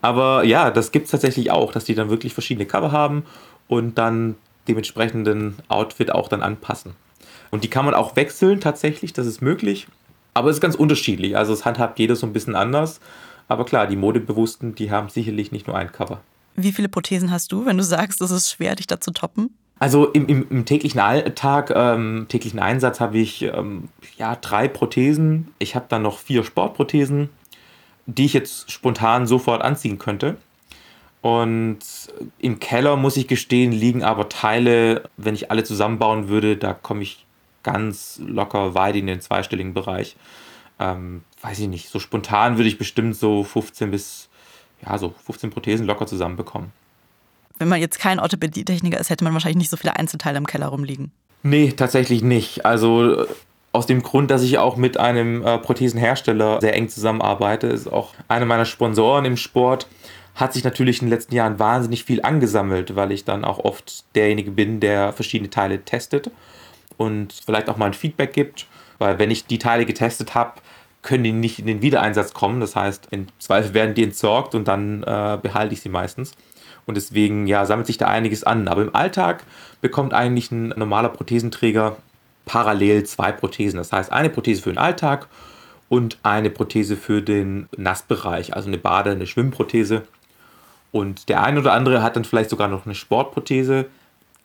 Aber 0.00 0.44
ja, 0.44 0.70
das 0.70 0.92
gibt 0.92 1.06
es 1.06 1.10
tatsächlich 1.10 1.50
auch, 1.50 1.72
dass 1.72 1.84
die 1.84 1.94
dann 1.94 2.08
wirklich 2.08 2.32
verschiedene 2.32 2.66
Cover 2.66 2.90
haben 2.90 3.24
und 3.68 3.98
dann 3.98 4.36
dementsprechenden 4.66 5.56
Outfit 5.68 6.10
auch 6.10 6.28
dann 6.28 6.42
anpassen. 6.42 6.94
Und 7.50 7.64
die 7.64 7.70
kann 7.70 7.84
man 7.84 7.94
auch 7.94 8.16
wechseln 8.16 8.60
tatsächlich, 8.60 9.12
das 9.12 9.26
ist 9.26 9.42
möglich. 9.42 9.86
Aber 10.32 10.48
es 10.50 10.56
ist 10.56 10.62
ganz 10.62 10.74
unterschiedlich, 10.74 11.36
also 11.36 11.52
es 11.52 11.64
handhabt 11.64 11.98
jeder 11.98 12.16
so 12.16 12.26
ein 12.26 12.32
bisschen 12.32 12.56
anders. 12.56 12.98
Aber 13.46 13.64
klar, 13.66 13.86
die 13.86 13.96
Modebewussten, 13.96 14.74
die 14.74 14.90
haben 14.90 15.10
sicherlich 15.10 15.52
nicht 15.52 15.66
nur 15.66 15.76
ein 15.76 15.92
Cover. 15.92 16.20
Wie 16.56 16.72
viele 16.72 16.88
Prothesen 16.88 17.30
hast 17.30 17.52
du, 17.52 17.66
wenn 17.66 17.76
du 17.76 17.82
sagst, 17.82 18.20
es 18.20 18.30
ist 18.30 18.50
schwer, 18.50 18.76
dich 18.76 18.86
da 18.86 19.00
zu 19.00 19.10
toppen? 19.12 19.50
Also 19.78 20.06
im, 20.06 20.26
im, 20.26 20.46
im 20.50 20.64
täglichen 20.64 21.00
Alltag, 21.00 21.72
ähm, 21.74 22.26
täglichen 22.28 22.60
Einsatz 22.60 23.00
habe 23.00 23.18
ich 23.18 23.42
ähm, 23.42 23.88
ja, 24.16 24.36
drei 24.36 24.68
Prothesen. 24.68 25.48
Ich 25.58 25.74
habe 25.74 25.86
dann 25.88 26.02
noch 26.02 26.18
vier 26.18 26.44
Sportprothesen, 26.44 27.28
die 28.06 28.26
ich 28.26 28.32
jetzt 28.34 28.70
spontan 28.70 29.26
sofort 29.26 29.62
anziehen 29.62 29.98
könnte. 29.98 30.36
Und 31.22 31.78
im 32.38 32.60
Keller, 32.60 32.96
muss 32.96 33.16
ich 33.16 33.26
gestehen, 33.26 33.72
liegen 33.72 34.04
aber 34.04 34.28
Teile, 34.28 35.08
wenn 35.16 35.34
ich 35.34 35.50
alle 35.50 35.64
zusammenbauen 35.64 36.28
würde, 36.28 36.56
da 36.56 36.74
komme 36.74 37.02
ich 37.02 37.24
ganz 37.62 38.20
locker 38.24 38.74
weit 38.74 38.94
in 38.94 39.06
den 39.06 39.22
zweistelligen 39.22 39.74
Bereich. 39.74 40.16
Ähm, 40.78 41.22
weiß 41.40 41.60
ich 41.60 41.68
nicht, 41.68 41.88
so 41.88 41.98
spontan 41.98 42.58
würde 42.58 42.68
ich 42.68 42.78
bestimmt 42.78 43.16
so 43.16 43.42
15 43.42 43.90
bis 43.90 44.28
ja, 44.86 44.98
so 44.98 45.14
15 45.24 45.50
Prothesen 45.50 45.86
locker 45.86 46.06
zusammenbekommen. 46.06 46.72
Wenn 47.58 47.68
man 47.68 47.80
jetzt 47.80 47.98
kein 47.98 48.18
Orthopädie-Techniker 48.18 48.98
ist, 48.98 49.10
hätte 49.10 49.24
man 49.24 49.32
wahrscheinlich 49.32 49.58
nicht 49.58 49.70
so 49.70 49.76
viele 49.76 49.96
Einzelteile 49.96 50.38
im 50.38 50.46
Keller 50.46 50.66
rumliegen. 50.66 51.12
Nee, 51.42 51.72
tatsächlich 51.72 52.22
nicht. 52.22 52.66
Also 52.66 53.22
äh, 53.22 53.26
aus 53.72 53.86
dem 53.86 54.02
Grund, 54.02 54.30
dass 54.30 54.42
ich 54.42 54.58
auch 54.58 54.76
mit 54.76 54.98
einem 54.98 55.44
äh, 55.44 55.58
Prothesenhersteller 55.58 56.60
sehr 56.60 56.74
eng 56.74 56.88
zusammenarbeite, 56.88 57.66
ist 57.66 57.86
auch 57.86 58.14
einer 58.28 58.46
meiner 58.46 58.64
Sponsoren 58.64 59.24
im 59.24 59.36
Sport, 59.36 59.86
hat 60.34 60.52
sich 60.52 60.64
natürlich 60.64 61.00
in 61.00 61.06
den 61.06 61.10
letzten 61.12 61.34
Jahren 61.34 61.58
wahnsinnig 61.58 62.04
viel 62.04 62.22
angesammelt, 62.22 62.96
weil 62.96 63.12
ich 63.12 63.24
dann 63.24 63.44
auch 63.44 63.58
oft 63.58 64.04
derjenige 64.16 64.50
bin, 64.50 64.80
der 64.80 65.12
verschiedene 65.12 65.50
Teile 65.50 65.84
testet 65.84 66.30
und 66.96 67.32
vielleicht 67.44 67.68
auch 67.68 67.76
mal 67.76 67.86
ein 67.86 67.94
Feedback 67.94 68.32
gibt. 68.32 68.66
Weil 68.98 69.18
wenn 69.18 69.30
ich 69.30 69.46
die 69.46 69.58
Teile 69.58 69.86
getestet 69.86 70.34
habe, 70.34 70.54
können 71.04 71.22
die 71.22 71.32
nicht 71.32 71.60
in 71.60 71.66
den 71.66 71.82
Wiedereinsatz 71.82 72.32
kommen. 72.32 72.60
Das 72.60 72.74
heißt, 72.74 73.08
im 73.10 73.26
Zweifel 73.38 73.74
werden 73.74 73.94
die 73.94 74.02
entsorgt 74.02 74.54
und 74.54 74.66
dann 74.66 75.02
äh, 75.02 75.38
behalte 75.40 75.74
ich 75.74 75.82
sie 75.82 75.90
meistens. 75.90 76.32
Und 76.86 76.96
deswegen 76.96 77.46
ja, 77.46 77.64
sammelt 77.66 77.86
sich 77.86 77.98
da 77.98 78.08
einiges 78.08 78.42
an. 78.42 78.66
Aber 78.66 78.82
im 78.82 78.94
Alltag 78.94 79.44
bekommt 79.80 80.14
eigentlich 80.14 80.50
ein 80.50 80.68
normaler 80.70 81.10
Prothesenträger 81.10 81.96
parallel 82.46 83.04
zwei 83.04 83.32
Prothesen. 83.32 83.76
Das 83.76 83.92
heißt, 83.92 84.12
eine 84.12 84.30
Prothese 84.30 84.62
für 84.62 84.70
den 84.70 84.78
Alltag 84.78 85.28
und 85.88 86.18
eine 86.22 86.50
Prothese 86.50 86.96
für 86.96 87.22
den 87.22 87.68
Nassbereich, 87.76 88.54
also 88.54 88.68
eine 88.68 88.78
Bade-, 88.78 89.10
eine 89.10 89.26
Schwimmprothese. 89.26 90.02
Und 90.90 91.28
der 91.28 91.42
eine 91.42 91.60
oder 91.60 91.72
andere 91.72 92.02
hat 92.02 92.16
dann 92.16 92.24
vielleicht 92.24 92.50
sogar 92.50 92.68
noch 92.68 92.86
eine 92.86 92.94
Sportprothese. 92.94 93.86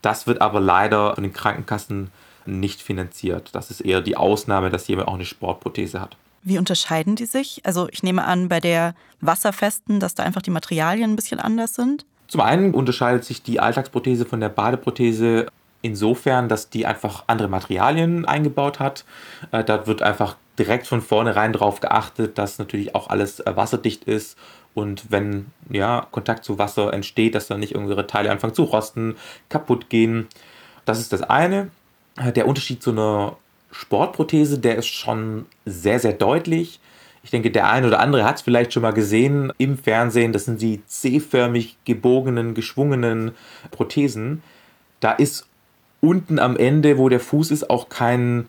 Das 0.01 0.27
wird 0.27 0.41
aber 0.41 0.59
leider 0.59 1.15
von 1.15 1.23
den 1.23 1.33
Krankenkassen 1.33 2.11
nicht 2.45 2.81
finanziert. 2.81 3.49
Das 3.53 3.71
ist 3.71 3.81
eher 3.81 4.01
die 4.01 4.17
Ausnahme, 4.17 4.69
dass 4.69 4.87
jemand 4.87 5.07
auch 5.07 5.13
eine 5.13 5.25
Sportprothese 5.25 6.01
hat. 6.01 6.17
Wie 6.43 6.57
unterscheiden 6.57 7.15
die 7.15 7.25
sich? 7.25 7.61
Also 7.65 7.87
ich 7.91 8.03
nehme 8.03 8.23
an, 8.25 8.49
bei 8.49 8.59
der 8.59 8.95
wasserfesten, 9.21 9.99
dass 9.99 10.15
da 10.15 10.23
einfach 10.23 10.41
die 10.41 10.51
Materialien 10.51 11.11
ein 11.11 11.15
bisschen 11.15 11.39
anders 11.39 11.75
sind. 11.75 12.05
Zum 12.27 12.41
einen 12.41 12.73
unterscheidet 12.73 13.25
sich 13.25 13.41
die 13.41 13.59
Alltagsprothese 13.59 14.25
von 14.25 14.39
der 14.39 14.49
Badeprothese 14.49 15.47
insofern, 15.81 16.49
dass 16.49 16.69
die 16.69 16.85
einfach 16.85 17.23
andere 17.27 17.47
Materialien 17.47 18.25
eingebaut 18.25 18.79
hat. 18.79 19.05
Äh, 19.51 19.63
da 19.63 19.87
wird 19.87 20.01
einfach 20.01 20.35
direkt 20.57 20.87
von 20.87 21.01
vornherein 21.01 21.53
darauf 21.53 21.79
geachtet, 21.79 22.37
dass 22.37 22.59
natürlich 22.59 22.95
auch 22.95 23.09
alles 23.09 23.39
äh, 23.39 23.55
wasserdicht 23.55 24.03
ist 24.03 24.37
und 24.73 25.11
wenn 25.11 25.47
ja, 25.69 26.07
Kontakt 26.11 26.43
zu 26.43 26.57
Wasser 26.57 26.93
entsteht, 26.93 27.35
dass 27.35 27.47
dann 27.47 27.59
nicht 27.59 27.75
unsere 27.75 28.07
Teile 28.07 28.31
anfangen 28.31 28.53
zu 28.53 28.63
rosten, 28.63 29.15
kaputt 29.49 29.89
gehen. 29.89 30.27
Das 30.85 30.99
ist 30.99 31.13
das 31.13 31.23
eine. 31.23 31.71
Äh, 32.17 32.31
der 32.31 32.47
Unterschied 32.47 32.83
zu 32.83 32.91
einer 32.91 33.37
Sportprothese, 33.71 34.59
der 34.59 34.77
ist 34.77 34.87
schon 34.87 35.45
sehr, 35.65 35.99
sehr 35.99 36.13
deutlich. 36.13 36.79
Ich 37.23 37.31
denke, 37.31 37.51
der 37.51 37.69
eine 37.69 37.87
oder 37.87 37.99
andere 37.99 38.23
hat 38.23 38.37
es 38.37 38.41
vielleicht 38.41 38.73
schon 38.73 38.81
mal 38.81 38.93
gesehen 38.93 39.51
im 39.57 39.77
Fernsehen. 39.77 40.33
Das 40.33 40.45
sind 40.45 40.61
die 40.61 40.81
C-förmig 40.85 41.77
gebogenen, 41.85 42.53
geschwungenen 42.53 43.31
Prothesen. 43.71 44.41
Da 44.99 45.11
ist 45.11 45.47
unten 46.01 46.39
am 46.39 46.55
Ende, 46.55 46.97
wo 46.97 47.09
der 47.09 47.19
Fuß 47.19 47.51
ist, 47.51 47.69
auch 47.69 47.89
kein 47.89 48.47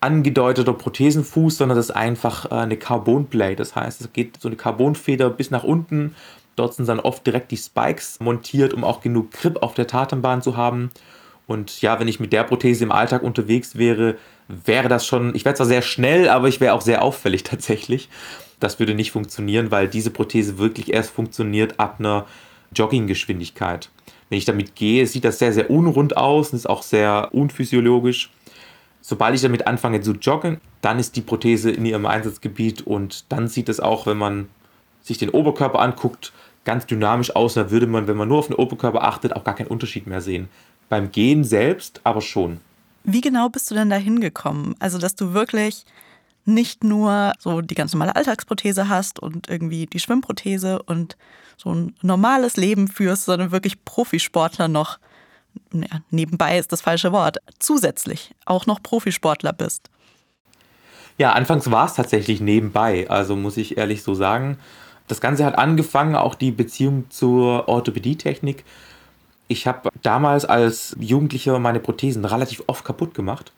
angedeuteter 0.00 0.72
Prothesenfuß, 0.72 1.58
sondern 1.58 1.76
das 1.76 1.86
ist 1.86 1.96
einfach 1.96 2.50
äh, 2.50 2.54
eine 2.54 2.76
Carbonplate. 2.76 3.56
Das 3.56 3.74
heißt, 3.74 4.00
es 4.00 4.12
geht 4.12 4.40
so 4.40 4.48
eine 4.48 4.56
Carbonfeder 4.56 5.28
bis 5.28 5.50
nach 5.50 5.64
unten. 5.64 6.14
Dort 6.56 6.74
sind 6.74 6.88
dann 6.88 7.00
oft 7.00 7.26
direkt 7.26 7.50
die 7.50 7.56
Spikes 7.56 8.20
montiert, 8.20 8.74
um 8.74 8.84
auch 8.84 9.00
genug 9.00 9.32
Grip 9.32 9.62
auf 9.62 9.74
der 9.74 9.86
Tatanbahn 9.86 10.42
zu 10.42 10.56
haben. 10.56 10.90
Und 11.46 11.80
ja, 11.82 11.98
wenn 11.98 12.08
ich 12.08 12.20
mit 12.20 12.32
der 12.32 12.44
Prothese 12.44 12.84
im 12.84 12.92
Alltag 12.92 13.22
unterwegs 13.22 13.76
wäre, 13.76 14.16
wäre 14.48 14.88
das 14.88 15.06
schon, 15.06 15.34
ich 15.34 15.44
wäre 15.44 15.54
zwar 15.54 15.66
sehr 15.66 15.82
schnell, 15.82 16.28
aber 16.28 16.48
ich 16.48 16.60
wäre 16.60 16.74
auch 16.74 16.80
sehr 16.80 17.02
auffällig 17.02 17.42
tatsächlich. 17.44 18.08
Das 18.60 18.80
würde 18.80 18.94
nicht 18.94 19.12
funktionieren, 19.12 19.70
weil 19.70 19.86
diese 19.88 20.10
Prothese 20.10 20.58
wirklich 20.58 20.92
erst 20.92 21.10
funktioniert 21.10 21.78
ab 21.78 21.96
einer 21.98 22.26
Jogginggeschwindigkeit. 22.74 23.90
Wenn 24.28 24.38
ich 24.38 24.44
damit 24.44 24.74
gehe, 24.74 25.06
sieht 25.06 25.24
das 25.24 25.38
sehr, 25.38 25.52
sehr 25.52 25.70
unrund 25.70 26.16
aus 26.16 26.50
und 26.50 26.56
ist 26.56 26.68
auch 26.68 26.82
sehr 26.82 27.28
unphysiologisch. 27.32 28.30
Sobald 29.00 29.34
ich 29.34 29.42
damit 29.42 29.66
anfange 29.66 30.00
zu 30.00 30.12
joggen, 30.12 30.60
dann 30.80 30.98
ist 30.98 31.16
die 31.16 31.22
Prothese 31.22 31.70
in 31.70 31.86
ihrem 31.86 32.04
Einsatzgebiet 32.04 32.82
und 32.86 33.24
dann 33.32 33.48
sieht 33.48 33.68
es 33.68 33.80
auch, 33.80 34.06
wenn 34.06 34.18
man 34.18 34.48
sich 35.00 35.18
den 35.18 35.30
Oberkörper 35.30 35.80
anguckt, 35.80 36.32
ganz 36.64 36.84
dynamisch 36.84 37.34
aus. 37.34 37.54
Da 37.54 37.70
würde 37.70 37.86
man, 37.86 38.06
wenn 38.06 38.16
man 38.16 38.28
nur 38.28 38.38
auf 38.38 38.48
den 38.48 38.56
Oberkörper 38.56 39.04
achtet, 39.04 39.34
auch 39.34 39.44
gar 39.44 39.54
keinen 39.54 39.68
Unterschied 39.68 40.06
mehr 40.06 40.20
sehen. 40.20 40.48
Beim 40.88 41.10
Gehen 41.10 41.44
selbst 41.44 42.00
aber 42.04 42.20
schon. 42.20 42.60
Wie 43.10 43.22
genau 43.22 43.48
bist 43.48 43.70
du 43.70 43.74
denn 43.74 43.88
da 43.88 43.96
hingekommen? 43.96 44.74
Also, 44.80 44.98
dass 44.98 45.14
du 45.14 45.32
wirklich 45.32 45.86
nicht 46.44 46.84
nur 46.84 47.32
so 47.38 47.62
die 47.62 47.74
ganz 47.74 47.94
normale 47.94 48.14
Alltagsprothese 48.14 48.90
hast 48.90 49.18
und 49.18 49.48
irgendwie 49.48 49.86
die 49.86 49.98
Schwimmprothese 49.98 50.82
und 50.82 51.16
so 51.56 51.74
ein 51.74 51.94
normales 52.02 52.58
Leben 52.58 52.86
führst, 52.86 53.24
sondern 53.24 53.50
wirklich 53.50 53.82
Profisportler 53.86 54.68
noch, 54.68 54.98
ja, 55.72 56.02
nebenbei 56.10 56.58
ist 56.58 56.70
das 56.70 56.82
falsche 56.82 57.10
Wort, 57.10 57.38
zusätzlich 57.58 58.34
auch 58.44 58.66
noch 58.66 58.82
Profisportler 58.82 59.54
bist. 59.54 59.88
Ja, 61.16 61.32
anfangs 61.32 61.70
war 61.70 61.86
es 61.86 61.94
tatsächlich 61.94 62.42
nebenbei, 62.42 63.08
also 63.08 63.36
muss 63.36 63.56
ich 63.56 63.78
ehrlich 63.78 64.02
so 64.02 64.12
sagen. 64.12 64.58
Das 65.06 65.22
Ganze 65.22 65.46
hat 65.46 65.56
angefangen, 65.56 66.14
auch 66.14 66.34
die 66.34 66.50
Beziehung 66.50 67.06
zur 67.08 67.68
Orthopädietechnik 67.68 68.66
Ich 69.48 69.66
habe 69.66 69.88
damals 70.02 70.44
als 70.44 70.94
Jugendlicher 71.00 71.58
meine 71.58 71.80
Prothesen 71.80 72.24
relativ 72.24 72.62
oft 72.66 72.84
kaputt 72.84 73.14
gemacht 73.14 73.52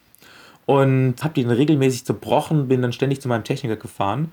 und 0.66 1.16
habe 1.22 1.34
die 1.34 1.42
dann 1.42 1.52
regelmäßig 1.52 2.04
zerbrochen, 2.04 2.68
bin 2.68 2.80
dann 2.80 2.92
ständig 2.92 3.20
zu 3.20 3.28
meinem 3.28 3.44
Techniker 3.44 3.76
gefahren. 3.76 4.32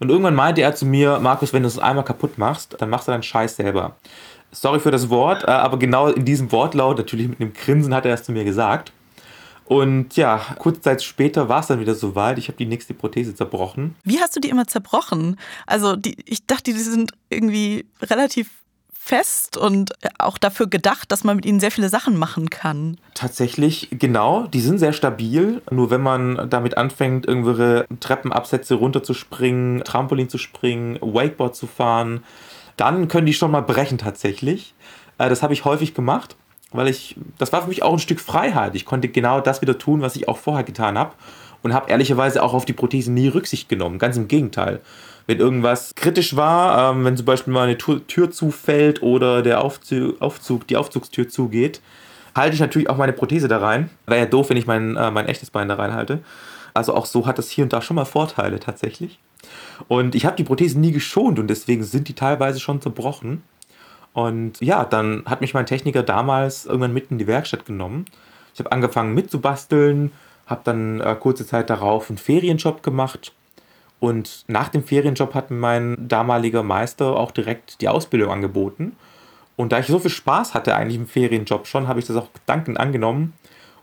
Und 0.00 0.10
irgendwann 0.10 0.34
meinte 0.34 0.60
er 0.60 0.74
zu 0.74 0.84
mir, 0.86 1.18
Markus, 1.18 1.52
wenn 1.52 1.62
du 1.62 1.68
es 1.68 1.78
einmal 1.78 2.04
kaputt 2.04 2.38
machst, 2.38 2.76
dann 2.78 2.90
machst 2.90 3.08
du 3.08 3.12
deinen 3.12 3.22
Scheiß 3.22 3.56
selber. 3.56 3.96
Sorry 4.52 4.80
für 4.80 4.90
das 4.90 5.08
Wort, 5.08 5.44
äh, 5.44 5.50
aber 5.50 5.78
genau 5.78 6.08
in 6.08 6.24
diesem 6.24 6.52
Wortlaut, 6.52 6.98
natürlich 6.98 7.28
mit 7.28 7.40
einem 7.40 7.52
Grinsen, 7.52 7.94
hat 7.94 8.06
er 8.06 8.14
es 8.14 8.22
zu 8.22 8.32
mir 8.32 8.44
gesagt. 8.44 8.92
Und 9.64 10.16
ja, 10.16 10.40
kurze 10.58 10.80
Zeit 10.80 11.02
später 11.02 11.48
war 11.50 11.60
es 11.60 11.66
dann 11.66 11.80
wieder 11.80 11.94
soweit. 11.94 12.38
Ich 12.38 12.48
habe 12.48 12.56
die 12.56 12.64
nächste 12.64 12.94
Prothese 12.94 13.34
zerbrochen. 13.34 13.96
Wie 14.02 14.18
hast 14.18 14.34
du 14.34 14.40
die 14.40 14.48
immer 14.48 14.66
zerbrochen? 14.66 15.36
Also 15.66 15.94
die, 15.96 16.16
ich 16.24 16.46
dachte, 16.46 16.72
die 16.72 16.78
sind 16.78 17.12
irgendwie 17.28 17.84
relativ 18.00 18.48
fest 19.08 19.56
und 19.56 19.92
auch 20.18 20.36
dafür 20.36 20.66
gedacht, 20.66 21.10
dass 21.10 21.24
man 21.24 21.36
mit 21.36 21.46
ihnen 21.46 21.60
sehr 21.60 21.70
viele 21.70 21.88
Sachen 21.88 22.18
machen 22.18 22.50
kann. 22.50 22.98
Tatsächlich, 23.14 23.88
genau. 23.90 24.46
Die 24.46 24.60
sind 24.60 24.78
sehr 24.78 24.92
stabil. 24.92 25.62
Nur 25.70 25.90
wenn 25.90 26.02
man 26.02 26.50
damit 26.50 26.76
anfängt, 26.76 27.26
irgendwelche 27.26 27.86
Treppenabsätze 28.00 28.74
runterzuspringen, 28.74 29.82
Trampolin 29.82 30.28
zu 30.28 30.36
springen, 30.36 30.98
Wakeboard 31.00 31.56
zu 31.56 31.66
fahren, 31.66 32.22
dann 32.76 33.08
können 33.08 33.26
die 33.26 33.32
schon 33.32 33.50
mal 33.50 33.62
brechen 33.62 33.96
tatsächlich. 33.96 34.74
Äh, 35.16 35.30
das 35.30 35.42
habe 35.42 35.54
ich 35.54 35.64
häufig 35.64 35.94
gemacht, 35.94 36.36
weil 36.70 36.88
ich, 36.88 37.16
das 37.38 37.52
war 37.52 37.62
für 37.62 37.68
mich 37.68 37.82
auch 37.82 37.94
ein 37.94 37.98
Stück 37.98 38.20
Freiheit. 38.20 38.74
Ich 38.74 38.84
konnte 38.84 39.08
genau 39.08 39.40
das 39.40 39.62
wieder 39.62 39.78
tun, 39.78 40.02
was 40.02 40.16
ich 40.16 40.28
auch 40.28 40.38
vorher 40.38 40.64
getan 40.64 40.98
habe 40.98 41.14
und 41.62 41.72
habe 41.72 41.90
ehrlicherweise 41.90 42.42
auch 42.42 42.52
auf 42.52 42.66
die 42.66 42.74
Prothesen 42.74 43.14
nie 43.14 43.28
Rücksicht 43.28 43.70
genommen. 43.70 43.98
Ganz 43.98 44.18
im 44.18 44.28
Gegenteil 44.28 44.80
wenn 45.28 45.40
irgendwas 45.40 45.94
kritisch 45.94 46.36
war, 46.36 46.90
ähm, 46.90 47.04
wenn 47.04 47.16
zum 47.16 47.26
Beispiel 47.26 47.52
mal 47.52 47.64
eine 47.64 47.76
Tür, 47.76 48.04
Tür 48.06 48.30
zufällt 48.30 49.02
oder 49.02 49.42
der 49.42 49.62
Aufzug, 49.62 50.20
Aufzug, 50.22 50.66
die 50.66 50.76
Aufzugstür 50.78 51.28
zugeht, 51.28 51.82
halte 52.34 52.54
ich 52.54 52.60
natürlich 52.60 52.88
auch 52.88 52.96
meine 52.96 53.12
Prothese 53.12 53.46
da 53.46 53.58
rein. 53.58 53.90
Wäre 54.06 54.20
ja 54.20 54.26
doof, 54.26 54.48
wenn 54.48 54.56
ich 54.56 54.66
mein, 54.66 54.96
äh, 54.96 55.10
mein 55.10 55.26
echtes 55.26 55.50
Bein 55.50 55.68
da 55.68 55.74
reinhalte. 55.74 56.20
Also 56.72 56.94
auch 56.94 57.04
so 57.04 57.26
hat 57.26 57.36
das 57.36 57.50
hier 57.50 57.62
und 57.62 57.74
da 57.74 57.82
schon 57.82 57.96
mal 57.96 58.06
Vorteile 58.06 58.58
tatsächlich. 58.58 59.18
Und 59.86 60.14
ich 60.14 60.24
habe 60.24 60.36
die 60.36 60.44
Prothesen 60.44 60.80
nie 60.80 60.92
geschont 60.92 61.38
und 61.38 61.48
deswegen 61.48 61.84
sind 61.84 62.08
die 62.08 62.14
teilweise 62.14 62.58
schon 62.58 62.80
zerbrochen. 62.80 63.42
Und 64.14 64.58
ja, 64.62 64.86
dann 64.86 65.24
hat 65.26 65.42
mich 65.42 65.52
mein 65.52 65.66
Techniker 65.66 66.02
damals 66.02 66.64
irgendwann 66.64 66.94
mitten 66.94 67.14
in 67.14 67.18
die 67.18 67.26
Werkstatt 67.26 67.66
genommen. 67.66 68.06
Ich 68.54 68.60
habe 68.60 68.72
angefangen 68.72 69.12
mitzubasteln, 69.12 70.10
habe 70.46 70.62
dann 70.64 71.02
äh, 71.02 71.14
kurze 71.20 71.46
Zeit 71.46 71.68
darauf 71.68 72.08
einen 72.08 72.16
Ferienjob 72.16 72.82
gemacht 72.82 73.34
und 74.00 74.44
nach 74.46 74.68
dem 74.68 74.84
Ferienjob 74.84 75.34
hat 75.34 75.50
mir 75.50 75.56
mein 75.56 76.08
damaliger 76.08 76.62
Meister 76.62 77.16
auch 77.16 77.30
direkt 77.30 77.80
die 77.80 77.88
Ausbildung 77.88 78.30
angeboten. 78.30 78.96
Und 79.56 79.72
da 79.72 79.80
ich 79.80 79.86
so 79.86 79.98
viel 79.98 80.10
Spaß 80.10 80.54
hatte 80.54 80.76
eigentlich 80.76 80.96
im 80.96 81.08
Ferienjob 81.08 81.66
schon, 81.66 81.88
habe 81.88 81.98
ich 81.98 82.06
das 82.06 82.16
auch 82.16 82.28
dankend 82.46 82.78
angenommen. 82.78 83.34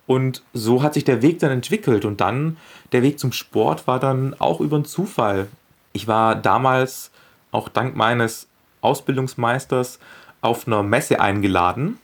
Und 0.07 0.43
so 0.53 0.83
hat 0.83 0.93
sich 0.93 1.03
der 1.03 1.21
Weg 1.21 1.39
dann 1.39 1.51
entwickelt. 1.51 2.05
Und 2.05 2.21
dann, 2.21 2.57
der 2.93 3.01
Weg 3.01 3.19
zum 3.19 3.33
Sport 3.33 3.87
war 3.87 3.99
dann 3.99 4.35
auch 4.39 4.61
über 4.61 4.77
einen 4.77 4.85
Zufall. 4.85 5.47
Ich 5.91 6.07
war 6.07 6.35
damals 6.35 7.11
auch 7.51 7.67
dank 7.67 7.95
meines 7.95 8.47
Ausbildungsmeisters 8.81 9.99
auf 10.41 10.67
einer 10.67 10.83
Messe 10.83 11.19
eingeladen 11.19 11.99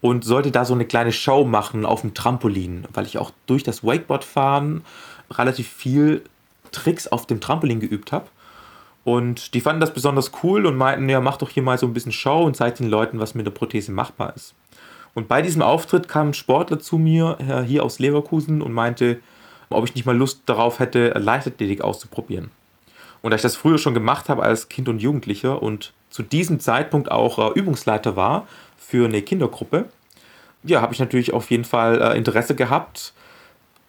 und 0.00 0.24
sollte 0.24 0.52
da 0.52 0.64
so 0.64 0.74
eine 0.74 0.84
kleine 0.84 1.12
Show 1.12 1.44
machen 1.44 1.84
auf 1.84 2.02
dem 2.02 2.14
Trampolin, 2.14 2.84
weil 2.92 3.06
ich 3.06 3.18
auch 3.18 3.32
durch 3.46 3.64
das 3.64 3.82
Wakeboardfahren 3.82 4.84
relativ 5.30 5.68
viel 5.68 6.22
Tricks 6.72 7.06
auf 7.06 7.26
dem 7.26 7.40
Trampolin 7.40 7.80
geübt 7.80 8.12
habe. 8.12 8.26
Und 9.04 9.54
die 9.54 9.60
fanden 9.60 9.80
das 9.80 9.94
besonders 9.94 10.32
cool 10.42 10.66
und 10.66 10.76
meinten, 10.76 11.08
ja, 11.08 11.20
mach 11.20 11.38
doch 11.38 11.48
hier 11.48 11.62
mal 11.62 11.78
so 11.78 11.86
ein 11.86 11.94
bisschen 11.94 12.12
Show 12.12 12.42
und 12.42 12.56
zeig 12.56 12.76
den 12.76 12.90
Leuten, 12.90 13.20
was 13.20 13.34
mit 13.34 13.46
der 13.46 13.52
Prothese 13.52 13.92
machbar 13.92 14.34
ist. 14.36 14.54
Und 15.14 15.28
bei 15.28 15.40
diesem 15.40 15.62
Auftritt 15.62 16.08
kam 16.08 16.28
ein 16.28 16.34
Sportler 16.34 16.78
zu 16.78 16.98
mir, 16.98 17.38
hier 17.66 17.84
aus 17.84 17.98
Leverkusen, 17.98 18.60
und 18.60 18.72
meinte, 18.72 19.20
ob 19.70 19.84
ich 19.84 19.94
nicht 19.94 20.04
mal 20.04 20.16
Lust 20.16 20.42
darauf 20.46 20.78
hätte, 20.78 21.08
Leichtathletik 21.10 21.80
auszuprobieren. 21.80 22.50
Und 23.22 23.30
da 23.30 23.36
ich 23.36 23.42
das 23.42 23.56
früher 23.56 23.78
schon 23.78 23.94
gemacht 23.94 24.28
habe 24.28 24.42
als 24.42 24.68
Kind 24.68 24.88
und 24.88 25.02
Jugendlicher 25.02 25.62
und 25.62 25.92
zu 26.10 26.22
diesem 26.22 26.60
Zeitpunkt 26.60 27.10
auch 27.10 27.38
äh, 27.38 27.58
Übungsleiter 27.58 28.16
war 28.16 28.46
für 28.76 29.06
eine 29.06 29.22
Kindergruppe, 29.22 29.86
ja, 30.64 30.80
habe 30.80 30.92
ich 30.92 31.00
natürlich 31.00 31.32
auf 31.32 31.50
jeden 31.50 31.64
Fall 31.64 32.00
äh, 32.00 32.16
Interesse 32.16 32.54
gehabt, 32.54 33.12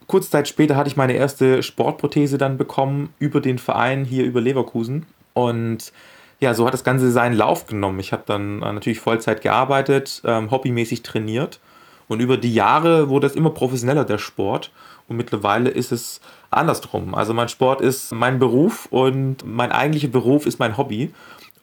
Kurze 0.09 0.31
Zeit 0.31 0.47
später 0.47 0.75
hatte 0.75 0.89
ich 0.89 0.97
meine 0.97 1.13
erste 1.13 1.61
Sportprothese 1.61 2.39
dann 2.39 2.57
bekommen 2.57 3.13
über 3.19 3.41
den 3.41 3.59
Verein 3.59 4.03
hier 4.03 4.25
über 4.25 4.41
Leverkusen. 4.41 5.05
Und 5.33 5.93
ja, 6.39 6.55
so 6.55 6.65
hat 6.65 6.73
das 6.73 6.83
Ganze 6.83 7.11
seinen 7.11 7.35
Lauf 7.37 7.67
genommen. 7.67 7.99
Ich 7.99 8.11
habe 8.11 8.23
dann 8.25 8.63
äh, 8.63 8.73
natürlich 8.73 8.99
Vollzeit 8.99 9.41
gearbeitet, 9.41 10.23
ähm, 10.25 10.49
hobbymäßig 10.49 11.03
trainiert. 11.03 11.59
Und 12.07 12.21
über 12.21 12.37
die 12.37 12.53
Jahre 12.53 13.09
wurde 13.09 13.27
es 13.27 13.35
immer 13.35 13.51
professioneller, 13.51 14.03
der 14.03 14.17
Sport. 14.17 14.71
Und 15.07 15.17
mittlerweile 15.17 15.69
ist 15.69 15.91
es 15.91 16.21
andersrum. 16.49 17.13
Also 17.13 17.35
mein 17.35 17.47
Sport 17.47 17.79
ist 17.79 18.11
mein 18.11 18.39
Beruf 18.39 18.87
und 18.87 19.45
mein 19.45 19.71
eigentlicher 19.71 20.07
Beruf 20.07 20.47
ist 20.47 20.57
mein 20.57 20.75
Hobby. 20.75 21.13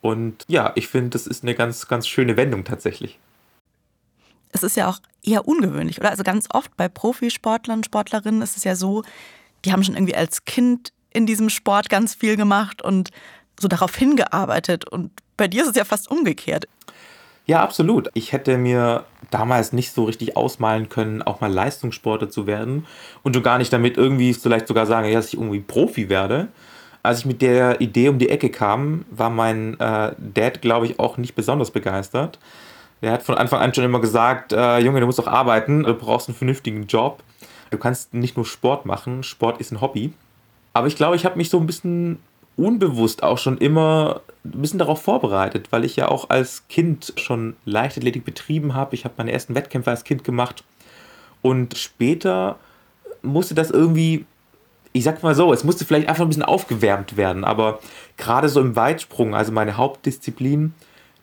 Und 0.03 0.45
ja, 0.47 0.71
ich 0.77 0.87
finde, 0.87 1.11
das 1.11 1.27
ist 1.27 1.43
eine 1.43 1.57
ganz, 1.57 1.89
ganz 1.89 2.07
schöne 2.07 2.37
Wendung 2.37 2.63
tatsächlich 2.63 3.19
es 4.57 4.63
ist 4.63 4.77
ja 4.77 4.89
auch 4.89 4.99
eher 5.27 5.47
ungewöhnlich, 5.47 5.99
oder? 5.99 6.11
Also 6.11 6.23
ganz 6.23 6.47
oft 6.53 6.77
bei 6.77 6.89
Profisportlern, 6.89 7.85
Sportlerinnen 7.85 8.43
ist 8.43 8.57
es 8.57 8.65
ja 8.65 8.77
so, 8.77 9.03
die 9.65 9.73
haben 9.73 9.83
schon 9.83 9.95
irgendwie 9.95 10.15
als 10.15 10.45
Kind 10.45 10.93
in 11.11 11.27
diesem 11.27 11.51
Sport 11.51 11.89
ganz 11.89 12.15
viel 12.15 12.37
gemacht 12.37 12.83
und 12.83 13.11
so 13.59 13.69
darauf 13.69 13.95
hingearbeitet. 13.97 14.89
Und 14.89 15.11
bei 15.37 15.49
dir 15.49 15.63
ist 15.63 15.71
es 15.71 15.77
ja 15.77 15.85
fast 15.85 16.11
umgekehrt. 16.11 16.67
Ja, 17.47 17.63
absolut. 17.63 18.11
Ich 18.15 18.33
hätte 18.33 18.59
mir 18.59 19.05
damals 19.31 19.73
nicht 19.73 19.93
so 19.93 20.05
richtig 20.05 20.37
ausmalen 20.37 20.89
können, 20.89 21.23
auch 21.23 21.41
mal 21.41 21.53
Leistungssportler 21.53 22.29
zu 22.29 22.47
werden 22.47 22.87
und 23.23 23.35
schon 23.35 23.43
gar 23.43 23.59
nicht 23.59 23.73
damit 23.73 23.97
irgendwie 23.97 24.35
vielleicht 24.35 24.67
sogar 24.67 24.87
sagen, 24.87 25.13
dass 25.13 25.29
ich 25.29 25.35
irgendwie 25.35 25.61
Profi 25.61 26.09
werde. 26.09 26.49
Als 27.05 27.21
ich 27.21 27.27
mit 27.27 27.43
der 27.43 27.81
Idee 27.81 28.09
um 28.09 28.19
die 28.19 28.31
Ecke 28.31 28.51
kam, 28.51 29.05
war 29.11 29.31
mein 29.31 29.79
äh, 29.79 30.13
Dad, 30.19 30.61
glaube 30.61 30.87
ich, 30.87 30.99
auch 30.99 31.19
nicht 31.19 31.37
besonders 31.37 31.71
begeistert. 31.71 32.41
Der 33.03 33.13
hat 33.13 33.23
von 33.23 33.35
Anfang 33.37 33.61
an 33.61 33.75
schon 33.75 33.85
immer 33.85 34.01
gesagt, 34.01 34.53
äh, 34.53 34.79
Junge, 34.79 35.01
du 35.01 35.07
musst 35.07 35.19
doch 35.19 35.27
arbeiten, 35.27 35.85
du 35.85 35.95
brauchst 35.95 36.29
einen 36.29 36.37
vernünftigen 36.37 36.87
Job. 36.87 37.23
Du 37.71 37.79
kannst 37.79 38.15
nicht 38.15 38.37
nur 38.37 38.47
Sport 38.47 38.87
machen, 38.87 39.23
Sport 39.23 39.61
ist 39.61 39.73
ein 39.73 39.81
Hobby. 39.81 40.13
Aber 40.73 40.87
ich 40.87 40.97
glaube, 40.97 41.17
ich 41.17 41.25
habe 41.25 41.37
mich 41.37 41.51
so 41.51 41.59
ein 41.59 41.67
bisschen 41.67 42.19
unbewusst 42.57 43.23
auch 43.23 43.39
schon 43.39 43.59
immer 43.59 44.23
ein 44.45 44.63
bisschen 44.63 44.79
darauf 44.79 45.03
vorbereitet, 45.03 45.73
weil 45.73 45.85
ich 45.85 45.97
ja 45.97 46.09
auch 46.09 46.31
als 46.31 46.69
Kind 46.69 47.13
schon 47.17 47.57
Leichtathletik 47.65 48.25
betrieben 48.25 48.75
habe. 48.75 48.95
Ich 48.95 49.05
habe 49.05 49.15
meine 49.19 49.33
ersten 49.33 49.55
Wettkämpfe 49.55 49.91
als 49.91 50.05
Kind 50.05 50.25
gemacht. 50.25 50.65
Und 51.43 51.77
später 51.77 52.57
musste 53.23 53.55
das 53.55 53.71
irgendwie, 53.71 54.25
ich 54.93 55.05
sag 55.05 55.23
mal 55.23 55.35
so, 55.35 55.53
es 55.53 55.65
musste 55.65 55.85
vielleicht 55.85 56.09
einfach 56.09 56.25
ein 56.25 56.29
bisschen 56.29 56.43
aufgewärmt 56.43 57.17
werden. 57.17 57.45
Aber 57.45 57.81
gerade 58.17 58.49
so 58.49 58.61
im 58.61 58.75
Weitsprung, 58.75 59.35
also 59.35 59.53
meine 59.53 59.77
Hauptdisziplin, 59.77 60.75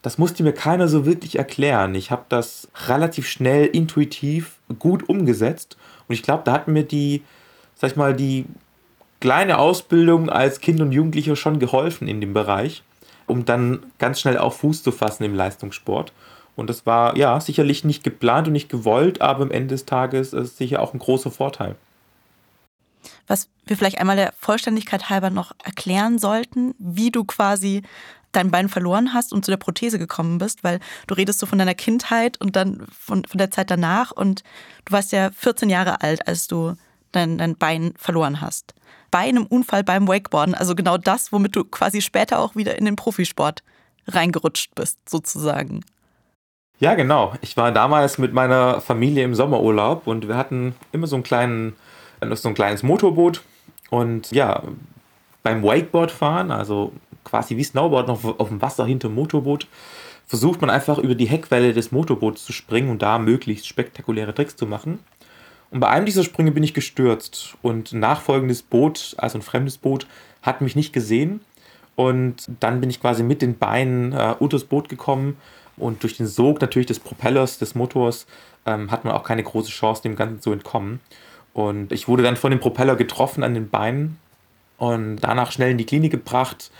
das 0.03 0.17
musste 0.17 0.43
mir 0.43 0.51
keiner 0.51 0.89
so 0.89 1.05
wirklich 1.05 1.37
erklären. 1.37 1.95
Ich 1.95 2.11
habe 2.11 2.25
das 2.27 2.67
relativ 2.87 3.25
schnell, 3.27 3.65
intuitiv, 3.65 4.57
gut 4.77 5.07
umgesetzt. 5.07 5.77
Und 6.07 6.13
ich 6.13 6.21
glaube, 6.21 6.43
da 6.43 6.51
hat 6.51 6.67
mir 6.67 6.83
die, 6.83 7.23
sag 7.75 7.91
ich 7.91 7.95
mal, 7.95 8.13
die 8.13 8.45
kleine 9.21 9.57
Ausbildung 9.57 10.29
als 10.29 10.59
Kind 10.59 10.81
und 10.81 10.91
Jugendlicher 10.91 11.37
schon 11.37 11.57
geholfen 11.57 12.09
in 12.09 12.19
dem 12.19 12.33
Bereich, 12.33 12.83
um 13.27 13.45
dann 13.45 13.85
ganz 13.97 14.19
schnell 14.19 14.37
auch 14.37 14.51
Fuß 14.51 14.83
zu 14.83 14.91
fassen 14.91 15.23
im 15.23 15.35
Leistungssport. 15.35 16.11
Und 16.57 16.69
das 16.69 16.85
war 16.85 17.15
ja 17.15 17.39
sicherlich 17.39 17.85
nicht 17.85 18.03
geplant 18.03 18.47
und 18.47 18.53
nicht 18.53 18.67
gewollt, 18.67 19.21
aber 19.21 19.43
am 19.43 19.51
Ende 19.51 19.69
des 19.69 19.85
Tages 19.85 20.33
ist 20.33 20.57
sicher 20.57 20.81
auch 20.81 20.93
ein 20.93 20.99
großer 20.99 21.31
Vorteil. 21.31 21.77
Was 23.25 23.47
wir 23.65 23.77
vielleicht 23.77 23.99
einmal 23.99 24.17
der 24.17 24.33
Vollständigkeit 24.37 25.09
halber 25.09 25.29
noch 25.29 25.53
erklären 25.63 26.19
sollten, 26.19 26.75
wie 26.77 27.09
du 27.09 27.23
quasi 27.23 27.83
dein 28.33 28.51
Bein 28.51 28.67
verloren 28.67 29.13
hast 29.13 29.31
und 29.31 29.45
zu 29.45 29.51
der 29.51 29.57
Prothese 29.57 29.97
gekommen 29.97 30.37
bist, 30.37 30.63
weil 30.63 30.79
du 31.07 31.15
redest 31.15 31.39
so 31.39 31.45
von 31.45 31.59
deiner 31.59 31.75
Kindheit 31.75 32.39
und 32.41 32.55
dann 32.55 32.85
von, 32.91 33.23
von 33.25 33.37
der 33.37 33.51
Zeit 33.51 33.71
danach 33.71 34.11
und 34.11 34.43
du 34.85 34.93
warst 34.93 35.11
ja 35.11 35.31
14 35.31 35.69
Jahre 35.69 36.01
alt, 36.01 36.27
als 36.27 36.47
du 36.47 36.75
dein, 37.11 37.37
dein 37.37 37.55
Bein 37.55 37.93
verloren 37.97 38.41
hast. 38.41 38.73
Bei 39.11 39.19
einem 39.19 39.45
Unfall 39.45 39.83
beim 39.83 40.07
Wakeboarden, 40.07 40.55
also 40.55 40.75
genau 40.75 40.97
das, 40.97 41.31
womit 41.31 41.55
du 41.55 41.63
quasi 41.63 42.01
später 42.01 42.39
auch 42.39 42.55
wieder 42.55 42.77
in 42.77 42.85
den 42.85 42.95
Profisport 42.95 43.63
reingerutscht 44.07 44.75
bist, 44.75 44.97
sozusagen. 45.07 45.85
Ja, 46.79 46.95
genau. 46.95 47.33
Ich 47.41 47.55
war 47.55 47.71
damals 47.71 48.17
mit 48.17 48.33
meiner 48.33 48.81
Familie 48.81 49.23
im 49.23 49.35
Sommerurlaub 49.35 50.07
und 50.07 50.27
wir 50.27 50.35
hatten 50.35 50.75
immer 50.91 51.07
so, 51.07 51.15
einen 51.15 51.23
kleinen, 51.23 51.75
so 52.33 52.49
ein 52.49 52.55
kleines 52.55 52.83
Motorboot. 52.83 53.41
Und 53.89 54.31
ja, 54.31 54.63
beim 55.43 55.63
Wakeboardfahren, 55.63 56.51
also 56.51 56.91
quasi 57.23 57.57
wie 57.57 57.63
Snowboard 57.63 58.07
noch 58.07 58.23
auf 58.39 58.49
dem 58.49 58.61
Wasser 58.61 58.85
hinter 58.85 59.09
dem 59.09 59.15
Motorboot, 59.15 59.67
versucht 60.25 60.61
man 60.61 60.69
einfach 60.69 60.97
über 60.97 61.15
die 61.15 61.25
Heckwelle 61.27 61.73
des 61.73 61.91
Motorboots 61.91 62.45
zu 62.45 62.53
springen 62.53 62.89
und 62.89 63.01
da 63.01 63.19
möglichst 63.19 63.67
spektakuläre 63.67 64.33
Tricks 64.33 64.55
zu 64.55 64.65
machen. 64.65 64.99
Und 65.71 65.79
bei 65.79 65.89
einem 65.89 66.05
dieser 66.05 66.23
Sprünge 66.23 66.51
bin 66.51 66.63
ich 66.63 66.73
gestürzt 66.73 67.55
und 67.61 67.91
ein 67.91 67.99
nachfolgendes 67.99 68.61
Boot, 68.61 69.15
also 69.17 69.39
ein 69.39 69.41
fremdes 69.41 69.77
Boot, 69.77 70.05
hat 70.41 70.61
mich 70.61 70.75
nicht 70.75 70.93
gesehen. 70.93 71.41
Und 71.95 72.49
dann 72.59 72.79
bin 72.79 72.89
ich 72.89 73.01
quasi 73.01 73.23
mit 73.23 73.41
den 73.41 73.57
Beinen 73.57 74.13
äh, 74.13 74.35
unter 74.39 74.57
das 74.57 74.65
Boot 74.65 74.89
gekommen, 74.89 75.37
Und 75.77 76.03
durch 76.03 76.17
den 76.17 76.27
Sog 76.27 76.61
natürlich 76.61 76.87
des 76.87 76.99
Propellers, 76.99 77.57
des 77.57 77.75
Motors, 77.75 78.27
ähm, 78.65 78.91
hat 78.91 79.05
man 79.05 79.13
auch 79.13 79.23
keine 79.23 79.43
große 79.43 79.71
Chance, 79.71 80.03
dem 80.03 80.15
Ganzen 80.15 80.41
zu 80.41 80.51
entkommen. 80.51 80.99
Und 81.53 81.91
ich 81.91 82.07
wurde 82.07 82.23
dann 82.23 82.35
von 82.35 82.51
dem 82.51 82.59
Propeller 82.59 82.95
getroffen 82.95 83.43
an 83.43 83.53
den 83.53 83.69
Beinen 83.69 84.17
und 84.77 85.17
danach 85.17 85.51
schnell 85.51 85.71
in 85.71 85.77
die 85.77 85.85
Klinik 85.85 86.11
gebracht. 86.11 86.71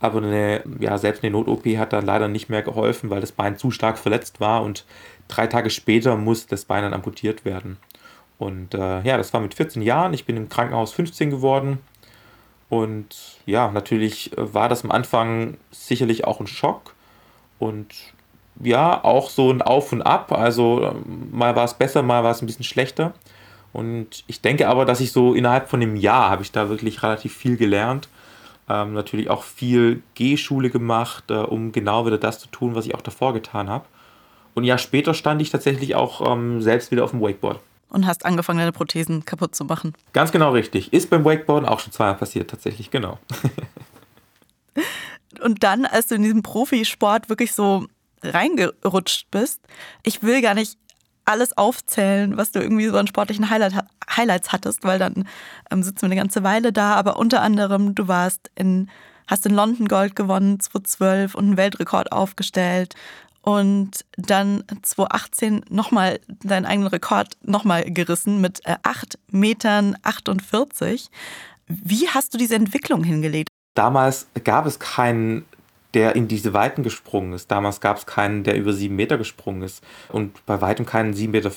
Aber 0.00 0.18
eine, 0.18 0.62
ja, 0.78 0.96
selbst 0.96 1.24
eine 1.24 1.32
Not-OP 1.32 1.66
hat 1.76 1.92
dann 1.92 2.06
leider 2.06 2.28
nicht 2.28 2.48
mehr 2.48 2.62
geholfen, 2.62 3.10
weil 3.10 3.20
das 3.20 3.32
Bein 3.32 3.58
zu 3.58 3.70
stark 3.70 3.98
verletzt 3.98 4.40
war 4.40 4.62
und 4.62 4.84
drei 5.26 5.46
Tage 5.46 5.70
später 5.70 6.16
muss 6.16 6.46
das 6.46 6.64
Bein 6.64 6.82
dann 6.82 6.94
amputiert 6.94 7.44
werden. 7.44 7.78
Und 8.38 8.74
äh, 8.74 9.02
ja, 9.02 9.16
das 9.16 9.32
war 9.32 9.40
mit 9.40 9.54
14 9.54 9.82
Jahren. 9.82 10.14
Ich 10.14 10.24
bin 10.24 10.36
im 10.36 10.48
Krankenhaus 10.48 10.92
15 10.92 11.30
geworden. 11.30 11.80
Und 12.68 13.38
ja, 13.46 13.70
natürlich 13.70 14.30
war 14.36 14.68
das 14.68 14.84
am 14.84 14.90
Anfang 14.90 15.56
sicherlich 15.70 16.24
auch 16.24 16.40
ein 16.40 16.46
Schock. 16.46 16.94
Und 17.58 17.94
ja, 18.62 19.02
auch 19.02 19.30
so 19.30 19.50
ein 19.50 19.62
Auf 19.62 19.92
und 19.92 20.02
Ab. 20.02 20.32
Also 20.32 20.94
mal 21.32 21.56
war 21.56 21.64
es 21.64 21.74
besser, 21.74 22.02
mal 22.02 22.22
war 22.22 22.30
es 22.30 22.42
ein 22.42 22.46
bisschen 22.46 22.64
schlechter. 22.64 23.12
Und 23.72 24.24
ich 24.26 24.40
denke 24.40 24.68
aber, 24.68 24.84
dass 24.84 25.00
ich 25.00 25.12
so 25.12 25.34
innerhalb 25.34 25.68
von 25.68 25.82
einem 25.82 25.96
Jahr 25.96 26.30
habe 26.30 26.42
ich 26.42 26.52
da 26.52 26.68
wirklich 26.68 27.02
relativ 27.02 27.34
viel 27.34 27.56
gelernt. 27.56 28.08
Ähm, 28.68 28.92
natürlich 28.92 29.30
auch 29.30 29.42
viel 29.42 30.02
Gehschule 30.14 30.70
gemacht, 30.70 31.30
äh, 31.30 31.34
um 31.34 31.72
genau 31.72 32.06
wieder 32.06 32.18
das 32.18 32.38
zu 32.38 32.48
tun, 32.48 32.74
was 32.74 32.86
ich 32.86 32.94
auch 32.94 33.00
davor 33.00 33.32
getan 33.32 33.68
habe. 33.68 33.86
Und 34.54 34.64
ein 34.64 34.66
Jahr 34.66 34.78
später 34.78 35.14
stand 35.14 35.40
ich 35.40 35.50
tatsächlich 35.50 35.94
auch 35.94 36.32
ähm, 36.32 36.60
selbst 36.60 36.90
wieder 36.90 37.04
auf 37.04 37.12
dem 37.12 37.20
Wakeboard. 37.20 37.60
Und 37.90 38.06
hast 38.06 38.26
angefangen, 38.26 38.58
deine 38.58 38.72
Prothesen 38.72 39.24
kaputt 39.24 39.54
zu 39.54 39.64
machen. 39.64 39.94
Ganz 40.12 40.32
genau 40.32 40.50
richtig. 40.50 40.92
Ist 40.92 41.08
beim 41.08 41.24
Wakeboarden 41.24 41.68
auch 41.68 41.80
schon 41.80 41.92
zweimal 41.92 42.16
passiert, 42.16 42.50
tatsächlich, 42.50 42.90
genau. 42.90 43.18
Und 45.42 45.62
dann, 45.62 45.86
als 45.86 46.08
du 46.08 46.16
in 46.16 46.22
diesem 46.22 46.42
Profisport 46.42 47.28
wirklich 47.28 47.52
so 47.52 47.86
reingerutscht 48.22 49.30
bist, 49.30 49.60
ich 50.02 50.22
will 50.22 50.42
gar 50.42 50.54
nicht 50.54 50.76
alles 51.28 51.56
aufzählen, 51.56 52.36
was 52.36 52.52
du 52.52 52.60
irgendwie 52.60 52.88
so 52.88 52.96
an 52.96 53.06
sportlichen 53.06 53.50
Highlight, 53.50 53.74
Highlights 54.16 54.50
hattest, 54.50 54.84
weil 54.84 54.98
dann 54.98 55.28
ähm, 55.70 55.82
sitzen 55.82 56.02
wir 56.02 56.06
eine 56.06 56.16
ganze 56.16 56.42
Weile 56.42 56.72
da. 56.72 56.94
Aber 56.94 57.18
unter 57.18 57.42
anderem, 57.42 57.94
du 57.94 58.08
warst 58.08 58.50
in, 58.54 58.88
hast 59.26 59.46
in 59.46 59.54
London 59.54 59.88
Gold 59.88 60.16
gewonnen, 60.16 60.58
2012 60.58 61.34
und 61.34 61.44
einen 61.44 61.56
Weltrekord 61.56 62.12
aufgestellt. 62.12 62.94
Und 63.42 64.04
dann 64.16 64.64
2018 64.82 65.64
nochmal 65.70 66.20
deinen 66.42 66.66
eigenen 66.66 66.88
Rekord 66.88 67.36
nochmal 67.42 67.84
gerissen 67.84 68.40
mit 68.40 68.60
8 68.66 69.14
äh, 69.14 69.18
Metern 69.30 69.96
48. 70.02 71.08
Wie 71.66 72.08
hast 72.08 72.34
du 72.34 72.38
diese 72.38 72.56
Entwicklung 72.56 73.04
hingelegt? 73.04 73.48
Damals 73.74 74.26
gab 74.44 74.66
es 74.66 74.78
keinen 74.78 75.44
der 75.94 76.16
in 76.16 76.28
diese 76.28 76.52
Weiten 76.52 76.82
gesprungen 76.82 77.32
ist. 77.32 77.50
Damals 77.50 77.80
gab 77.80 77.96
es 77.96 78.06
keinen, 78.06 78.44
der 78.44 78.56
über 78.56 78.72
sieben 78.72 78.96
Meter 78.96 79.16
gesprungen 79.16 79.62
ist. 79.62 79.82
Und 80.10 80.44
bei 80.44 80.60
weitem 80.60 80.84
keinen 80.84 81.14
7,50 81.14 81.28
Meter. 81.28 81.50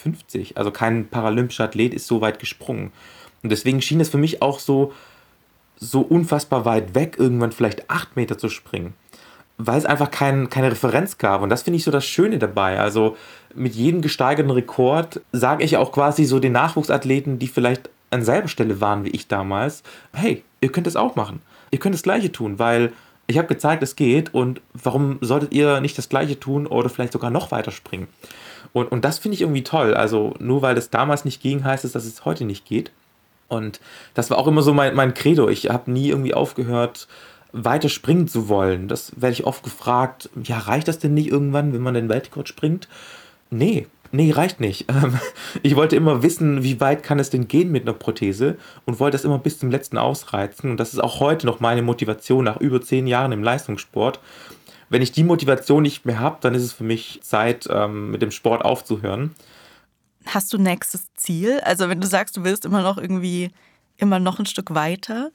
Also 0.55 0.71
kein 0.71 1.07
paralympischer 1.07 1.65
Athlet 1.65 1.93
ist 1.93 2.07
so 2.07 2.21
weit 2.21 2.39
gesprungen. 2.39 2.91
Und 3.43 3.51
deswegen 3.51 3.81
schien 3.81 3.99
es 3.99 4.09
für 4.09 4.17
mich 4.17 4.41
auch 4.41 4.59
so, 4.59 4.93
so 5.75 6.01
unfassbar 6.01 6.63
weit 6.63 6.95
weg, 6.95 7.15
irgendwann 7.17 7.51
vielleicht 7.51 7.89
acht 7.89 8.15
Meter 8.15 8.37
zu 8.37 8.49
springen. 8.49 8.93
Weil 9.57 9.77
es 9.77 9.85
einfach 9.85 10.09
kein, 10.09 10.49
keine 10.49 10.71
Referenz 10.71 11.17
gab. 11.17 11.41
Und 11.41 11.49
das 11.49 11.63
finde 11.63 11.77
ich 11.77 11.83
so 11.83 11.91
das 11.91 12.05
Schöne 12.05 12.39
dabei. 12.39 12.79
Also 12.79 13.17
mit 13.53 13.75
jedem 13.75 14.01
gesteigerten 14.01 14.51
Rekord 14.51 15.21
sage 15.33 15.63
ich 15.63 15.75
auch 15.75 15.91
quasi 15.91 16.23
so 16.23 16.39
den 16.39 16.53
Nachwuchsathleten, 16.53 17.37
die 17.37 17.47
vielleicht 17.47 17.89
an 18.11 18.23
selber 18.23 18.47
Stelle 18.47 18.79
waren 18.81 19.03
wie 19.05 19.09
ich 19.09 19.27
damals, 19.27 19.83
hey, 20.13 20.43
ihr 20.61 20.71
könnt 20.71 20.87
es 20.87 20.95
auch 20.95 21.15
machen. 21.15 21.41
Ihr 21.71 21.79
könnt 21.79 21.95
das 21.95 22.03
Gleiche 22.03 22.31
tun, 22.31 22.59
weil 22.59 22.91
ich 23.31 23.37
habe 23.37 23.47
gezeigt, 23.47 23.81
es 23.83 23.95
geht 23.95 24.33
und 24.33 24.61
warum 24.73 25.17
solltet 25.21 25.53
ihr 25.53 25.81
nicht 25.81 25.97
das 25.97 26.09
gleiche 26.09 26.39
tun 26.39 26.67
oder 26.67 26.89
vielleicht 26.89 27.13
sogar 27.13 27.31
noch 27.31 27.51
weiter 27.51 27.71
springen? 27.71 28.07
Und, 28.73 28.91
und 28.91 29.03
das 29.03 29.19
finde 29.19 29.35
ich 29.35 29.41
irgendwie 29.41 29.63
toll. 29.63 29.93
Also 29.93 30.33
nur 30.39 30.61
weil 30.61 30.77
es 30.77 30.89
damals 30.89 31.25
nicht 31.25 31.41
ging, 31.41 31.63
heißt 31.63 31.85
es, 31.85 31.91
dass 31.91 32.05
es 32.05 32.25
heute 32.25 32.45
nicht 32.45 32.65
geht. 32.65 32.91
Und 33.47 33.81
das 34.13 34.29
war 34.29 34.37
auch 34.37 34.47
immer 34.47 34.61
so 34.61 34.73
mein, 34.73 34.95
mein 34.95 35.13
Credo. 35.13 35.49
Ich 35.49 35.69
habe 35.69 35.91
nie 35.91 36.09
irgendwie 36.09 36.33
aufgehört, 36.33 37.07
weiter 37.51 37.89
springen 37.89 38.27
zu 38.27 38.47
wollen. 38.47 38.87
Das 38.87 39.13
werde 39.19 39.33
ich 39.33 39.45
oft 39.45 39.63
gefragt, 39.63 40.29
ja, 40.43 40.57
reicht 40.57 40.87
das 40.87 40.99
denn 40.99 41.13
nicht 41.13 41.27
irgendwann, 41.27 41.73
wenn 41.73 41.81
man 41.81 41.93
den 41.93 42.07
Weltrekord 42.07 42.47
springt? 42.47 42.87
Nee, 43.49 43.87
nee, 44.11 44.31
reicht 44.31 44.59
nicht. 44.59 44.85
Ähm, 44.89 45.19
ich 45.63 45.75
wollte 45.75 45.95
immer 45.95 46.23
wissen, 46.23 46.63
wie 46.63 46.79
weit 46.79 47.03
kann 47.03 47.19
es 47.19 47.29
denn 47.29 47.47
gehen 47.47 47.71
mit 47.71 47.83
einer 47.83 47.93
Prothese 47.93 48.57
und 48.85 48.99
wollte 48.99 49.15
das 49.15 49.25
immer 49.25 49.39
bis 49.39 49.59
zum 49.59 49.71
letzten 49.71 49.97
ausreizen. 49.97 50.71
Und 50.71 50.77
das 50.77 50.93
ist 50.93 50.99
auch 50.99 51.19
heute 51.19 51.45
noch 51.45 51.59
meine 51.59 51.81
Motivation 51.81 52.45
nach 52.45 52.57
über 52.57 52.81
zehn 52.81 53.07
Jahren 53.07 53.31
im 53.31 53.43
Leistungssport. 53.43 54.19
Wenn 54.89 55.01
ich 55.01 55.11
die 55.11 55.23
Motivation 55.23 55.83
nicht 55.83 56.05
mehr 56.05 56.19
habe, 56.19 56.37
dann 56.41 56.53
ist 56.53 56.63
es 56.63 56.73
für 56.73 56.83
mich 56.83 57.19
Zeit, 57.21 57.67
ähm, 57.71 58.11
mit 58.11 58.21
dem 58.21 58.31
Sport 58.31 58.65
aufzuhören. 58.65 59.33
Hast 60.25 60.53
du 60.53 60.57
nächstes 60.57 61.13
Ziel? 61.15 61.61
Also 61.63 61.89
wenn 61.89 62.01
du 62.01 62.07
sagst, 62.07 62.37
du 62.37 62.43
willst 62.43 62.65
immer 62.65 62.81
noch 62.81 62.97
irgendwie 62.97 63.51
immer 63.97 64.19
noch 64.19 64.39
ein 64.39 64.45
Stück 64.45 64.73
weiter? 64.73 65.31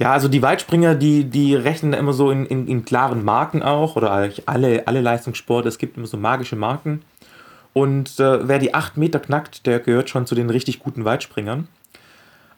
Ja, 0.00 0.12
also 0.12 0.28
die 0.28 0.40
Weitspringer, 0.40 0.94
die, 0.94 1.24
die 1.24 1.54
rechnen 1.54 1.92
immer 1.92 2.14
so 2.14 2.30
in, 2.30 2.46
in, 2.46 2.66
in 2.66 2.86
klaren 2.86 3.22
Marken 3.22 3.62
auch, 3.62 3.96
oder 3.96 4.30
alle, 4.46 4.86
alle 4.88 5.00
Leistungssporte, 5.02 5.68
es 5.68 5.76
gibt 5.76 5.98
immer 5.98 6.06
so 6.06 6.16
magische 6.16 6.56
Marken. 6.56 7.02
Und 7.72 8.18
äh, 8.18 8.48
wer 8.48 8.58
die 8.58 8.74
8 8.74 8.96
Meter 8.96 9.20
knackt, 9.20 9.66
der 9.66 9.80
gehört 9.80 10.10
schon 10.10 10.26
zu 10.26 10.34
den 10.34 10.50
richtig 10.50 10.80
guten 10.80 11.04
Weitspringern. 11.04 11.68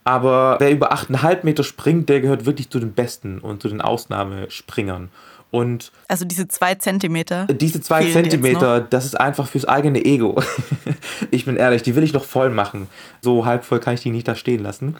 Aber 0.05 0.57
wer 0.59 0.73
über 0.73 0.93
8,5 0.93 1.41
Meter 1.45 1.63
springt, 1.63 2.09
der 2.09 2.21
gehört 2.21 2.45
wirklich 2.45 2.71
zu 2.71 2.81
den 2.81 2.93
Besten 2.93 3.39
und 3.39 3.63
zu 3.63 3.69
den 3.69 3.81
Ausnahmespringern. 3.81 5.11
Und 5.53 5.93
also 6.09 6.25
diese 6.25 6.49
zwei 6.49 6.77
Zentimeter. 6.77 7.47
Diese 7.47 7.83
zwei 7.83 8.11
Zentimeter, 8.11 8.81
das 8.81 9.05
ist 9.05 9.21
einfach 9.21 9.47
fürs 9.47 9.67
eigene 9.67 10.03
Ego. 10.03 10.43
ich 11.31 11.45
bin 11.45 11.57
ehrlich, 11.57 11.83
die 11.83 11.95
will 11.95 12.03
ich 12.03 12.15
noch 12.15 12.25
voll 12.25 12.49
machen. 12.49 12.89
So 13.21 13.45
halb 13.45 13.63
voll 13.63 13.79
kann 13.79 13.93
ich 13.93 14.01
die 14.01 14.11
nicht 14.11 14.27
da 14.27 14.35
stehen 14.35 14.63
lassen. 14.63 14.97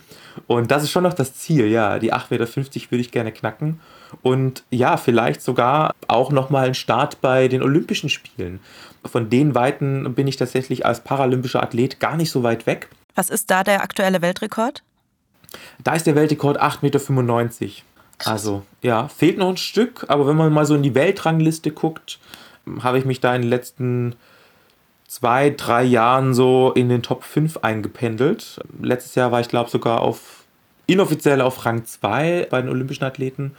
Und 0.47 0.71
das 0.71 0.83
ist 0.83 0.91
schon 0.91 1.05
noch 1.05 1.15
das 1.15 1.35
Ziel, 1.35 1.69
ja. 1.69 1.99
Die 1.99 2.13
8,50 2.13 2.29
Meter 2.31 2.91
würde 2.91 3.01
ich 3.01 3.11
gerne 3.11 3.33
knacken. 3.33 3.81
Und 4.21 4.63
ja, 4.69 4.99
vielleicht 4.99 5.41
sogar 5.41 5.95
auch 6.07 6.31
nochmal 6.31 6.67
einen 6.67 6.75
Start 6.75 7.23
bei 7.23 7.49
den 7.49 7.63
Olympischen 7.63 8.11
Spielen. 8.11 8.61
Von 9.05 9.31
den 9.31 9.55
Weiten 9.55 10.15
bin 10.15 10.27
ich 10.29 10.37
tatsächlich 10.37 10.87
als 10.87 11.01
paralympischer 11.01 11.63
Athlet 11.63 12.01
gar 12.01 12.17
nicht 12.17 12.31
so 12.31 12.43
weit 12.43 12.67
weg. 12.67 12.89
Was 13.15 13.31
ist 13.31 13.51
da 13.51 13.65
der 13.65 13.83
aktuelle 13.83 14.23
Weltrekord? 14.23 14.83
Da 15.83 15.95
ist 15.95 16.07
der 16.07 16.15
Weltrekord 16.15 16.61
8,95 16.61 17.63
Meter. 17.63 17.83
Also, 18.25 18.63
ja, 18.83 19.09
fehlt 19.09 19.39
noch 19.39 19.49
ein 19.49 19.57
Stück, 19.57 20.07
aber 20.09 20.27
wenn 20.27 20.37
man 20.37 20.53
mal 20.53 20.65
so 20.65 20.75
in 20.75 20.83
die 20.83 20.95
Weltrangliste 20.95 21.73
guckt, 21.73 22.21
habe 22.81 22.99
ich 22.99 23.05
mich 23.05 23.21
da 23.21 23.35
in 23.35 23.43
den 23.43 23.51
letzten 23.51 24.15
zwei, 25.09 25.51
drei 25.51 25.83
Jahren 25.83 26.33
so 26.33 26.73
in 26.75 26.89
den 26.89 27.03
Top 27.03 27.25
5 27.25 27.59
eingependelt. 27.59 28.61
Letztes 28.81 29.15
Jahr 29.15 29.33
war 29.33 29.41
ich, 29.41 29.49
glaube 29.49 29.71
sogar 29.71 30.01
auf 30.01 30.45
inoffiziell 30.87 31.41
auf 31.41 31.65
Rang 31.65 31.85
2 31.85 32.47
bei 32.51 32.61
den 32.61 32.71
Olympischen 32.71 33.05
Athleten. 33.05 33.55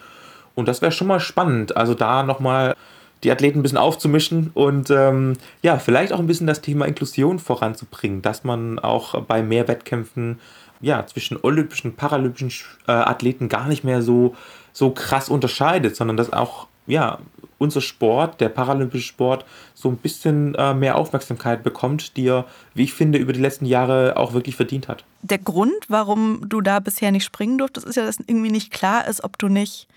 Und 0.55 0.67
das 0.67 0.81
wäre 0.81 0.91
schon 0.91 1.07
mal 1.07 1.19
spannend. 1.19 1.75
Also 1.75 1.93
da 1.93 2.23
nochmal 2.23 2.75
die 3.23 3.31
Athleten 3.31 3.59
ein 3.59 3.63
bisschen 3.63 3.77
aufzumischen 3.77 4.51
und 4.53 4.89
ähm, 4.89 5.33
ja, 5.61 5.79
vielleicht 5.79 6.13
auch 6.13 6.19
ein 6.19 6.27
bisschen 6.27 6.47
das 6.47 6.61
Thema 6.61 6.85
Inklusion 6.85 7.39
voranzubringen, 7.39 8.21
dass 8.21 8.43
man 8.43 8.79
auch 8.79 9.21
bei 9.21 9.41
mehr 9.41 9.67
Wettkämpfen 9.67 10.39
ja, 10.81 11.05
zwischen 11.05 11.37
olympischen, 11.41 11.95
paralympischen 11.95 12.51
äh, 12.87 12.91
Athleten 12.91 13.47
gar 13.47 13.67
nicht 13.67 13.83
mehr 13.83 14.01
so, 14.01 14.35
so 14.73 14.91
krass 14.91 15.29
unterscheidet, 15.29 15.95
sondern 15.95 16.17
dass 16.17 16.33
auch 16.33 16.67
ja, 16.85 17.19
unser 17.57 17.79
Sport, 17.79 18.41
der 18.41 18.49
paralympische 18.49 19.07
Sport, 19.07 19.45
so 19.73 19.89
ein 19.89 19.97
bisschen 19.97 20.53
äh, 20.55 20.73
mehr 20.73 20.97
Aufmerksamkeit 20.97 21.63
bekommt, 21.63 22.17
die 22.17 22.27
er, 22.27 22.45
wie 22.73 22.83
ich 22.83 22.93
finde, 22.93 23.17
über 23.17 23.31
die 23.31 23.39
letzten 23.39 23.65
Jahre 23.65 24.17
auch 24.17 24.33
wirklich 24.33 24.57
verdient 24.57 24.89
hat. 24.89 25.05
Der 25.21 25.37
Grund, 25.37 25.85
warum 25.87 26.41
du 26.49 26.59
da 26.59 26.79
bisher 26.79 27.11
nicht 27.11 27.23
springen 27.23 27.57
durftest, 27.57 27.87
ist 27.87 27.95
ja, 27.95 28.05
dass 28.05 28.19
irgendwie 28.19 28.51
nicht 28.51 28.71
klar 28.71 29.07
ist, 29.07 29.23
ob 29.23 29.37
du 29.37 29.47
nicht 29.47 29.87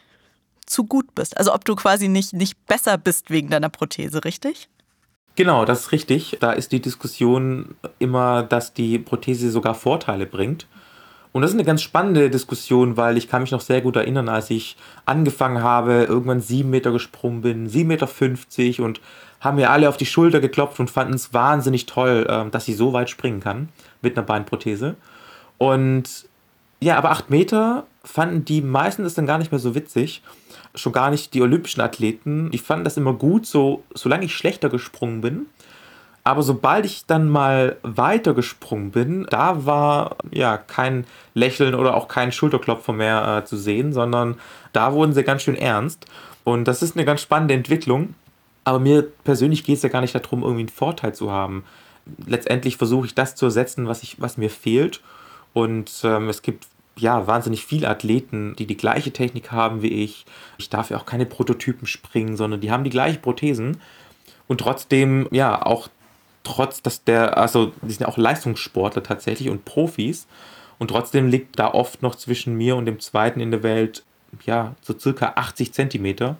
zu 0.67 0.85
gut 0.85 1.15
bist. 1.15 1.37
Also 1.39 1.55
ob 1.55 1.65
du 1.65 1.75
quasi 1.77 2.09
nicht, 2.09 2.33
nicht 2.33 2.67
besser 2.67 2.99
bist 2.99 3.31
wegen 3.31 3.49
deiner 3.49 3.69
Prothese, 3.69 4.25
richtig? 4.25 4.69
Genau, 5.37 5.65
das 5.65 5.81
ist 5.81 5.93
richtig. 5.93 6.39
Da 6.41 6.53
ist 6.53 6.73
die 6.73 6.81
Diskussion 6.81 7.75
immer, 7.99 8.43
dass 8.43 8.75
die 8.75 8.99
Prothese 8.99 9.51
sogar 9.51 9.75
Vorteile 9.75 10.27
bringt. 10.27 10.67
Und 11.33 11.43
das 11.43 11.51
ist 11.51 11.57
eine 11.57 11.65
ganz 11.65 11.83
spannende 11.83 12.31
Diskussion, 12.31 12.97
weil 12.97 13.19
ich 13.19 13.29
kann 13.29 13.43
mich 13.43 13.51
noch 13.51 13.61
sehr 13.61 13.83
gut 13.83 13.97
erinnern, 13.97 14.31
als 14.31 14.49
ich 14.49 14.79
angefangen 15.05 15.63
habe, 15.63 16.05
irgendwann 16.05 16.41
sieben 16.41 16.71
Meter 16.71 16.93
gesprungen 16.93 17.43
bin, 17.43 17.69
sieben 17.69 17.89
Meter 17.89 18.07
fünfzig 18.07 18.81
und 18.81 19.03
haben 19.41 19.57
mir 19.57 19.69
alle 19.69 19.91
auf 19.91 19.99
die 19.99 20.07
Schulter 20.07 20.41
geklopft 20.41 20.81
und 20.81 20.91
fanden 20.91 21.13
es 21.13 21.35
wahnsinnig 21.35 21.85
toll, 21.85 22.27
ähm, 22.31 22.51
dass 22.51 22.65
sie 22.65 22.73
so 22.73 22.95
weit 22.95 23.11
springen 23.11 23.41
kann 23.41 23.69
mit 24.01 24.17
einer 24.17 24.27
Beinprothese. 24.27 24.97
Und 25.59 26.27
ja, 26.81 26.97
aber 26.97 27.11
acht 27.11 27.29
Meter 27.29 27.87
fanden 28.03 28.47
die 28.47 28.63
meisten 28.63 29.05
das 29.05 29.13
dann 29.13 29.27
gar 29.27 29.37
nicht 29.37 29.53
mehr 29.53 29.59
so 29.59 29.75
witzig. 29.75 30.23
Schon 30.77 30.93
gar 30.93 31.11
nicht 31.11 31.35
die 31.35 31.43
olympischen 31.43 31.81
Athleten. 31.81 32.51
Die 32.51 32.59
fanden 32.59 32.85
das 32.85 32.97
immer 32.97 33.15
gut, 33.15 33.47
so, 33.47 33.83
solange 33.95 34.27
ich 34.27 34.35
schlechter 34.37 34.69
gesprungen 34.69 35.21
bin. 35.21 35.47
Aber 36.27 36.43
sobald 36.43 36.85
ich 36.85 37.07
dann 37.07 37.29
mal 37.29 37.77
weitergesprungen 37.83 38.91
bin, 38.91 39.27
da 39.31 39.65
war 39.65 40.17
ja 40.33 40.57
kein 40.59 41.07
Lächeln 41.35 41.75
oder 41.77 41.95
auch 41.95 42.09
kein 42.09 42.33
Schulterklopfer 42.33 42.93
mehr 42.93 43.39
äh, 43.39 43.45
zu 43.45 43.57
sehen, 43.57 43.93
sondern 43.93 44.37
da 44.73 44.93
wurden 44.93 45.13
sie 45.13 45.23
ganz 45.23 45.43
schön 45.43 45.55
ernst. 45.55 46.07
Und 46.43 46.65
das 46.65 46.83
ist 46.83 46.97
eine 46.97 47.05
ganz 47.05 47.23
spannende 47.23 47.55
Entwicklung. 47.55 48.15
Aber 48.65 48.81
mir 48.81 49.03
persönlich 49.23 49.63
geht 49.63 49.77
es 49.77 49.85
ja 49.85 49.89
gar 49.89 50.01
nicht 50.01 50.17
darum, 50.17 50.43
irgendwie 50.43 50.63
einen 50.63 50.69
Vorteil 50.69 51.15
zu 51.15 51.31
haben. 51.31 51.65
Letztendlich 52.27 52.77
versuche 52.77 53.07
ich 53.07 53.15
das 53.15 53.37
zu 53.37 53.45
ersetzen, 53.47 53.87
was, 53.87 54.03
ich, 54.03 54.21
was 54.21 54.37
mir 54.37 54.51
fehlt. 54.51 55.01
Und 55.53 55.93
ähm, 56.03 56.29
es 56.29 56.43
gibt 56.43 56.67
ja 56.99 57.27
wahnsinnig 57.27 57.65
viele 57.65 57.89
Athleten, 57.89 58.57
die 58.57 58.67
die 58.67 58.77
gleiche 58.77 59.13
Technik 59.13 59.53
haben 59.53 59.83
wie 59.83 60.05
ich. 60.05 60.25
Ich 60.59 60.71
darf 60.71 60.91
ja 60.91 60.97
auch 60.97 61.07
keine 61.07 61.27
Prototypen 61.27 61.87
springen, 61.87 62.37
sondern 62.37 62.61
die 62.61 62.71
haben 62.71 62.85
die 62.85 62.91
gleichen 62.91 63.21
Prothesen. 63.21 63.79
Und 64.49 64.61
trotzdem, 64.61 65.29
ja, 65.31 65.65
auch 65.65 65.89
trotz, 66.45 66.81
dass 66.83 67.05
der, 67.05 67.37
also 67.37 67.73
die 67.83 67.91
sind 67.93 68.01
ja 68.03 68.09
auch 68.09 68.17
Leistungssportler 68.17 69.03
tatsächlich 69.03 69.49
und 69.49 69.65
Profis. 69.65 70.27
Und 70.79 70.89
trotzdem 70.89 71.29
liegt 71.29 71.59
da 71.59 71.73
oft 71.73 72.03
noch 72.03 72.15
zwischen 72.15 72.55
mir 72.55 72.77
und 72.77 72.87
dem 72.87 73.01
zweiten 73.01 73.41
in 73.41 73.51
der 73.51 73.63
Welt, 73.63 74.05
ja, 74.45 74.75
so 74.83 74.99
circa 74.99 75.33
80 75.37 75.73
Zentimeter. 75.73 76.37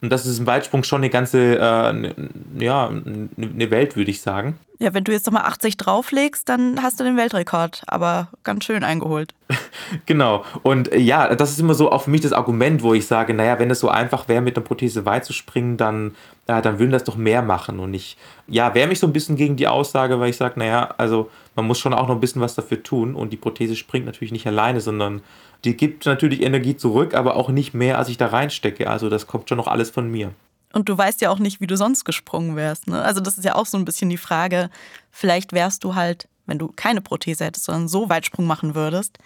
Und 0.00 0.10
das 0.10 0.26
ist 0.26 0.38
im 0.38 0.46
Weitsprung 0.46 0.82
schon 0.82 1.02
eine 1.02 1.10
ganze, 1.10 1.58
äh, 1.58 2.14
ja, 2.58 2.88
eine 2.88 3.70
Welt, 3.70 3.96
würde 3.96 4.10
ich 4.10 4.22
sagen. 4.22 4.58
Ja, 4.82 4.94
wenn 4.94 5.04
du 5.04 5.12
jetzt 5.12 5.26
nochmal 5.26 5.44
80 5.44 5.76
drauflegst, 5.76 6.48
dann 6.48 6.82
hast 6.82 6.98
du 6.98 7.04
den 7.04 7.18
Weltrekord, 7.18 7.82
aber 7.86 8.28
ganz 8.44 8.64
schön 8.64 8.82
eingeholt. 8.82 9.34
genau. 10.06 10.42
Und 10.62 10.90
äh, 10.90 10.98
ja, 10.98 11.34
das 11.34 11.50
ist 11.50 11.60
immer 11.60 11.74
so 11.74 11.92
auch 11.92 12.04
für 12.04 12.10
mich 12.10 12.22
das 12.22 12.32
Argument, 12.32 12.82
wo 12.82 12.94
ich 12.94 13.06
sage, 13.06 13.34
naja, 13.34 13.58
wenn 13.58 13.70
es 13.70 13.80
so 13.80 13.90
einfach 13.90 14.26
wäre, 14.26 14.40
mit 14.40 14.56
einer 14.56 14.64
Prothese 14.64 15.04
weit 15.04 15.26
zu 15.26 15.34
springen, 15.34 15.76
dann, 15.76 16.16
ja, 16.48 16.62
dann 16.62 16.78
würden 16.78 16.92
das 16.92 17.04
doch 17.04 17.16
mehr 17.16 17.42
machen. 17.42 17.78
Und 17.78 17.92
ich, 17.92 18.16
ja, 18.48 18.72
wehre 18.72 18.88
mich 18.88 19.00
so 19.00 19.06
ein 19.06 19.12
bisschen 19.12 19.36
gegen 19.36 19.56
die 19.56 19.68
Aussage, 19.68 20.18
weil 20.18 20.30
ich 20.30 20.38
sage, 20.38 20.58
naja, 20.58 20.94
also 20.96 21.30
man 21.56 21.66
muss 21.66 21.78
schon 21.78 21.92
auch 21.92 22.08
noch 22.08 22.14
ein 22.14 22.20
bisschen 22.20 22.40
was 22.40 22.54
dafür 22.54 22.82
tun. 22.82 23.14
Und 23.14 23.34
die 23.34 23.36
Prothese 23.36 23.76
springt 23.76 24.06
natürlich 24.06 24.32
nicht 24.32 24.46
alleine, 24.46 24.80
sondern 24.80 25.20
die 25.64 25.76
gibt 25.76 26.06
natürlich 26.06 26.40
Energie 26.42 26.78
zurück, 26.78 27.12
aber 27.12 27.36
auch 27.36 27.50
nicht 27.50 27.74
mehr, 27.74 27.98
als 27.98 28.08
ich 28.08 28.16
da 28.16 28.28
reinstecke. 28.28 28.88
Also 28.88 29.10
das 29.10 29.26
kommt 29.26 29.50
schon 29.50 29.58
noch 29.58 29.68
alles 29.68 29.90
von 29.90 30.10
mir. 30.10 30.32
Und 30.72 30.88
du 30.88 30.96
weißt 30.96 31.20
ja 31.20 31.30
auch 31.30 31.38
nicht, 31.38 31.60
wie 31.60 31.66
du 31.66 31.76
sonst 31.76 32.04
gesprungen 32.04 32.56
wärst. 32.56 32.86
Ne? 32.86 33.02
Also 33.02 33.20
das 33.20 33.38
ist 33.38 33.44
ja 33.44 33.54
auch 33.54 33.66
so 33.66 33.76
ein 33.76 33.84
bisschen 33.84 34.08
die 34.08 34.16
Frage, 34.16 34.70
vielleicht 35.10 35.52
wärst 35.52 35.84
du 35.84 35.94
halt, 35.94 36.28
wenn 36.46 36.58
du 36.58 36.72
keine 36.74 37.00
Prothese 37.00 37.44
hättest, 37.44 37.66
sondern 37.66 37.88
so 37.88 38.08
Weitsprung 38.08 38.46
machen 38.46 38.74
würdest, 38.74 39.18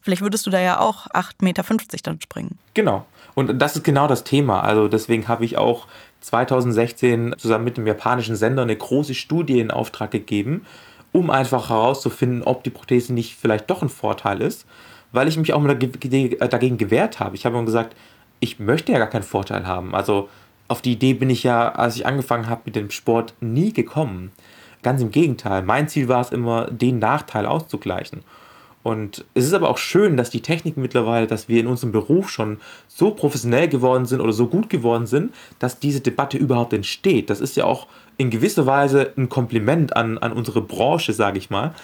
vielleicht 0.00 0.22
würdest 0.22 0.46
du 0.46 0.50
da 0.50 0.60
ja 0.60 0.80
auch 0.80 1.08
8,50 1.08 1.32
Meter 1.42 1.64
dann 2.02 2.20
springen. 2.20 2.58
Genau. 2.74 3.04
Und 3.34 3.58
das 3.58 3.76
ist 3.76 3.84
genau 3.84 4.06
das 4.06 4.24
Thema. 4.24 4.60
Also 4.60 4.88
deswegen 4.88 5.26
habe 5.28 5.44
ich 5.44 5.56
auch 5.56 5.86
2016 6.20 7.34
zusammen 7.38 7.64
mit 7.64 7.76
dem 7.76 7.86
japanischen 7.86 8.36
Sender 8.36 8.62
eine 8.62 8.76
große 8.76 9.14
Studie 9.14 9.58
in 9.58 9.70
Auftrag 9.70 10.10
gegeben, 10.10 10.66
um 11.12 11.30
einfach 11.30 11.70
herauszufinden, 11.70 12.42
ob 12.42 12.62
die 12.62 12.70
Prothese 12.70 13.12
nicht 13.12 13.36
vielleicht 13.36 13.70
doch 13.70 13.82
ein 13.82 13.88
Vorteil 13.88 14.40
ist 14.40 14.66
weil 15.12 15.28
ich 15.28 15.36
mich 15.36 15.52
auch 15.52 15.60
mal 15.60 15.76
dagegen 15.76 16.78
gewehrt 16.78 17.20
habe. 17.20 17.36
Ich 17.36 17.46
habe 17.46 17.56
immer 17.56 17.66
gesagt, 17.66 17.94
ich 18.40 18.58
möchte 18.58 18.92
ja 18.92 18.98
gar 18.98 19.08
keinen 19.08 19.22
Vorteil 19.22 19.66
haben. 19.66 19.94
Also 19.94 20.28
auf 20.72 20.82
die 20.82 20.92
Idee 20.92 21.12
bin 21.12 21.30
ich 21.30 21.42
ja, 21.42 21.70
als 21.70 21.96
ich 21.96 22.06
angefangen 22.06 22.48
habe 22.48 22.62
mit 22.64 22.76
dem 22.76 22.90
Sport, 22.90 23.34
nie 23.40 23.72
gekommen. 23.72 24.32
Ganz 24.82 25.02
im 25.02 25.10
Gegenteil. 25.10 25.62
Mein 25.62 25.86
Ziel 25.86 26.08
war 26.08 26.22
es 26.22 26.30
immer, 26.30 26.70
den 26.70 26.98
Nachteil 26.98 27.44
auszugleichen. 27.46 28.22
Und 28.82 29.24
es 29.34 29.44
ist 29.44 29.52
aber 29.52 29.68
auch 29.68 29.76
schön, 29.76 30.16
dass 30.16 30.30
die 30.30 30.40
Technik 30.40 30.78
mittlerweile, 30.78 31.26
dass 31.26 31.48
wir 31.48 31.60
in 31.60 31.66
unserem 31.66 31.92
Beruf 31.92 32.30
schon 32.30 32.58
so 32.88 33.10
professionell 33.10 33.68
geworden 33.68 34.06
sind 34.06 34.20
oder 34.20 34.32
so 34.32 34.48
gut 34.48 34.70
geworden 34.70 35.06
sind, 35.06 35.34
dass 35.58 35.78
diese 35.78 36.00
Debatte 36.00 36.38
überhaupt 36.38 36.72
entsteht. 36.72 37.28
Das 37.30 37.40
ist 37.40 37.54
ja 37.54 37.64
auch 37.64 37.86
in 38.16 38.30
gewisser 38.30 38.66
Weise 38.66 39.12
ein 39.16 39.28
Kompliment 39.28 39.94
an, 39.94 40.18
an 40.18 40.32
unsere 40.32 40.62
Branche, 40.62 41.12
sage 41.12 41.38
ich 41.38 41.50
mal 41.50 41.74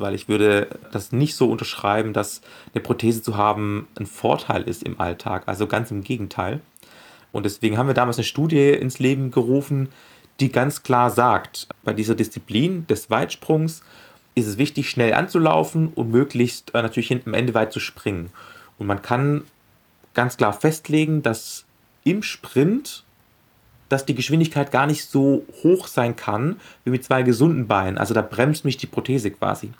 weil 0.00 0.14
ich 0.14 0.28
würde 0.28 0.68
das 0.92 1.12
nicht 1.12 1.36
so 1.36 1.50
unterschreiben, 1.50 2.14
dass 2.14 2.40
eine 2.72 2.82
Prothese 2.82 3.22
zu 3.22 3.36
haben 3.36 3.86
ein 3.98 4.06
Vorteil 4.06 4.62
ist 4.62 4.82
im 4.82 4.98
Alltag. 4.98 5.42
Also 5.46 5.66
ganz 5.66 5.90
im 5.90 6.02
Gegenteil. 6.02 6.60
Und 7.32 7.44
deswegen 7.44 7.78
haben 7.78 7.86
wir 7.86 7.94
damals 7.94 8.18
eine 8.18 8.24
Studie 8.24 8.70
ins 8.70 8.98
Leben 8.98 9.30
gerufen, 9.30 9.88
die 10.40 10.50
ganz 10.50 10.82
klar 10.82 11.10
sagt, 11.10 11.68
bei 11.84 11.92
dieser 11.92 12.14
Disziplin 12.14 12.86
des 12.86 13.10
Weitsprungs 13.10 13.82
ist 14.34 14.46
es 14.46 14.58
wichtig, 14.58 14.88
schnell 14.88 15.12
anzulaufen 15.12 15.88
und 15.88 16.10
möglichst 16.10 16.74
äh, 16.74 16.82
natürlich 16.82 17.08
hinten 17.08 17.30
am 17.30 17.34
Ende 17.34 17.54
weit 17.54 17.72
zu 17.72 17.80
springen. 17.80 18.30
Und 18.78 18.86
man 18.86 19.02
kann 19.02 19.42
ganz 20.14 20.36
klar 20.36 20.52
festlegen, 20.52 21.22
dass 21.22 21.64
im 22.04 22.22
Sprint 22.22 23.04
dass 23.90 24.06
die 24.06 24.14
Geschwindigkeit 24.14 24.70
gar 24.70 24.86
nicht 24.86 25.04
so 25.10 25.44
hoch 25.62 25.88
sein 25.88 26.16
kann 26.16 26.60
wie 26.84 26.90
mit 26.90 27.04
zwei 27.04 27.22
gesunden 27.22 27.66
Beinen. 27.66 27.98
Also 27.98 28.14
da 28.14 28.22
bremst 28.22 28.64
mich 28.64 28.76
die 28.76 28.86
Prothese 28.86 29.32
quasi, 29.32 29.72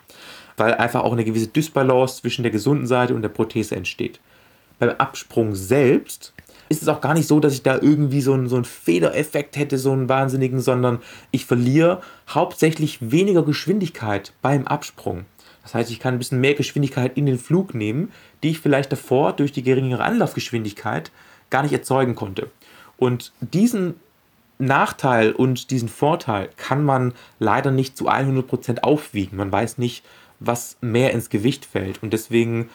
weil 0.57 0.75
einfach 0.75 1.01
auch 1.01 1.13
eine 1.13 1.23
gewisse 1.23 1.47
Dysbalance 1.47 2.17
zwischen 2.17 2.43
der 2.43 2.51
gesunden 2.51 2.85
Seite 2.87 3.15
und 3.15 3.21
der 3.21 3.29
Prothese 3.29 3.75
entsteht. 3.75 4.19
Beim 4.79 4.89
Absprung 4.97 5.55
selbst 5.55 6.33
ist 6.71 6.81
es 6.81 6.87
auch 6.87 7.01
gar 7.01 7.13
nicht 7.13 7.27
so, 7.27 7.39
dass 7.39 7.53
ich 7.53 7.63
da 7.63 7.77
irgendwie 7.79 8.21
so 8.21 8.33
einen, 8.33 8.47
so 8.47 8.55
einen 8.55 8.65
Federeffekt 8.65 9.57
hätte, 9.57 9.77
so 9.77 9.91
einen 9.91 10.09
wahnsinnigen, 10.09 10.59
sondern 10.59 10.99
ich 11.29 11.45
verliere 11.45 12.01
hauptsächlich 12.29 13.11
weniger 13.11 13.43
Geschwindigkeit 13.43 14.33
beim 14.41 14.65
Absprung. 14.65 15.25
Das 15.63 15.75
heißt, 15.75 15.91
ich 15.91 15.99
kann 15.99 16.15
ein 16.15 16.17
bisschen 16.17 16.41
mehr 16.41 16.55
Geschwindigkeit 16.55 17.17
in 17.17 17.25
den 17.25 17.37
Flug 17.37 17.75
nehmen, 17.75 18.11
die 18.41 18.49
ich 18.49 18.59
vielleicht 18.59 18.91
davor 18.91 19.33
durch 19.33 19.51
die 19.51 19.63
geringere 19.63 20.03
Anlaufgeschwindigkeit 20.03 21.11
gar 21.49 21.61
nicht 21.61 21.73
erzeugen 21.73 22.15
konnte. 22.15 22.49
Und 22.97 23.33
diesen 23.41 23.95
Nachteil 24.57 25.33
und 25.33 25.71
diesen 25.71 25.89
Vorteil 25.89 26.49
kann 26.55 26.83
man 26.83 27.13
leider 27.39 27.71
nicht 27.71 27.97
zu 27.97 28.09
100% 28.09 28.79
aufwiegen. 28.79 29.37
Man 29.37 29.51
weiß 29.51 29.77
nicht, 29.77 30.03
was 30.39 30.77
mehr 30.81 31.11
ins 31.11 31.29
Gewicht 31.29 31.65
fällt. 31.65 32.01
Und 32.01 32.13
deswegen 32.13 32.69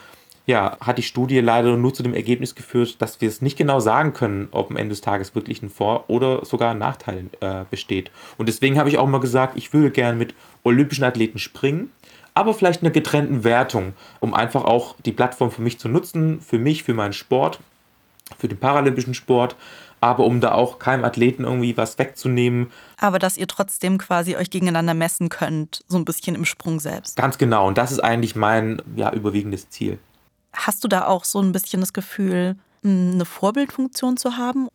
ja, 0.47 0.77
hat 0.81 0.99
die 0.99 1.03
Studie 1.03 1.41
leider 1.41 1.77
nur 1.77 1.93
zu 1.93 2.03
dem 2.03 2.15
Ergebnis 2.15 2.55
geführt, 2.55 3.03
dass 3.03 3.21
wir 3.21 3.29
es 3.29 3.43
nicht 3.43 3.59
genau 3.59 3.81
sagen 3.81 4.13
können, 4.13 4.49
ob 4.53 4.71
am 4.71 4.77
Ende 4.77 4.91
des 4.91 5.01
Tages 5.01 5.35
wirklich 5.35 5.63
ein 5.63 5.71
Vor- 5.71 6.09
oder 6.09 6.45
sogar 6.45 6.71
ein 6.71 6.79
Nachteil 6.79 7.27
äh, 7.41 7.65
besteht. 7.71 8.11
Und 8.39 8.49
deswegen 8.49 8.79
habe 8.79 8.89
ich 8.89 8.99
auch 8.99 9.09
mal 9.09 9.21
gesagt, 9.21 9.57
ich 9.57 9.73
würde 9.73 9.91
gerne 9.91 10.17
mit 10.17 10.35
olympischen 10.63 11.05
Athleten 11.05 11.39
springen, 11.39 11.91
aber 12.35 12.55
vielleicht 12.55 12.83
in 12.83 12.87
einer 12.87 12.95
getrennten 12.95 13.45
Wertung, 13.45 13.95
um 14.21 14.35
einfach 14.35 14.65
auch 14.65 14.95
die 15.05 15.13
Plattform 15.13 15.51
für 15.51 15.63
mich 15.63 15.79
zu 15.79 15.89
nutzen, 15.89 16.41
für 16.41 16.59
mich, 16.59 16.85
für 16.85 16.95
meinen 16.95 17.13
Sport, 17.13 17.59
für 18.39 18.49
den 18.49 18.59
paralympischen 18.59 19.15
Sport 19.15 19.57
aber 20.01 20.25
um 20.25 20.41
da 20.41 20.53
auch 20.53 20.79
keinem 20.79 21.05
Athleten 21.05 21.45
irgendwie 21.45 21.77
was 21.77 21.99
wegzunehmen. 21.99 22.71
Aber 22.99 23.19
dass 23.19 23.37
ihr 23.37 23.47
trotzdem 23.47 23.99
quasi 23.99 24.37
euch 24.37 24.51
gegeneinander 24.51 24.95
messen 24.95 25.29
könnt, 25.29 25.85
so 25.89 25.97
ein 25.97 26.05
bisschen 26.05 26.35
im 26.37 26.45
Sprung 26.45 26.81
selbst. 26.81 27.17
Ganz 27.17 27.39
genau. 27.39 27.67
Und 27.67 27.79
das 27.79 27.93
ist 27.93 28.01
eigentlich 28.01 28.37
mein 28.37 28.83
ja, 28.95 29.13
überwiegendes 29.13 29.71
Ziel. 29.71 29.99
Hast 30.57 30.83
du 30.83 30.89
da 30.89 31.07
auch 31.07 31.25
so 31.25 31.41
ein 31.41 31.53
bisschen 31.53 31.81
das 31.81 31.93
Gefühl, 31.93 32.57
hm, 32.83 33.13
eine 33.15 33.25
Vorbildfunktion 33.25 34.17
zu 34.17 34.37
haben? 34.37 34.69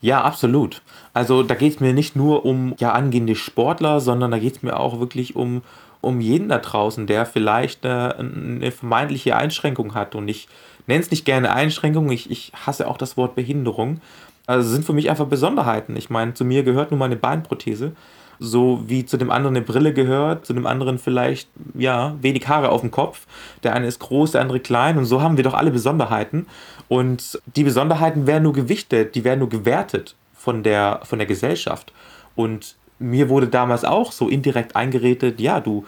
Ja, 0.00 0.22
absolut. 0.22 0.82
Also 1.14 1.42
da 1.42 1.54
geht 1.54 1.74
es 1.74 1.80
mir 1.80 1.94
nicht 1.94 2.16
nur 2.16 2.44
um 2.44 2.74
ja, 2.78 2.92
angehende 2.92 3.34
Sportler, 3.34 4.00
sondern 4.00 4.30
da 4.30 4.38
geht 4.38 4.56
es 4.56 4.62
mir 4.62 4.78
auch 4.78 5.00
wirklich 5.00 5.34
um, 5.34 5.62
um 6.00 6.20
jeden 6.20 6.48
da 6.48 6.58
draußen, 6.58 7.06
der 7.06 7.26
vielleicht 7.26 7.84
eine, 7.84 8.16
eine 8.18 8.70
vermeintliche 8.70 9.36
Einschränkung 9.36 9.94
hat. 9.94 10.14
Und 10.14 10.28
ich 10.28 10.48
nenne 10.86 11.00
es 11.00 11.10
nicht 11.10 11.24
gerne 11.24 11.52
Einschränkung, 11.52 12.10
ich, 12.10 12.30
ich 12.30 12.52
hasse 12.66 12.86
auch 12.86 12.98
das 12.98 13.16
Wort 13.16 13.34
Behinderung. 13.34 14.00
Also 14.46 14.68
sind 14.68 14.84
für 14.84 14.92
mich 14.92 15.10
einfach 15.10 15.26
Besonderheiten. 15.26 15.96
Ich 15.96 16.10
meine, 16.10 16.34
zu 16.34 16.44
mir 16.44 16.62
gehört 16.62 16.90
nun 16.90 16.98
mal 16.98 17.06
eine 17.06 17.16
Beinprothese, 17.16 17.92
so 18.38 18.82
wie 18.86 19.04
zu 19.04 19.16
dem 19.16 19.30
anderen 19.30 19.56
eine 19.56 19.64
Brille 19.64 19.92
gehört, 19.92 20.46
zu 20.46 20.52
dem 20.52 20.66
anderen 20.66 20.98
vielleicht, 20.98 21.48
ja, 21.74 22.14
wenig 22.20 22.48
Haare 22.48 22.70
auf 22.70 22.80
dem 22.80 22.90
Kopf. 22.90 23.26
Der 23.62 23.74
eine 23.74 23.86
ist 23.86 24.00
groß, 24.00 24.32
der 24.32 24.40
andere 24.40 24.60
klein 24.60 24.98
und 24.98 25.04
so 25.04 25.22
haben 25.22 25.36
wir 25.36 25.44
doch 25.44 25.54
alle 25.54 25.70
Besonderheiten. 25.70 26.46
Und 26.88 27.40
die 27.56 27.64
Besonderheiten 27.64 28.26
werden 28.26 28.44
nur 28.44 28.52
gewichtet, 28.52 29.14
die 29.14 29.24
werden 29.24 29.40
nur 29.40 29.48
gewertet 29.48 30.14
von 30.34 30.62
der, 30.62 31.00
von 31.04 31.18
der 31.18 31.26
Gesellschaft. 31.26 31.92
Und 32.34 32.76
mir 32.98 33.28
wurde 33.28 33.48
damals 33.48 33.84
auch 33.84 34.12
so 34.12 34.28
indirekt 34.28 34.76
eingeredet, 34.76 35.40
ja, 35.40 35.60
du, 35.60 35.84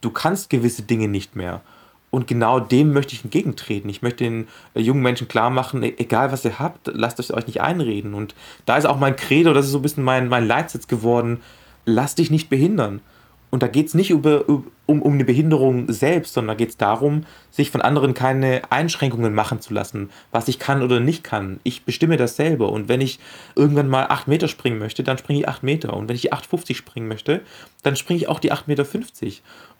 du 0.00 0.10
kannst 0.10 0.50
gewisse 0.50 0.82
Dinge 0.82 1.08
nicht 1.08 1.36
mehr. 1.36 1.60
Und 2.10 2.26
genau 2.26 2.58
dem 2.58 2.92
möchte 2.92 3.14
ich 3.14 3.22
entgegentreten. 3.22 3.88
Ich 3.88 4.02
möchte 4.02 4.24
den 4.24 4.48
äh, 4.74 4.80
jungen 4.80 5.02
Menschen 5.02 5.28
klar 5.28 5.48
machen, 5.50 5.82
e-, 5.82 5.94
egal 5.98 6.32
was 6.32 6.44
ihr 6.44 6.58
habt, 6.58 6.90
lasst 6.92 7.30
euch 7.30 7.46
nicht 7.46 7.60
einreden. 7.60 8.14
Und 8.14 8.34
da 8.66 8.76
ist 8.76 8.84
auch 8.84 8.98
mein 8.98 9.16
Credo, 9.16 9.52
das 9.52 9.66
ist 9.66 9.72
so 9.72 9.78
ein 9.78 9.82
bisschen 9.82 10.02
mein, 10.02 10.28
mein 10.28 10.46
Leitsatz 10.46 10.88
geworden, 10.88 11.40
lass 11.90 12.14
dich 12.14 12.30
nicht 12.30 12.48
behindern. 12.48 13.00
Und 13.50 13.64
da 13.64 13.66
geht 13.66 13.88
es 13.88 13.94
nicht 13.94 14.10
über, 14.10 14.48
um, 14.48 15.02
um 15.02 15.12
eine 15.12 15.24
Behinderung 15.24 15.90
selbst, 15.92 16.34
sondern 16.34 16.56
da 16.56 16.58
geht 16.58 16.70
es 16.70 16.76
darum, 16.76 17.26
sich 17.50 17.70
von 17.70 17.82
anderen 17.82 18.14
keine 18.14 18.62
Einschränkungen 18.70 19.34
machen 19.34 19.60
zu 19.60 19.74
lassen, 19.74 20.10
was 20.30 20.46
ich 20.46 20.60
kann 20.60 20.82
oder 20.82 21.00
nicht 21.00 21.24
kann. 21.24 21.58
Ich 21.64 21.84
bestimme 21.84 22.16
das 22.16 22.36
selber. 22.36 22.70
Und 22.70 22.88
wenn 22.88 23.00
ich 23.00 23.18
irgendwann 23.56 23.88
mal 23.88 24.06
8 24.08 24.28
Meter 24.28 24.46
springen 24.46 24.78
möchte, 24.78 25.02
dann 25.02 25.18
springe 25.18 25.40
ich 25.40 25.48
8 25.48 25.64
Meter. 25.64 25.94
Und 25.94 26.08
wenn 26.08 26.14
ich 26.14 26.32
8,50 26.32 26.76
springen 26.76 27.08
möchte, 27.08 27.42
dann 27.82 27.96
springe 27.96 28.18
ich 28.18 28.28
auch 28.28 28.38
die 28.38 28.52
8,50 28.52 28.66
Meter. 28.66 28.86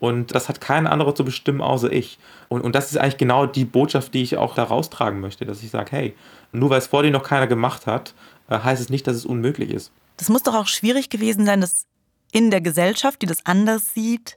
Und 0.01 0.35
das 0.35 0.49
hat 0.49 0.61
kein 0.61 0.89
anderer 0.89 1.15
zu 1.15 1.25
bestimmen 1.25 1.61
außer 1.61 1.93
ich. 1.93 2.19
Und, 2.49 2.63
und 2.63 2.75
das 2.75 2.91
ist 2.91 2.99
eigentlich 2.99 3.19
genau 3.19 3.47
die 3.47 3.65
Botschaft, 3.65 4.15
die 4.15 4.23
ich 4.23 4.37
auch 4.37 4.57
da 4.57 4.65
raustragen 4.65 5.21
möchte, 5.21 5.47
dass 5.47 5.63
ich 5.63 5.71
sage, 5.71 5.93
hey, 5.93 6.15
nur 6.51 6.71
weil 6.71 6.79
es 6.79 6.89
vor 6.89 7.05
dir 7.05 7.13
noch 7.13 7.23
keiner 7.23 7.47
gemacht 7.47 7.87
hat, 7.87 8.15
äh, 8.49 8.59
heißt 8.59 8.83
es 8.83 8.91
nicht, 8.91 9.07
dass 9.07 9.15
es 9.15 9.25
unmöglich 9.25 9.71
ist. 9.71 9.93
Das 10.17 10.29
muss 10.29 10.43
doch 10.43 10.55
auch 10.55 10.67
schwierig 10.67 11.09
gewesen 11.09 11.47
sein, 11.47 11.61
das 11.61 11.87
in 12.33 12.51
der 12.51 12.61
Gesellschaft, 12.61 13.23
die 13.23 13.27
das 13.27 13.45
anders 13.47 13.95
sieht, 13.95 14.37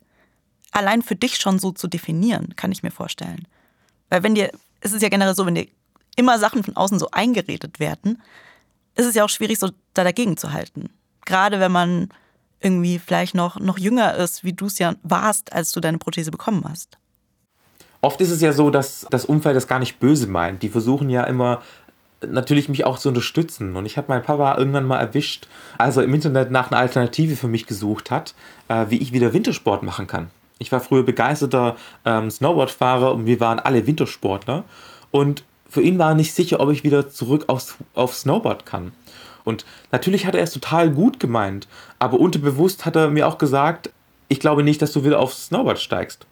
allein 0.72 1.02
für 1.02 1.16
dich 1.16 1.38
schon 1.38 1.60
so 1.60 1.72
zu 1.72 1.88
definieren, 1.88 2.56
kann 2.56 2.72
ich 2.72 2.84
mir 2.84 2.92
vorstellen. 2.92 3.48
Weil 4.10 4.24
wenn 4.24 4.36
dir, 4.36 4.52
es 4.82 4.94
ist 4.94 5.02
ja 5.02 5.10
generell 5.10 5.36
so, 5.36 5.46
wenn 5.46 5.56
dir 5.56 5.68
immer 6.16 6.40
Sachen 6.40 6.64
von 6.64 6.76
außen 6.76 7.00
so 7.00 7.10
eingeredet 7.12 7.80
werden, 7.80 8.22
ist 8.96 9.06
es 9.06 9.16
ja 9.16 9.24
auch 9.24 9.30
schwierig, 9.30 9.60
so 9.60 9.70
da 9.94 10.04
dagegen 10.04 10.38
zu 10.38 10.52
halten. 10.52 10.90
Gerade 11.26 11.60
wenn 11.60 11.72
man 11.72 12.10
irgendwie 12.60 13.00
vielleicht 13.00 13.36
noch, 13.36 13.60
noch 13.60 13.78
jünger 13.78 14.16
ist, 14.16 14.44
wie 14.44 14.54
du 14.54 14.68
es 14.68 14.80
ja 14.80 14.96
warst, 15.04 15.54
als 15.54 15.72
du 15.72 15.80
deine 15.80 15.98
Prothese 15.98 16.32
bekommen 16.32 16.64
hast. 16.68 16.98
Oft 18.02 18.20
ist 18.22 18.32
es 18.32 18.42
ja 18.42 18.52
so, 18.52 18.70
dass 18.70 19.08
das 19.10 19.26
Umfeld 19.26 19.56
das 19.56 19.68
gar 19.68 19.80
nicht 19.80 20.00
böse 20.00 20.28
meint. 20.28 20.62
Die 20.62 20.70
versuchen 20.70 21.10
ja 21.10 21.24
immer 21.24 21.62
natürlich 22.30 22.70
mich 22.70 22.86
auch 22.86 22.98
zu 22.98 23.10
unterstützen. 23.10 23.76
Und 23.76 23.86
ich 23.86 23.98
habe 23.98 24.08
meinen 24.10 24.24
Papa 24.24 24.58
irgendwann 24.58 24.86
mal 24.86 25.00
erwischt, 25.00 25.48
als 25.78 25.98
er 25.98 26.04
im 26.04 26.14
Internet 26.14 26.52
nach 26.52 26.72
einer 26.72 26.80
Alternative 26.80 27.36
für 27.36 27.48
mich 27.48 27.66
gesucht 27.66 28.12
hat, 28.12 28.34
äh, 28.68 28.86
wie 28.90 28.98
ich 28.98 29.14
wieder 29.14 29.34
Wintersport 29.34 29.84
machen 29.84 30.08
kann. 30.08 30.30
Ich 30.60 30.72
war 30.72 30.80
früher 30.80 31.04
begeisterter 31.04 31.76
ähm, 32.06 32.32
Snowboardfahrer 32.32 33.14
und 33.14 33.26
wir 33.26 33.40
waren 33.40 33.60
alle 33.60 33.86
Wintersportler. 33.86 34.64
Und 35.12 35.44
für 35.70 35.82
ihn 35.82 35.98
war 35.98 36.12
er 36.12 36.16
nicht 36.16 36.34
sicher, 36.34 36.60
ob 36.60 36.72
ich 36.72 36.84
wieder 36.84 37.10
zurück 37.10 37.46
aufs, 37.48 37.76
auf 37.96 38.16
Snowboard 38.16 38.66
kann. 38.66 38.94
Und 39.44 39.66
natürlich 39.92 40.26
hat 40.26 40.36
er 40.36 40.44
es 40.44 40.54
total 40.54 40.90
gut 40.90 41.20
gemeint, 41.20 41.68
aber 42.00 42.20
unterbewusst 42.20 42.86
hat 42.86 42.96
er 42.96 43.10
mir 43.10 43.28
auch 43.28 43.38
gesagt, 43.38 43.90
ich 44.30 44.40
glaube 44.40 44.64
nicht, 44.64 44.82
dass 44.82 44.94
du 44.94 45.04
wieder 45.04 45.20
aufs 45.20 45.48
Snowboard 45.48 45.80
steigst. 45.80 46.26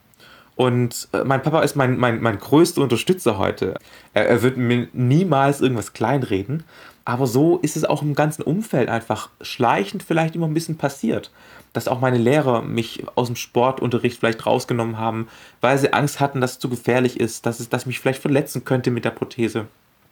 Und 0.61 1.07
äh, 1.11 1.23
mein 1.23 1.41
Papa 1.41 1.63
ist 1.63 1.75
mein, 1.75 1.97
mein, 1.97 2.21
mein 2.21 2.37
größter 2.37 2.83
Unterstützer 2.83 3.39
heute. 3.39 3.79
Er, 4.13 4.29
er 4.29 4.43
wird 4.43 4.57
mir 4.57 4.87
niemals 4.93 5.59
irgendwas 5.59 5.93
kleinreden. 5.93 6.61
Aber 7.03 7.25
so 7.25 7.57
ist 7.63 7.75
es 7.75 7.83
auch 7.83 8.03
im 8.03 8.13
ganzen 8.13 8.43
Umfeld 8.43 8.87
einfach 8.87 9.29
schleichend 9.41 10.03
vielleicht 10.03 10.35
immer 10.35 10.45
ein 10.45 10.53
bisschen 10.53 10.77
passiert. 10.77 11.31
Dass 11.73 11.87
auch 11.87 11.99
meine 11.99 12.19
Lehrer 12.19 12.61
mich 12.61 13.03
aus 13.15 13.25
dem 13.25 13.37
Sportunterricht 13.37 14.19
vielleicht 14.19 14.45
rausgenommen 14.45 14.99
haben, 14.99 15.29
weil 15.61 15.79
sie 15.79 15.93
Angst 15.93 16.19
hatten, 16.19 16.41
dass 16.41 16.51
es 16.51 16.59
zu 16.59 16.69
gefährlich 16.69 17.19
ist, 17.19 17.47
dass 17.47 17.59
es 17.59 17.69
dass 17.69 17.87
mich 17.87 17.99
vielleicht 17.99 18.21
verletzen 18.21 18.63
könnte 18.63 18.91
mit 18.91 19.03
der 19.03 19.09
Prothese. 19.09 19.65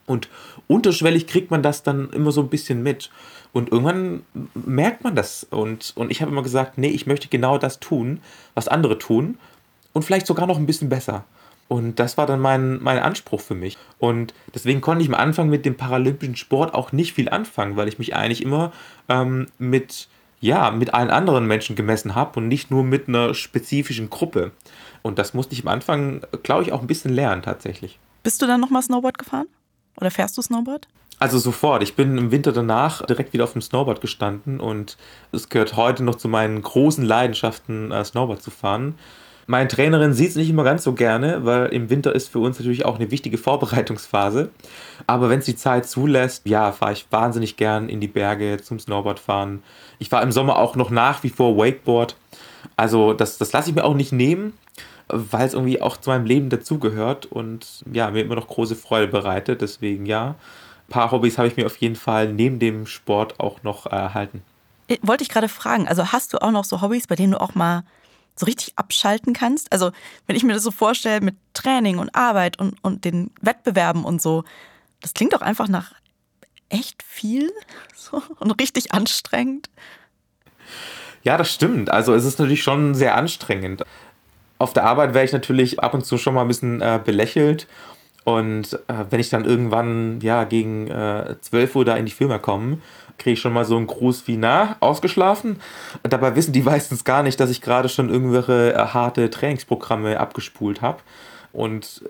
Und 0.08 0.30
unterschwellig 0.66 1.28
kriegt 1.28 1.52
man 1.52 1.62
das 1.62 1.84
dann 1.84 2.10
immer 2.10 2.32
so 2.32 2.42
ein 2.42 2.50
bisschen 2.50 2.82
mit. 2.82 3.12
Und 3.54 3.72
irgendwann 3.72 4.24
merkt 4.56 5.04
man 5.04 5.14
das. 5.14 5.46
Und, 5.52 5.94
und 5.96 6.10
ich 6.10 6.24
habe 6.24 6.32
immer 6.32 6.42
gesagt, 6.42 6.80
nee, 6.80 6.90
ich 6.90 7.06
möchte 7.06 7.28
genau 7.28 7.60
das 7.60 7.80
tun, 7.80 8.20
was 8.56 8.68
andere 8.68 8.98
tun 8.98 9.38
und 10.00 10.04
vielleicht 10.04 10.28
sogar 10.28 10.48
noch 10.48 10.58
ein 10.58 10.66
bisschen 10.66 10.88
besser. 10.88 11.26
Und 11.68 12.00
das 12.00 12.18
war 12.18 12.26
dann 12.26 12.40
mein, 12.40 12.82
mein 12.82 13.00
Anspruch 13.00 13.42
für 13.42 13.54
mich. 13.54 13.78
Und 13.98 14.34
deswegen 14.56 14.80
konnte 14.80 15.04
ich 15.04 15.10
am 15.10 15.14
Anfang 15.14 15.50
mit 15.50 15.66
dem 15.66 15.76
paralympischen 15.76 16.38
Sport 16.38 16.74
auch 16.74 16.94
nicht 16.94 17.12
viel 17.12 17.28
anfangen, 17.28 17.76
weil 17.76 17.90
ich 17.90 18.00
mich 18.00 18.16
eigentlich 18.16 18.42
immer 18.42 18.72
ähm, 19.10 19.48
mit, 19.58 20.08
ja, 20.40 20.72
mit 20.72 20.94
allen 20.94 21.10
anderen 21.10 21.48
Menschen 21.48 21.76
gemessen 21.76 22.16
habe 22.16 22.40
und 22.40 22.48
nicht 22.48 22.72
nur 22.72 22.86
mit 22.86 23.10
einer 23.10 23.34
spezifischen 23.34 24.10
Gruppe. 24.10 24.52
Und 25.02 25.20
das 25.20 25.34
musste 25.34 25.54
ich 25.54 25.64
am 25.64 25.68
Anfang, 25.68 26.22
glaube 26.44 26.64
ich, 26.64 26.72
auch 26.72 26.80
ein 26.80 26.88
bisschen 26.88 27.14
lernen 27.14 27.42
tatsächlich. 27.42 28.00
Bist 28.24 28.42
du 28.42 28.48
dann 28.48 28.62
nochmal 28.62 28.82
Snowboard 28.82 29.18
gefahren? 29.18 29.48
Oder 30.00 30.12
fährst 30.12 30.38
du 30.38 30.42
Snowboard? 30.42 30.88
Also 31.20 31.38
sofort. 31.38 31.84
Ich 31.84 31.96
bin 31.96 32.18
im 32.18 32.32
Winter 32.32 32.54
danach 32.54 33.06
direkt 33.06 33.34
wieder 33.34 33.44
auf 33.44 33.52
dem 33.52 33.62
Snowboard 33.62 34.00
gestanden 34.00 34.62
und 34.62 34.96
es 35.34 35.50
gehört 35.50 35.76
heute 35.76 36.06
noch 36.06 36.16
zu 36.16 36.30
meinen 36.30 36.62
großen 36.62 37.04
Leidenschaften, 37.04 37.92
äh, 37.92 38.06
Snowboard 38.06 38.42
zu 38.42 38.50
fahren. 38.50 38.96
Meine 39.50 39.68
Trainerin 39.68 40.14
sieht 40.14 40.30
es 40.30 40.36
nicht 40.36 40.52
immer 40.52 40.64
ganz 40.64 40.84
so 40.84 40.94
gerne, 40.94 41.44
weil 41.44 41.70
im 41.74 41.90
Winter 41.90 42.14
ist 42.14 42.30
für 42.30 42.38
uns 42.38 42.60
natürlich 42.60 42.86
auch 42.86 43.00
eine 43.00 43.10
wichtige 43.10 43.40
Vorbereitungsphase. 43.40 44.52
Aber 45.08 45.28
wenn 45.32 45.40
es 45.40 45.46
die 45.46 45.56
Zeit 45.56 45.90
zulässt, 45.90 46.48
ja, 46.48 46.72
fahre 46.72 46.92
ich 46.92 47.08
wahnsinnig 47.10 47.58
gern 47.58 47.90
in 47.90 48.00
die 48.00 48.08
Berge 48.08 48.58
zum 48.62 48.78
Snowboardfahren. 48.78 49.64
Ich 49.98 50.10
fahre 50.10 50.24
im 50.24 50.32
Sommer 50.32 50.58
auch 50.60 50.76
noch 50.76 50.92
nach 50.92 51.24
wie 51.24 51.32
vor 51.32 51.58
Wakeboard. 51.58 52.16
Also 52.76 53.14
das, 53.14 53.40
das 53.40 53.52
lasse 53.52 53.72
ich 53.72 53.76
mir 53.76 53.86
auch 53.86 53.96
nicht 53.96 54.12
nehmen, 54.12 54.54
weil 55.08 55.48
es 55.48 55.56
irgendwie 55.56 55.82
auch 55.82 55.98
zu 55.98 56.12
meinem 56.12 56.28
Leben 56.28 56.52
dazugehört 56.52 57.26
und 57.26 57.84
ja, 57.92 58.12
mir 58.12 58.22
immer 58.22 58.36
noch 58.36 58.50
große 58.50 58.76
Freude 58.76 59.08
bereitet. 59.08 59.64
Deswegen 59.64 60.06
ja, 60.06 60.36
ein 60.88 60.92
paar 60.92 61.10
Hobbys 61.10 61.40
habe 61.40 61.48
ich 61.48 61.58
mir 61.58 61.66
auf 61.66 61.78
jeden 61.78 61.96
Fall 61.96 62.32
neben 62.32 62.60
dem 62.60 62.86
Sport 62.86 63.40
auch 63.40 63.64
noch 63.64 63.88
erhalten. 63.88 64.44
Äh, 64.88 64.98
wollte 65.02 65.24
ich 65.24 65.30
gerade 65.30 65.50
fragen, 65.50 65.88
also 65.88 66.12
hast 66.12 66.34
du 66.34 66.38
auch 66.40 66.52
noch 66.52 66.66
so 66.66 66.82
Hobbys, 66.84 67.08
bei 67.08 67.16
denen 67.16 67.32
du 67.32 67.42
auch 67.42 67.56
mal 67.56 67.82
so 68.40 68.46
richtig 68.46 68.74
abschalten 68.78 69.34
kannst. 69.34 69.72
Also 69.72 69.92
wenn 70.26 70.36
ich 70.36 70.44
mir 70.44 70.54
das 70.54 70.64
so 70.64 70.72
vorstelle 70.72 71.22
mit 71.22 71.36
Training 71.54 71.98
und 71.98 72.16
Arbeit 72.16 72.58
und, 72.58 72.76
und 72.82 73.04
den 73.04 73.32
Wettbewerben 73.42 74.06
und 74.06 74.22
so, 74.22 74.46
das 75.02 75.14
klingt 75.14 75.34
doch 75.34 75.42
einfach 75.42 75.68
nach 75.68 75.92
echt 76.70 77.04
viel 77.04 77.52
so, 77.96 78.24
und 78.40 78.52
richtig 78.62 78.94
anstrengend. 78.94 79.70
Ja, 81.24 81.38
das 81.38 81.52
stimmt. 81.52 81.90
Also 81.90 82.14
es 82.14 82.24
ist 82.24 82.40
natürlich 82.40 82.64
schon 82.64 82.96
sehr 82.96 83.16
anstrengend. 83.16 83.84
Auf 84.58 84.72
der 84.72 84.86
Arbeit 84.86 85.14
wäre 85.14 85.26
ich 85.26 85.34
natürlich 85.34 85.82
ab 85.82 85.94
und 85.94 86.06
zu 86.06 86.18
schon 86.18 86.34
mal 86.34 86.42
ein 86.42 86.48
bisschen 86.48 86.82
äh, 86.82 87.00
belächelt. 87.04 87.68
Und 88.24 88.74
äh, 88.88 89.06
wenn 89.10 89.20
ich 89.20 89.30
dann 89.30 89.44
irgendwann 89.44 90.22
ja 90.22 90.46
gegen 90.46 90.88
äh, 90.88 91.36
12 91.42 91.76
Uhr 91.76 91.86
da 91.86 91.98
in 91.98 92.06
die 92.06 92.12
Firma 92.12 92.38
komme 92.38 92.78
kriege 93.20 93.34
ich 93.34 93.42
schon 93.42 93.54
mal 93.54 93.66
so 93.66 93.78
einen 93.78 93.88
Gruß 93.88 94.28
wie, 94.28 94.38
na, 94.38 94.78
ausgeschlafen? 94.80 95.60
Dabei 96.04 96.36
wissen 96.36 96.54
die 96.54 96.62
meistens 96.62 97.04
gar 97.04 97.22
nicht, 97.22 97.40
dass 97.40 97.50
ich 97.50 97.62
gerade 97.62 97.90
schon 97.90 98.10
irgendwelche 98.10 98.74
äh, 98.74 98.78
harte 98.78 99.30
Trainingsprogramme 99.30 100.20
abgespult 100.20 100.82
habe. 100.82 101.00
Und 101.54 102.02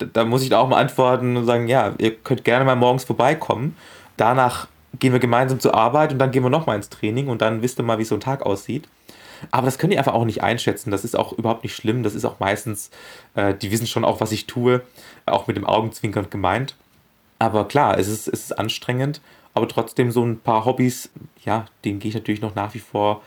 äh, 0.00 0.06
da 0.12 0.24
muss 0.24 0.42
ich 0.42 0.54
auch 0.54 0.68
mal 0.68 0.80
antworten 0.80 1.36
und 1.36 1.46
sagen, 1.46 1.68
ja, 1.68 1.94
ihr 1.98 2.14
könnt 2.14 2.44
gerne 2.44 2.64
mal 2.64 2.76
morgens 2.76 3.04
vorbeikommen. 3.04 3.76
Danach 4.16 4.68
gehen 4.98 5.12
wir 5.12 5.20
gemeinsam 5.20 5.60
zur 5.60 5.74
Arbeit 5.74 6.12
und 6.12 6.18
dann 6.18 6.30
gehen 6.30 6.42
wir 6.42 6.50
nochmal 6.50 6.76
ins 6.76 6.88
Training 6.88 7.28
und 7.28 7.42
dann 7.42 7.62
wisst 7.62 7.78
ihr 7.78 7.84
mal, 7.84 7.98
wie 7.98 8.04
so 8.04 8.14
ein 8.14 8.20
Tag 8.20 8.42
aussieht. 8.44 8.88
Aber 9.50 9.66
das 9.66 9.78
könnt 9.78 9.92
ihr 9.92 9.98
einfach 9.98 10.14
auch 10.14 10.24
nicht 10.24 10.42
einschätzen. 10.42 10.90
Das 10.90 11.04
ist 11.04 11.16
auch 11.16 11.32
überhaupt 11.32 11.62
nicht 11.62 11.76
schlimm. 11.76 12.02
Das 12.02 12.14
ist 12.14 12.24
auch 12.24 12.40
meistens, 12.40 12.90
äh, 13.34 13.54
die 13.54 13.70
wissen 13.70 13.86
schon 13.86 14.04
auch, 14.04 14.20
was 14.20 14.32
ich 14.32 14.46
tui, 14.46 14.80
auch 15.26 15.46
mit 15.46 15.56
dem 15.56 15.66
Augenzwinkern 15.66 16.26
gemeint. 16.30 16.74
Aber 17.38 17.68
klar, 17.68 17.98
es 17.98 18.08
ist, 18.08 18.26
es 18.26 18.44
ist 18.44 18.58
anstrengend 18.58 19.20
aber 19.58 19.68
trotzdem 19.68 20.12
so 20.12 20.24
ein 20.24 20.38
paar 20.38 20.64
Hobbys, 20.64 21.10
ja, 21.44 21.66
denen 21.84 21.98
gehe 21.98 22.10
ich 22.10 22.14
natürlich 22.14 22.40
noch 22.40 22.54
nach 22.54 22.74
wie 22.74 22.78
vor 22.78 23.22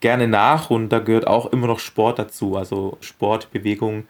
gerne 0.00 0.28
nach 0.28 0.70
und 0.70 0.90
da 0.90 1.00
gehört 1.00 1.26
auch 1.26 1.46
immer 1.46 1.66
noch 1.66 1.80
Sport 1.80 2.18
dazu. 2.18 2.56
Also 2.56 2.98
Sport, 3.00 3.50
Bewegung, 3.50 4.06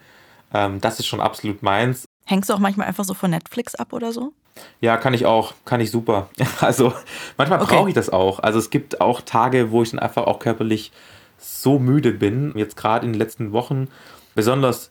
ähm, 0.52 0.80
das 0.80 0.98
ist 0.98 1.06
schon 1.06 1.20
absolut 1.20 1.62
meins. 1.62 2.04
Hängst 2.26 2.50
du 2.50 2.54
auch 2.54 2.58
manchmal 2.58 2.86
einfach 2.86 3.04
so 3.04 3.14
von 3.14 3.30
Netflix 3.30 3.74
ab 3.74 3.92
oder 3.92 4.12
so? 4.12 4.32
Ja, 4.80 4.98
kann 4.98 5.14
ich 5.14 5.24
auch, 5.24 5.54
kann 5.64 5.80
ich 5.80 5.90
super. 5.90 6.28
Also 6.60 6.92
manchmal 7.38 7.62
okay. 7.62 7.74
brauche 7.74 7.88
ich 7.88 7.94
das 7.94 8.10
auch. 8.10 8.38
Also 8.40 8.58
es 8.58 8.70
gibt 8.70 9.00
auch 9.00 9.22
Tage, 9.22 9.70
wo 9.70 9.82
ich 9.82 9.90
dann 9.90 9.98
einfach 9.98 10.26
auch 10.26 10.38
körperlich 10.38 10.92
so 11.38 11.78
müde 11.78 12.12
bin. 12.12 12.52
Jetzt 12.54 12.76
gerade 12.76 13.06
in 13.06 13.12
den 13.12 13.18
letzten 13.18 13.52
Wochen, 13.52 13.88
besonders 14.34 14.90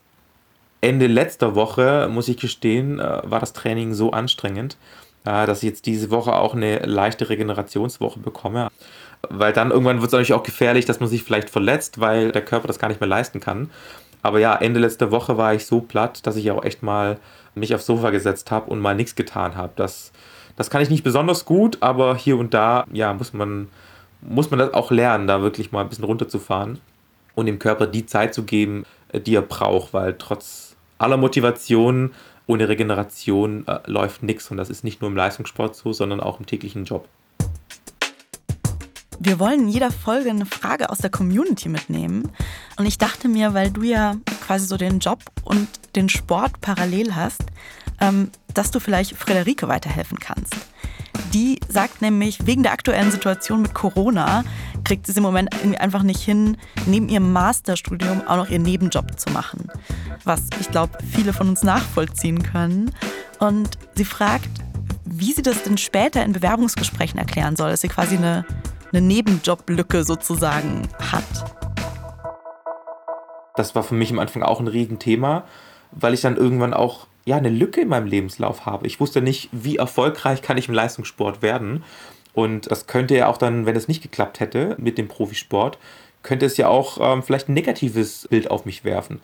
Ende 0.81 1.05
letzter 1.05 1.53
Woche, 1.53 2.09
muss 2.11 2.27
ich 2.27 2.37
gestehen, 2.37 2.99
äh, 2.99 3.21
war 3.23 3.39
das 3.39 3.53
Training 3.53 3.93
so 3.93 4.11
anstrengend 4.11 4.77
dass 5.23 5.63
ich 5.63 5.69
jetzt 5.69 5.85
diese 5.85 6.09
Woche 6.11 6.33
auch 6.33 6.53
eine 6.53 6.79
leichte 6.79 7.29
Regenerationswoche 7.29 8.19
bekomme. 8.19 8.69
Weil 9.29 9.53
dann 9.53 9.71
irgendwann 9.71 9.97
wird 9.97 10.07
es 10.07 10.13
natürlich 10.13 10.33
auch 10.33 10.43
gefährlich, 10.43 10.85
dass 10.85 10.99
man 10.99 11.09
sich 11.09 11.23
vielleicht 11.23 11.49
verletzt, 11.49 11.99
weil 11.99 12.31
der 12.31 12.43
Körper 12.43 12.67
das 12.67 12.79
gar 12.79 12.87
nicht 12.87 12.99
mehr 12.99 13.09
leisten 13.09 13.39
kann. 13.39 13.69
Aber 14.23 14.39
ja, 14.39 14.55
Ende 14.55 14.79
letzter 14.79 15.11
Woche 15.11 15.37
war 15.37 15.53
ich 15.53 15.65
so 15.65 15.81
platt, 15.81 16.25
dass 16.25 16.35
ich 16.35 16.49
auch 16.51 16.63
echt 16.63 16.83
mal 16.83 17.17
mich 17.55 17.73
aufs 17.75 17.85
Sofa 17.85 18.09
gesetzt 18.11 18.51
habe 18.51 18.69
und 18.69 18.79
mal 18.79 18.95
nichts 18.95 19.15
getan 19.15 19.55
habe. 19.55 19.73
Das, 19.75 20.11
das 20.55 20.69
kann 20.69 20.81
ich 20.81 20.89
nicht 20.89 21.03
besonders 21.03 21.45
gut, 21.45 21.77
aber 21.81 22.15
hier 22.15 22.37
und 22.37 22.53
da, 22.53 22.85
ja, 22.91 23.13
muss 23.13 23.33
man, 23.33 23.67
muss 24.21 24.49
man 24.49 24.59
das 24.59 24.73
auch 24.73 24.91
lernen, 24.91 25.27
da 25.27 25.41
wirklich 25.41 25.71
mal 25.71 25.81
ein 25.81 25.89
bisschen 25.89 26.05
runterzufahren 26.05 26.79
und 27.35 27.45
dem 27.45 27.59
Körper 27.59 27.87
die 27.87 28.05
Zeit 28.05 28.33
zu 28.33 28.43
geben, 28.43 28.85
die 29.13 29.35
er 29.35 29.41
braucht, 29.41 29.93
weil 29.93 30.15
trotz 30.17 30.75
aller 30.97 31.17
Motivation 31.17 32.11
ohne 32.51 32.67
Regeneration 32.67 33.65
äh, 33.65 33.79
läuft 33.85 34.23
nichts 34.23 34.51
und 34.51 34.57
das 34.57 34.69
ist 34.69 34.83
nicht 34.83 34.99
nur 34.99 35.09
im 35.09 35.15
Leistungssport 35.15 35.73
so, 35.73 35.93
sondern 35.93 36.19
auch 36.19 36.37
im 36.37 36.45
täglichen 36.45 36.83
Job. 36.83 37.07
Wir 39.19 39.39
wollen 39.39 39.61
in 39.61 39.69
jeder 39.69 39.89
Folge 39.89 40.31
eine 40.31 40.45
Frage 40.45 40.89
aus 40.89 40.97
der 40.97 41.11
Community 41.11 41.69
mitnehmen. 41.69 42.29
Und 42.77 42.87
ich 42.87 42.97
dachte 42.97 43.29
mir, 43.29 43.53
weil 43.53 43.71
du 43.71 43.83
ja 43.83 44.15
quasi 44.45 44.65
so 44.65 44.75
den 44.75 44.99
Job 44.99 45.19
und 45.45 45.69
den 45.95 46.09
Sport 46.09 46.59
parallel 46.59 47.15
hast, 47.15 47.43
ähm, 48.01 48.31
dass 48.53 48.71
du 48.71 48.81
vielleicht 48.81 49.15
Frederike 49.15 49.69
weiterhelfen 49.69 50.19
kannst. 50.19 50.55
Die 51.33 51.59
sagt 51.69 52.01
nämlich, 52.01 52.45
wegen 52.45 52.63
der 52.63 52.73
aktuellen 52.73 53.09
Situation 53.09 53.61
mit 53.61 53.73
Corona 53.73 54.43
kriegt 54.83 55.05
sie 55.05 55.13
es 55.13 55.17
im 55.17 55.23
Moment 55.23 55.49
einfach 55.79 56.03
nicht 56.03 56.21
hin, 56.21 56.57
neben 56.85 57.07
ihrem 57.07 57.31
Masterstudium 57.31 58.27
auch 58.27 58.35
noch 58.35 58.49
ihren 58.49 58.63
Nebenjob 58.63 59.17
zu 59.17 59.29
machen. 59.31 59.67
Was 60.25 60.47
ich 60.59 60.69
glaube, 60.69 60.97
viele 61.09 61.31
von 61.31 61.47
uns 61.49 61.63
nachvollziehen 61.63 62.43
können. 62.43 62.91
Und 63.39 63.77
sie 63.95 64.03
fragt, 64.03 64.49
wie 65.05 65.31
sie 65.31 65.41
das 65.41 65.63
denn 65.63 65.77
später 65.77 66.23
in 66.23 66.33
Bewerbungsgesprächen 66.33 67.17
erklären 67.17 67.55
soll, 67.55 67.71
dass 67.71 67.81
sie 67.81 67.87
quasi 67.87 68.17
eine, 68.17 68.45
eine 68.91 69.01
Nebenjoblücke 69.01 70.03
sozusagen 70.03 70.89
hat. 71.11 71.23
Das 73.55 73.73
war 73.75 73.83
für 73.83 73.95
mich 73.95 74.11
am 74.11 74.19
Anfang 74.19 74.43
auch 74.43 74.59
ein 74.59 74.67
Riesenthema, 74.67 75.45
weil 75.91 76.13
ich 76.13 76.21
dann 76.21 76.35
irgendwann 76.35 76.73
auch 76.73 77.07
ja, 77.25 77.37
eine 77.37 77.49
Lücke 77.49 77.81
in 77.81 77.87
meinem 77.87 78.07
Lebenslauf 78.07 78.65
habe. 78.65 78.87
Ich 78.87 78.99
wusste 78.99 79.21
nicht, 79.21 79.49
wie 79.51 79.77
erfolgreich 79.77 80.41
kann 80.41 80.57
ich 80.57 80.67
im 80.67 80.73
Leistungssport 80.73 81.41
werden. 81.41 81.83
Und 82.33 82.71
das 82.71 82.87
könnte 82.87 83.15
ja 83.15 83.27
auch 83.27 83.37
dann, 83.37 83.65
wenn 83.65 83.75
es 83.75 83.87
nicht 83.87 84.01
geklappt 84.01 84.39
hätte 84.39 84.75
mit 84.79 84.97
dem 84.97 85.07
Profisport, 85.07 85.77
könnte 86.23 86.45
es 86.45 86.57
ja 86.57 86.67
auch 86.67 86.97
ähm, 87.01 87.23
vielleicht 87.23 87.49
ein 87.49 87.53
negatives 87.53 88.27
Bild 88.29 88.49
auf 88.49 88.65
mich 88.65 88.83
werfen. 88.83 89.21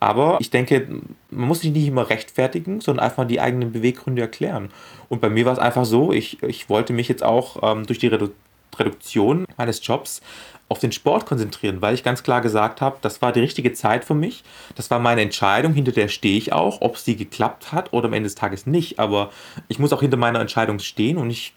Aber 0.00 0.38
ich 0.40 0.50
denke, 0.50 0.86
man 1.30 1.48
muss 1.48 1.60
sich 1.60 1.72
nicht 1.72 1.86
immer 1.86 2.08
rechtfertigen, 2.08 2.80
sondern 2.80 3.04
einfach 3.04 3.26
die 3.26 3.40
eigenen 3.40 3.72
Beweggründe 3.72 4.22
erklären. 4.22 4.70
Und 5.08 5.20
bei 5.20 5.28
mir 5.28 5.44
war 5.44 5.52
es 5.52 5.58
einfach 5.58 5.84
so, 5.84 6.12
ich, 6.12 6.42
ich 6.42 6.70
wollte 6.70 6.94
mich 6.94 7.08
jetzt 7.08 7.22
auch 7.22 7.58
ähm, 7.62 7.86
durch 7.86 7.98
die 7.98 8.08
Redu 8.08 8.30
Reduktion 8.78 9.46
meines 9.56 9.84
Jobs 9.84 10.22
auf 10.70 10.78
den 10.78 10.92
Sport 10.92 11.26
konzentrieren, 11.26 11.82
weil 11.82 11.94
ich 11.94 12.04
ganz 12.04 12.22
klar 12.22 12.40
gesagt 12.40 12.80
habe, 12.80 12.96
das 13.02 13.20
war 13.20 13.32
die 13.32 13.40
richtige 13.40 13.72
Zeit 13.72 14.04
für 14.04 14.14
mich. 14.14 14.44
Das 14.76 14.88
war 14.88 15.00
meine 15.00 15.20
Entscheidung, 15.20 15.74
hinter 15.74 15.90
der 15.90 16.06
stehe 16.06 16.38
ich 16.38 16.52
auch, 16.52 16.80
ob 16.80 16.96
sie 16.96 17.16
geklappt 17.16 17.72
hat 17.72 17.92
oder 17.92 18.06
am 18.06 18.12
Ende 18.12 18.28
des 18.28 18.36
Tages 18.36 18.66
nicht. 18.66 19.00
Aber 19.00 19.30
ich 19.66 19.80
muss 19.80 19.92
auch 19.92 20.00
hinter 20.00 20.16
meiner 20.16 20.40
Entscheidung 20.40 20.78
stehen 20.78 21.18
und 21.18 21.28
ich 21.28 21.54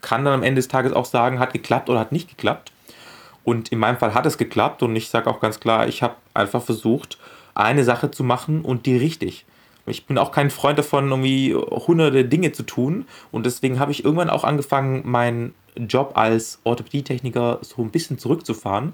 kann 0.00 0.24
dann 0.24 0.34
am 0.34 0.42
Ende 0.44 0.60
des 0.60 0.68
Tages 0.68 0.92
auch 0.92 1.06
sagen, 1.06 1.40
hat 1.40 1.52
geklappt 1.52 1.90
oder 1.90 1.98
hat 1.98 2.12
nicht 2.12 2.28
geklappt. 2.28 2.70
Und 3.42 3.70
in 3.70 3.80
meinem 3.80 3.98
Fall 3.98 4.14
hat 4.14 4.26
es 4.26 4.38
geklappt 4.38 4.84
und 4.84 4.94
ich 4.94 5.08
sage 5.08 5.28
auch 5.28 5.40
ganz 5.40 5.58
klar, 5.58 5.88
ich 5.88 6.04
habe 6.04 6.14
einfach 6.32 6.62
versucht, 6.62 7.18
eine 7.56 7.82
Sache 7.82 8.12
zu 8.12 8.22
machen 8.22 8.62
und 8.62 8.86
die 8.86 8.96
richtig. 8.96 9.44
Ich 9.86 10.06
bin 10.06 10.18
auch 10.18 10.30
kein 10.30 10.50
Freund 10.50 10.78
davon, 10.78 11.08
irgendwie 11.10 11.54
hunderte 11.54 12.24
Dinge 12.24 12.52
zu 12.52 12.62
tun. 12.62 13.06
Und 13.30 13.46
deswegen 13.46 13.78
habe 13.78 13.92
ich 13.92 14.04
irgendwann 14.04 14.30
auch 14.30 14.44
angefangen, 14.44 15.02
meinen 15.04 15.54
Job 15.76 16.12
als 16.14 16.60
Orthopädietechniker 16.64 17.58
so 17.62 17.82
ein 17.82 17.90
bisschen 17.90 18.18
zurückzufahren, 18.18 18.92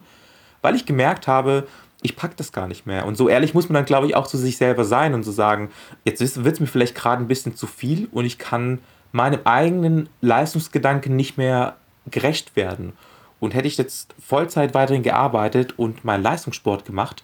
weil 0.62 0.76
ich 0.76 0.86
gemerkt 0.86 1.26
habe, 1.26 1.66
ich 2.02 2.16
packe 2.16 2.34
das 2.36 2.52
gar 2.52 2.68
nicht 2.68 2.86
mehr. 2.86 3.06
Und 3.06 3.16
so 3.16 3.28
ehrlich 3.28 3.54
muss 3.54 3.68
man 3.68 3.74
dann, 3.74 3.84
glaube 3.84 4.06
ich, 4.06 4.14
auch 4.14 4.26
zu 4.26 4.38
sich 4.38 4.56
selber 4.56 4.84
sein 4.84 5.14
und 5.14 5.24
zu 5.24 5.30
so 5.30 5.36
sagen, 5.36 5.70
jetzt 6.04 6.20
wird 6.20 6.54
es 6.54 6.60
mir 6.60 6.66
vielleicht 6.66 6.94
gerade 6.94 7.22
ein 7.22 7.28
bisschen 7.28 7.56
zu 7.56 7.66
viel 7.66 8.08
und 8.12 8.24
ich 8.24 8.38
kann 8.38 8.78
meinem 9.10 9.40
eigenen 9.44 10.08
Leistungsgedanken 10.20 11.16
nicht 11.16 11.38
mehr 11.38 11.76
gerecht 12.10 12.56
werden. 12.56 12.92
Und 13.40 13.54
hätte 13.54 13.68
ich 13.68 13.76
jetzt 13.76 14.14
Vollzeit 14.18 14.74
weiterhin 14.74 15.02
gearbeitet 15.02 15.78
und 15.78 16.04
meinen 16.04 16.22
Leistungssport 16.22 16.84
gemacht, 16.84 17.22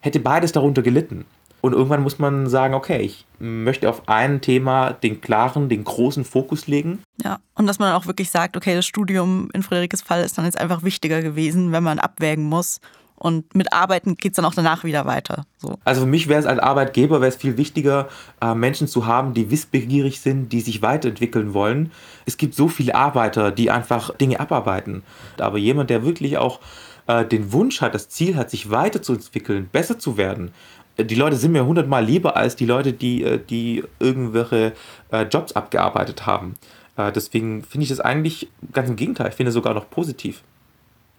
hätte 0.00 0.20
beides 0.20 0.52
darunter 0.52 0.82
gelitten. 0.82 1.26
Und 1.60 1.72
irgendwann 1.72 2.02
muss 2.02 2.18
man 2.18 2.48
sagen, 2.48 2.74
okay, 2.74 3.00
ich 3.00 3.26
möchte 3.40 3.88
auf 3.88 4.08
ein 4.08 4.40
Thema 4.40 4.92
den 4.92 5.20
klaren, 5.20 5.68
den 5.68 5.84
großen 5.84 6.24
Fokus 6.24 6.66
legen. 6.66 7.02
Ja, 7.22 7.38
und 7.54 7.66
dass 7.66 7.78
man 7.78 7.92
auch 7.94 8.06
wirklich 8.06 8.30
sagt, 8.30 8.56
okay, 8.56 8.74
das 8.74 8.86
Studium 8.86 9.50
in 9.52 9.62
Friederikes 9.62 10.02
Fall 10.02 10.22
ist 10.22 10.38
dann 10.38 10.44
jetzt 10.44 10.60
einfach 10.60 10.82
wichtiger 10.82 11.20
gewesen, 11.20 11.72
wenn 11.72 11.82
man 11.82 11.98
abwägen 11.98 12.44
muss. 12.44 12.80
Und 13.18 13.52
mit 13.56 13.72
Arbeiten 13.72 14.16
geht 14.16 14.32
es 14.32 14.36
dann 14.36 14.44
auch 14.44 14.54
danach 14.54 14.84
wieder 14.84 15.04
weiter. 15.04 15.44
So. 15.56 15.76
Also 15.84 16.02
für 16.02 16.06
mich 16.06 16.28
wäre 16.28 16.38
es 16.38 16.46
als 16.46 16.60
Arbeitgeber 16.60 17.20
wäre 17.20 17.28
es 17.28 17.36
viel 17.36 17.56
wichtiger, 17.56 18.08
äh, 18.40 18.54
Menschen 18.54 18.86
zu 18.86 19.06
haben, 19.06 19.34
die 19.34 19.50
wissbegierig 19.50 20.20
sind, 20.20 20.52
die 20.52 20.60
sich 20.60 20.82
weiterentwickeln 20.82 21.52
wollen. 21.52 21.90
Es 22.26 22.36
gibt 22.36 22.54
so 22.54 22.68
viele 22.68 22.94
Arbeiter, 22.94 23.50
die 23.50 23.72
einfach 23.72 24.14
Dinge 24.16 24.38
abarbeiten. 24.38 25.02
Aber 25.38 25.58
jemand, 25.58 25.90
der 25.90 26.04
wirklich 26.04 26.38
auch 26.38 26.60
äh, 27.08 27.24
den 27.24 27.52
Wunsch 27.52 27.80
hat, 27.80 27.94
das 27.94 28.08
Ziel 28.08 28.36
hat, 28.36 28.50
sich 28.50 28.70
weiterzuentwickeln, 28.70 29.68
besser 29.72 29.98
zu 29.98 30.16
werden, 30.16 30.52
die 30.98 31.14
Leute 31.14 31.36
sind 31.36 31.52
mir 31.52 31.64
hundertmal 31.64 32.04
lieber 32.04 32.36
als 32.36 32.56
die 32.56 32.66
Leute, 32.66 32.92
die, 32.92 33.22
äh, 33.22 33.38
die 33.38 33.84
irgendwelche 33.98 34.72
äh, 35.12 35.22
Jobs 35.22 35.52
abgearbeitet 35.52 36.26
haben. 36.26 36.56
Äh, 36.96 37.12
deswegen 37.12 37.62
finde 37.62 37.84
ich 37.84 37.90
das 37.90 38.00
eigentlich 38.00 38.48
ganz 38.72 38.88
im 38.88 38.96
Gegenteil. 38.96 39.28
Ich 39.28 39.34
finde 39.34 39.48
es 39.48 39.54
sogar 39.54 39.74
noch 39.74 39.88
positiv. 39.88 40.42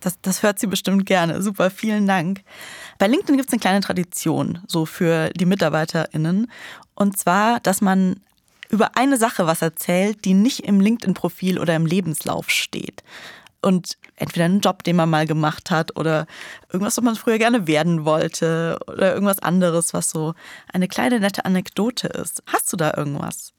Das, 0.02 0.20
das 0.22 0.44
hört 0.44 0.60
sie 0.60 0.68
bestimmt 0.68 1.06
gerne. 1.06 1.42
Super, 1.42 1.70
vielen 1.70 2.08
Dank. 2.08 2.42
Bei 3.00 3.08
LinkedIn 3.08 3.36
gibt 3.38 3.50
es 3.50 3.54
eine 3.54 3.60
kleine 3.60 3.82
Tradition 3.82 4.60
so 4.68 4.86
für 4.86 5.30
die 5.32 5.46
MitarbeiterInnen. 5.46 6.50
Und 6.96 7.18
zwar, 7.18 7.60
dass 7.60 7.82
man 7.82 8.22
über 8.70 8.96
eine 8.96 9.18
Sache 9.18 9.48
was 9.48 9.62
erzählt, 9.62 10.26
die 10.26 10.34
nicht 10.34 10.62
im 10.62 10.80
LinkedIn-Profil 10.80 11.60
oder 11.60 11.76
im 11.76 11.86
Lebenslauf 11.86 12.50
steht 12.50 13.04
und 13.62 13.98
entweder 14.16 14.46
einen 14.46 14.62
Job, 14.62 14.84
den 14.84 14.96
man 14.96 15.10
mal 15.10 15.26
gemacht 15.26 15.72
hat 15.72 15.98
oder 15.98 16.26
irgendwas, 16.72 16.98
was 16.98 17.04
man 17.04 17.16
früher 17.16 17.38
gerne 17.38 17.68
werden 17.68 18.06
wollte 18.06 18.80
oder 18.88 19.14
irgendwas 19.14 19.40
anderes, 19.40 19.94
was 19.94 20.10
so 20.10 20.34
eine 20.72 20.88
kleine 20.88 21.20
nette 21.20 21.46
Anekdote 21.46 22.08
ist. 22.08 22.44
Hast 22.48 22.72
du 22.72 22.78
da 22.78 22.94
irgendwas? 22.96 23.54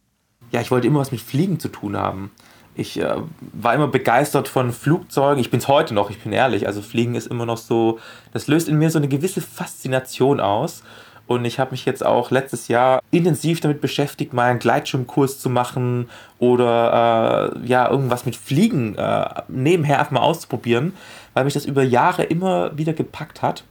Ja, 0.53 0.61
ich 0.61 0.71
wollte 0.71 0.87
immer 0.87 1.01
was 1.01 1.13
mit 1.13 1.21
Fliegen 1.21 1.61
zu 1.61 1.69
tun 1.69 1.97
haben. 1.97 2.31
Ich 2.75 2.99
äh, 3.01 3.17
war 3.53 3.75
immer 3.75 3.89
begeistert 3.89 4.49
von 4.49 4.73
Flugzeugen. 4.73 5.41
Ich 5.41 5.51
bin 5.51 5.61
es 5.61 5.69
heute 5.69 5.93
noch, 5.93 6.11
ich 6.11 6.23
bin 6.23 6.33
ehrlich. 6.33 6.67
Also 6.67 6.83
Fliegen 6.83 7.15
ist 7.15 7.27
immer 7.27 7.47
noch 7.47 7.59
so, 7.59 7.99
das 8.33 8.47
löst 8.47 8.69
in 8.69 8.77
mir 8.77 8.91
so 8.91 8.99
eine 8.99 9.09
gewisse 9.09 9.41
Faszination 9.41 10.41
aus. 10.41 10.83
Und 11.31 11.45
ich 11.45 11.61
habe 11.61 11.71
mich 11.71 11.85
jetzt 11.85 12.05
auch 12.05 12.33
letztes 12.33 12.67
Jahr 12.67 13.01
intensiv 13.13 13.61
damit 13.61 13.81
beschäftigt, 13.81 14.33
mal 14.33 14.51
einen 14.51 14.59
Gleitschirmkurs 14.59 15.39
zu 15.39 15.49
machen 15.49 16.09
oder 16.41 17.55
äh, 17.55 17.69
ja, 17.69 17.89
irgendwas 17.89 18.27
mit 18.27 18.35
Fliegen 18.35 18.97
äh, 18.97 19.27
nebenher 19.47 20.01
einfach 20.01 20.11
mal 20.11 20.23
auszuprobieren, 20.23 20.93
weil 21.33 21.45
mich 21.45 21.55
das 21.55 21.67
über 21.67 21.85
Jahre 21.85 22.25
immer 22.25 22.77
wieder 22.77 22.95
gepackt 22.95 23.43
hat. 23.43 23.63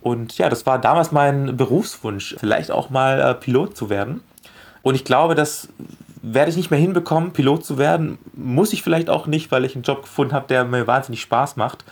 Und 0.00 0.38
ja, 0.38 0.48
das 0.48 0.64
war 0.64 0.78
damals 0.78 1.12
mein 1.12 1.54
Berufswunsch, 1.54 2.34
vielleicht 2.38 2.70
auch 2.70 2.88
mal 2.88 3.20
äh, 3.20 3.34
Pilot 3.34 3.76
zu 3.76 3.90
werden. 3.90 4.22
Und 4.80 4.94
ich 4.94 5.04
glaube, 5.04 5.34
das 5.34 5.68
werde 6.22 6.50
ich 6.50 6.56
nicht 6.56 6.70
mehr 6.70 6.80
hinbekommen, 6.80 7.34
Pilot 7.34 7.62
zu 7.62 7.76
werden. 7.76 8.16
Muss 8.32 8.72
ich 8.72 8.82
vielleicht 8.82 9.10
auch 9.10 9.26
nicht, 9.26 9.52
weil 9.52 9.66
ich 9.66 9.74
einen 9.74 9.84
Job 9.84 10.00
gefunden 10.00 10.32
habe, 10.32 10.48
der 10.48 10.64
mir 10.64 10.86
wahnsinnig 10.86 11.20
Spaß 11.20 11.56
macht. 11.56 11.84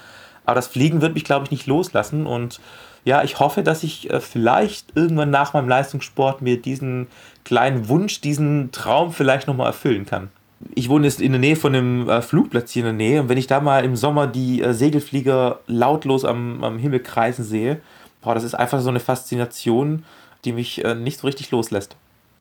Aber 0.46 0.54
das 0.54 0.68
Fliegen 0.68 1.02
wird 1.02 1.12
mich, 1.12 1.24
glaube 1.24 1.44
ich, 1.44 1.50
nicht 1.50 1.66
loslassen. 1.66 2.24
Und 2.24 2.58
ja, 3.04 3.22
ich 3.22 3.38
hoffe, 3.38 3.62
dass 3.62 3.82
ich 3.82 4.10
äh, 4.10 4.20
vielleicht 4.20 4.94
irgendwann 4.94 5.30
nach 5.30 5.54
meinem 5.54 5.68
Leistungssport 5.68 6.42
mir 6.42 6.60
diesen 6.60 7.06
kleinen 7.44 7.88
Wunsch, 7.88 8.20
diesen 8.20 8.72
Traum 8.72 9.12
vielleicht 9.12 9.46
nochmal 9.46 9.68
erfüllen 9.68 10.06
kann. 10.06 10.30
Ich 10.74 10.90
wohne 10.90 11.06
jetzt 11.06 11.22
in 11.22 11.32
der 11.32 11.40
Nähe 11.40 11.56
von 11.56 11.74
einem 11.74 12.08
äh, 12.08 12.20
Flugplatz 12.20 12.72
hier 12.72 12.80
in 12.80 12.98
der 12.98 13.06
Nähe 13.06 13.22
und 13.22 13.28
wenn 13.28 13.38
ich 13.38 13.46
da 13.46 13.60
mal 13.60 13.84
im 13.84 13.96
Sommer 13.96 14.26
die 14.26 14.60
äh, 14.60 14.74
Segelflieger 14.74 15.60
lautlos 15.66 16.24
am, 16.24 16.62
am 16.62 16.78
Himmel 16.78 17.00
kreisen 17.00 17.44
sehe, 17.44 17.80
boah, 18.20 18.34
das 18.34 18.44
ist 18.44 18.54
einfach 18.54 18.80
so 18.80 18.90
eine 18.90 19.00
Faszination, 19.00 20.04
die 20.44 20.52
mich 20.52 20.84
äh, 20.84 20.94
nicht 20.94 21.20
so 21.20 21.26
richtig 21.26 21.50
loslässt. 21.50 21.96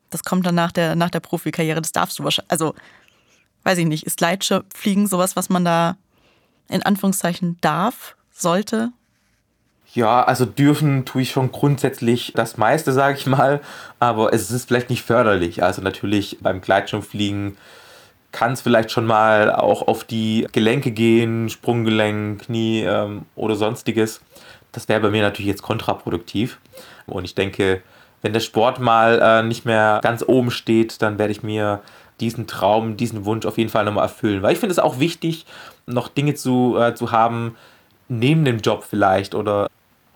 Das 0.09 0.23
kommt 0.23 0.45
dann 0.45 0.55
nach 0.55 0.71
der, 0.71 0.95
nach 0.95 1.09
der 1.09 1.21
Profikarriere, 1.21 1.81
das 1.81 1.93
darfst 1.93 2.19
du 2.19 2.23
wahrscheinlich, 2.23 2.51
also 2.51 2.73
weiß 3.63 3.77
ich 3.77 3.85
nicht, 3.85 4.05
ist 4.05 4.17
Gleitschirmfliegen 4.17 5.07
sowas, 5.07 5.35
was 5.35 5.49
man 5.49 5.63
da 5.63 5.95
in 6.67 6.83
Anführungszeichen 6.83 7.57
darf, 7.61 8.15
sollte? 8.31 8.91
Ja, 9.93 10.23
also 10.23 10.45
dürfen 10.45 11.05
tue 11.05 11.23
ich 11.23 11.31
schon 11.31 11.51
grundsätzlich 11.51 12.33
das 12.35 12.57
meiste, 12.57 12.91
sage 12.91 13.17
ich 13.17 13.25
mal, 13.25 13.59
aber 13.99 14.33
es 14.33 14.51
ist 14.51 14.67
vielleicht 14.67 14.89
nicht 14.91 15.01
förderlich. 15.03 15.63
Also 15.63 15.81
natürlich 15.81 16.37
beim 16.41 16.61
Gleitschirmfliegen 16.61 17.57
kann 18.31 18.53
es 18.53 18.61
vielleicht 18.61 18.91
schon 18.91 19.05
mal 19.05 19.51
auch 19.51 19.87
auf 19.87 20.03
die 20.03 20.47
Gelenke 20.51 20.91
gehen, 20.91 21.49
Sprunggelenk, 21.49 22.43
Knie 22.43 22.83
ähm, 22.83 23.25
oder 23.35 23.55
sonstiges. 23.55 24.21
Das 24.71 24.87
wäre 24.87 24.99
bei 24.99 25.09
mir 25.09 25.23
natürlich 25.23 25.49
jetzt 25.49 25.63
kontraproduktiv. 25.63 26.59
Und 27.07 27.25
ich 27.25 27.33
denke, 27.33 27.81
wenn 28.21 28.33
der 28.33 28.39
Sport 28.41 28.79
mal 28.79 29.19
äh, 29.19 29.43
nicht 29.43 29.65
mehr 29.65 29.99
ganz 30.03 30.23
oben 30.23 30.51
steht, 30.51 31.01
dann 31.01 31.17
werde 31.17 31.31
ich 31.31 31.41
mir 31.41 31.81
diesen 32.19 32.45
Traum, 32.45 32.97
diesen 32.97 33.25
Wunsch 33.25 33.47
auf 33.47 33.57
jeden 33.57 33.71
Fall 33.71 33.85
nochmal 33.85 34.03
erfüllen. 34.03 34.43
Weil 34.43 34.53
ich 34.53 34.59
finde 34.59 34.73
es 34.73 34.79
auch 34.79 34.99
wichtig, 34.99 35.47
noch 35.87 36.09
Dinge 36.09 36.35
zu, 36.35 36.77
äh, 36.77 36.93
zu 36.93 37.11
haben, 37.11 37.55
neben 38.09 38.45
dem 38.45 38.59
Job 38.59 38.85
vielleicht 38.87 39.33
oder 39.33 39.67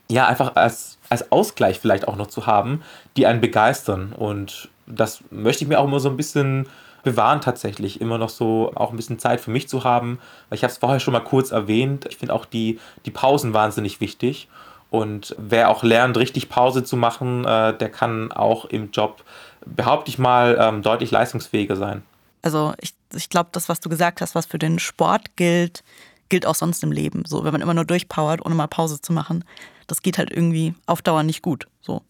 ja, 0.09 0.27
einfach 0.27 0.55
als, 0.55 0.97
als 1.09 1.31
Ausgleich 1.31 1.79
vielleicht 1.79 2.07
auch 2.07 2.15
noch 2.15 2.27
zu 2.27 2.45
haben, 2.45 2.83
die 3.17 3.25
einen 3.25 3.41
begeistern. 3.41 4.13
Und 4.13 4.69
das 4.85 5.23
möchte 5.31 5.63
ich 5.63 5.69
mir 5.69 5.79
auch 5.79 5.85
immer 5.85 5.99
so 5.99 6.09
ein 6.09 6.17
bisschen 6.17 6.67
bewahren 7.03 7.41
tatsächlich, 7.41 7.99
immer 7.99 8.17
noch 8.17 8.29
so 8.29 8.71
auch 8.75 8.91
ein 8.91 8.95
bisschen 8.95 9.19
Zeit 9.19 9.41
für 9.41 9.51
mich 9.51 9.67
zu 9.67 9.83
haben. 9.83 10.19
Weil 10.49 10.57
ich 10.57 10.63
habe 10.63 10.71
es 10.71 10.77
vorher 10.77 10.99
schon 10.99 11.13
mal 11.13 11.19
kurz 11.19 11.51
erwähnt. 11.51 12.05
Ich 12.09 12.17
finde 12.17 12.33
auch 12.33 12.45
die, 12.45 12.79
die 13.05 13.11
Pausen 13.11 13.53
wahnsinnig 13.53 13.99
wichtig. 14.01 14.47
Und 14.89 15.35
wer 15.39 15.69
auch 15.69 15.83
lernt, 15.83 16.17
richtig 16.17 16.49
Pause 16.49 16.83
zu 16.83 16.95
machen, 16.95 17.45
äh, 17.45 17.75
der 17.75 17.89
kann 17.89 18.31
auch 18.31 18.65
im 18.65 18.91
Job, 18.91 19.23
behaupte 19.65 20.09
ich 20.09 20.19
mal, 20.19 20.55
ähm, 20.59 20.83
deutlich 20.83 21.09
leistungsfähiger 21.09 21.75
sein. 21.75 22.03
Also 22.43 22.73
ich, 22.79 22.93
ich 23.15 23.29
glaube, 23.29 23.49
das, 23.53 23.69
was 23.69 23.79
du 23.79 23.89
gesagt 23.89 24.21
hast, 24.21 24.35
was 24.35 24.45
für 24.45 24.59
den 24.59 24.77
Sport 24.77 25.35
gilt, 25.35 25.83
gilt 26.33 26.47
auch 26.47 26.55
sonst 26.55 26.81
im 26.81 26.91
Leben. 26.91 27.25
So, 27.27 27.43
wenn 27.43 27.51
man 27.51 27.61
immer 27.61 27.75
nur 27.75 27.85
durchpowert, 27.85 28.43
ohne 28.43 28.55
mal 28.55 28.65
Pause 28.65 28.99
zu 28.99 29.13
machen, 29.13 29.45
das 29.85 30.01
geht 30.01 30.17
halt 30.17 30.31
irgendwie 30.31 30.73
auf 30.87 31.03
Dauer 31.03 31.21
nicht 31.21 31.43
gut. 31.43 31.67
So. 31.79 32.01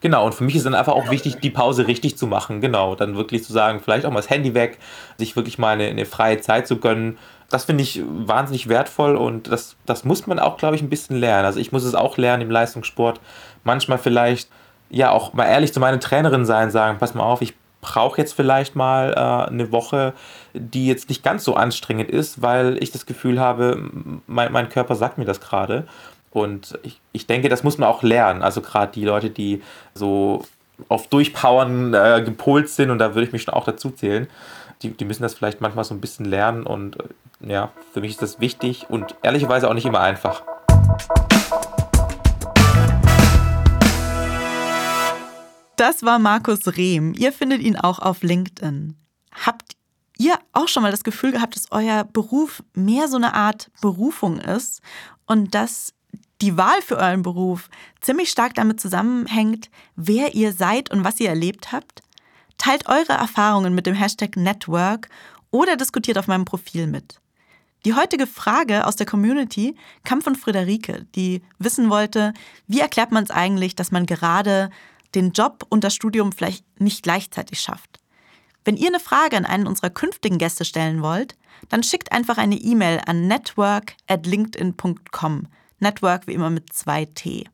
Genau, 0.00 0.26
und 0.26 0.34
für 0.34 0.42
mich 0.42 0.56
ist 0.56 0.66
dann 0.66 0.74
einfach 0.74 0.94
auch 0.94 1.12
wichtig, 1.12 1.38
die 1.38 1.50
Pause 1.50 1.86
richtig 1.86 2.18
zu 2.18 2.26
machen. 2.26 2.60
Genau, 2.60 2.96
dann 2.96 3.14
wirklich 3.14 3.44
zu 3.44 3.52
sagen, 3.52 3.78
vielleicht 3.78 4.04
auch 4.04 4.10
mal 4.10 4.18
das 4.18 4.30
Handy 4.30 4.52
weg, 4.54 4.80
sich 5.16 5.36
wirklich 5.36 5.58
mal 5.58 5.74
eine, 5.74 5.84
eine 5.84 6.06
freie 6.06 6.40
Zeit 6.40 6.66
zu 6.66 6.78
gönnen. 6.78 7.18
Das 7.50 7.66
finde 7.66 7.84
ich 7.84 8.02
wahnsinnig 8.04 8.68
wertvoll 8.68 9.14
und 9.14 9.46
das, 9.46 9.76
das 9.86 10.04
muss 10.04 10.26
man 10.26 10.40
auch, 10.40 10.56
glaube 10.56 10.74
ich, 10.74 10.82
ein 10.82 10.90
bisschen 10.90 11.16
lernen. 11.16 11.46
Also 11.46 11.60
ich 11.60 11.70
muss 11.70 11.84
es 11.84 11.94
auch 11.94 12.16
lernen 12.16 12.42
im 12.42 12.50
Leistungssport. 12.50 13.20
Manchmal 13.62 13.98
vielleicht, 13.98 14.48
ja, 14.90 15.12
auch 15.12 15.34
mal 15.34 15.46
ehrlich 15.46 15.72
zu 15.72 15.78
meiner 15.78 16.00
Trainerin 16.00 16.46
sein, 16.46 16.72
sagen, 16.72 16.98
pass 16.98 17.14
mal 17.14 17.22
auf, 17.22 17.42
ich 17.42 17.54
brauche 17.82 18.18
jetzt 18.18 18.32
vielleicht 18.32 18.74
mal 18.74 19.12
äh, 19.12 19.50
eine 19.50 19.72
Woche, 19.72 20.14
die 20.54 20.86
jetzt 20.86 21.10
nicht 21.10 21.22
ganz 21.22 21.44
so 21.44 21.54
anstrengend 21.54 22.10
ist, 22.10 22.40
weil 22.40 22.82
ich 22.82 22.92
das 22.92 23.04
Gefühl 23.04 23.38
habe, 23.38 23.90
mein, 24.26 24.50
mein 24.52 24.70
Körper 24.70 24.94
sagt 24.94 25.18
mir 25.18 25.26
das 25.26 25.40
gerade. 25.40 25.86
Und 26.30 26.78
ich, 26.82 27.00
ich 27.12 27.26
denke, 27.26 27.50
das 27.50 27.62
muss 27.62 27.76
man 27.76 27.88
auch 27.88 28.02
lernen. 28.02 28.42
Also 28.42 28.62
gerade 28.62 28.92
die 28.92 29.04
Leute, 29.04 29.28
die 29.28 29.62
so 29.94 30.44
auf 30.88 31.08
Durchpowern 31.08 31.92
äh, 31.92 32.22
gepolt 32.24 32.70
sind, 32.70 32.90
und 32.90 32.98
da 32.98 33.14
würde 33.14 33.26
ich 33.26 33.32
mich 33.32 33.42
schon 33.42 33.52
auch 33.52 33.64
dazu 33.64 33.90
zählen, 33.90 34.28
die, 34.80 34.90
die 34.90 35.04
müssen 35.04 35.22
das 35.22 35.34
vielleicht 35.34 35.60
manchmal 35.60 35.84
so 35.84 35.92
ein 35.92 36.00
bisschen 36.00 36.24
lernen. 36.24 36.62
Und 36.62 36.98
äh, 37.00 37.50
ja, 37.52 37.72
für 37.92 38.00
mich 38.00 38.12
ist 38.12 38.22
das 38.22 38.40
wichtig 38.40 38.86
und 38.88 39.16
ehrlicherweise 39.22 39.68
auch 39.68 39.74
nicht 39.74 39.86
immer 39.86 40.00
einfach. 40.00 40.42
Das 45.76 46.02
war 46.02 46.18
Markus 46.18 46.76
Rehm. 46.76 47.14
Ihr 47.14 47.32
findet 47.32 47.60
ihn 47.62 47.76
auch 47.76 47.98
auf 47.98 48.22
LinkedIn. 48.22 48.96
Habt 49.32 49.76
ihr 50.18 50.38
auch 50.52 50.68
schon 50.68 50.82
mal 50.82 50.92
das 50.92 51.04
Gefühl 51.04 51.32
gehabt, 51.32 51.56
dass 51.56 51.70
euer 51.70 52.04
Beruf 52.04 52.62
mehr 52.74 53.08
so 53.08 53.16
eine 53.16 53.34
Art 53.34 53.70
Berufung 53.80 54.38
ist 54.38 54.82
und 55.26 55.54
dass 55.54 55.94
die 56.40 56.56
Wahl 56.56 56.82
für 56.82 56.96
euren 56.96 57.22
Beruf 57.22 57.70
ziemlich 58.00 58.30
stark 58.30 58.54
damit 58.54 58.80
zusammenhängt, 58.80 59.70
wer 59.96 60.34
ihr 60.34 60.52
seid 60.52 60.90
und 60.90 61.04
was 61.04 61.20
ihr 61.20 61.28
erlebt 61.28 61.72
habt? 61.72 62.02
Teilt 62.58 62.88
eure 62.88 63.12
Erfahrungen 63.12 63.74
mit 63.74 63.86
dem 63.86 63.94
Hashtag 63.94 64.36
Network 64.36 65.08
oder 65.50 65.76
diskutiert 65.76 66.18
auf 66.18 66.26
meinem 66.26 66.44
Profil 66.44 66.86
mit. 66.86 67.20
Die 67.84 67.94
heutige 67.94 68.28
Frage 68.28 68.86
aus 68.86 68.94
der 68.94 69.06
Community 69.06 69.76
kam 70.04 70.22
von 70.22 70.36
Friederike, 70.36 71.06
die 71.16 71.42
wissen 71.58 71.90
wollte, 71.90 72.32
wie 72.68 72.80
erklärt 72.80 73.10
man 73.10 73.24
es 73.24 73.30
eigentlich, 73.30 73.74
dass 73.74 73.90
man 73.90 74.06
gerade 74.06 74.70
den 75.14 75.32
Job 75.32 75.66
und 75.68 75.84
das 75.84 75.94
Studium 75.94 76.32
vielleicht 76.32 76.64
nicht 76.80 77.02
gleichzeitig 77.02 77.60
schafft. 77.60 78.00
Wenn 78.64 78.76
ihr 78.76 78.88
eine 78.88 79.00
Frage 79.00 79.36
an 79.36 79.44
einen 79.44 79.66
unserer 79.66 79.90
künftigen 79.90 80.38
Gäste 80.38 80.64
stellen 80.64 81.02
wollt, 81.02 81.34
dann 81.68 81.82
schickt 81.82 82.12
einfach 82.12 82.38
eine 82.38 82.54
E-Mail 82.56 83.00
an 83.06 83.26
network@linkedin.com. 83.26 85.48
Network 85.80 86.28
wie 86.28 86.34
immer 86.34 86.50
mit 86.50 86.72
zwei 86.72 87.06
T. 87.06 87.44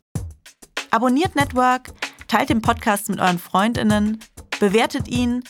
Abonniert 0.90 1.34
Network, 1.34 1.92
teilt 2.28 2.48
den 2.50 2.62
Podcast 2.62 3.08
mit 3.08 3.20
euren 3.20 3.38
Freundinnen, 3.38 4.18
bewertet 4.60 5.08
ihn 5.08 5.42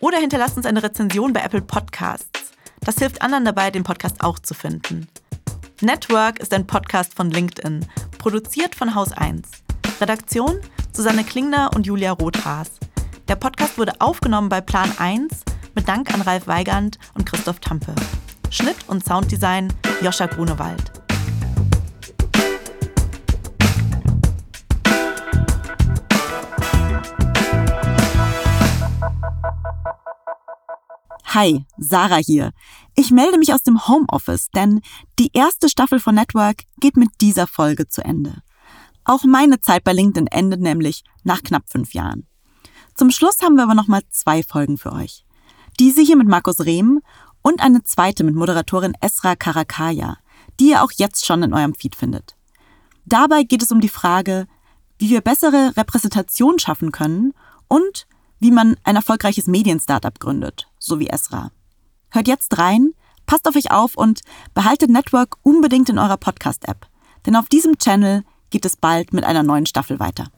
oder 0.00 0.18
hinterlasst 0.18 0.56
uns 0.56 0.66
eine 0.66 0.82
Rezension 0.82 1.32
bei 1.32 1.40
Apple 1.40 1.62
Podcasts. 1.62 2.52
Das 2.80 2.96
hilft 2.96 3.22
anderen 3.22 3.46
dabei, 3.46 3.70
den 3.70 3.84
Podcast 3.84 4.22
auch 4.22 4.38
zu 4.38 4.52
finden. 4.54 5.08
Network 5.80 6.38
ist 6.38 6.52
ein 6.54 6.66
Podcast 6.66 7.14
von 7.14 7.30
LinkedIn, 7.30 7.86
produziert 8.18 8.74
von 8.74 8.94
Haus 8.94 9.12
1. 9.12 9.48
Redaktion 10.00 10.60
Susanne 10.96 11.24
Klingner 11.24 11.72
und 11.74 11.86
Julia 11.86 12.12
Rothaas. 12.12 12.70
Der 13.28 13.36
Podcast 13.36 13.76
wurde 13.76 13.92
aufgenommen 14.00 14.48
bei 14.48 14.62
Plan 14.62 14.90
1 14.96 15.42
mit 15.74 15.86
Dank 15.86 16.14
an 16.14 16.22
Ralf 16.22 16.46
Weigand 16.46 16.98
und 17.12 17.26
Christoph 17.26 17.60
Tampe. 17.60 17.94
Schnitt 18.48 18.78
und 18.86 19.04
Sounddesign 19.04 19.70
Joscha 20.00 20.24
Grunewald. 20.24 20.90
Hi, 31.26 31.62
Sarah 31.76 32.16
hier. 32.16 32.52
Ich 32.94 33.10
melde 33.10 33.36
mich 33.36 33.52
aus 33.52 33.62
dem 33.62 33.86
Homeoffice, 33.86 34.48
denn 34.54 34.80
die 35.18 35.28
erste 35.34 35.68
Staffel 35.68 36.00
von 36.00 36.14
Network 36.14 36.62
geht 36.80 36.96
mit 36.96 37.10
dieser 37.20 37.46
Folge 37.46 37.86
zu 37.86 38.02
Ende. 38.02 38.45
Auch 39.06 39.22
meine 39.22 39.60
Zeit 39.60 39.84
bei 39.84 39.92
LinkedIn 39.92 40.26
endet 40.26 40.60
nämlich 40.60 41.04
nach 41.22 41.42
knapp 41.42 41.62
fünf 41.68 41.94
Jahren. 41.94 42.26
Zum 42.96 43.12
Schluss 43.12 43.40
haben 43.40 43.54
wir 43.54 43.62
aber 43.62 43.76
nochmal 43.76 44.02
zwei 44.10 44.42
Folgen 44.42 44.78
für 44.78 44.92
euch. 44.92 45.24
Diese 45.78 46.02
hier 46.02 46.16
mit 46.16 46.26
Markus 46.26 46.60
Rehm 46.60 47.00
und 47.40 47.62
eine 47.62 47.84
zweite 47.84 48.24
mit 48.24 48.34
Moderatorin 48.34 48.94
Esra 49.00 49.36
Karakaya, 49.36 50.16
die 50.58 50.70
ihr 50.70 50.82
auch 50.82 50.90
jetzt 50.90 51.24
schon 51.24 51.44
in 51.44 51.54
eurem 51.54 51.74
Feed 51.74 51.94
findet. 51.94 52.34
Dabei 53.04 53.44
geht 53.44 53.62
es 53.62 53.70
um 53.70 53.80
die 53.80 53.88
Frage, 53.88 54.48
wie 54.98 55.10
wir 55.10 55.20
bessere 55.20 55.76
Repräsentation 55.76 56.58
schaffen 56.58 56.90
können 56.90 57.32
und 57.68 58.08
wie 58.40 58.50
man 58.50 58.76
ein 58.82 58.96
erfolgreiches 58.96 59.46
Medien-Startup 59.46 60.18
gründet, 60.18 60.66
so 60.80 60.98
wie 60.98 61.08
Esra. 61.08 61.52
Hört 62.10 62.26
jetzt 62.26 62.58
rein, 62.58 62.90
passt 63.26 63.46
auf 63.46 63.54
euch 63.54 63.70
auf 63.70 63.96
und 63.96 64.22
behaltet 64.52 64.90
Network 64.90 65.36
unbedingt 65.42 65.88
in 65.90 66.00
eurer 66.00 66.16
Podcast-App. 66.16 66.88
Denn 67.24 67.36
auf 67.36 67.48
diesem 67.48 67.78
Channel 67.78 68.24
geht 68.50 68.64
es 68.64 68.76
bald 68.76 69.12
mit 69.12 69.24
einer 69.24 69.42
neuen 69.42 69.66
Staffel 69.66 69.98
weiter. 69.98 70.28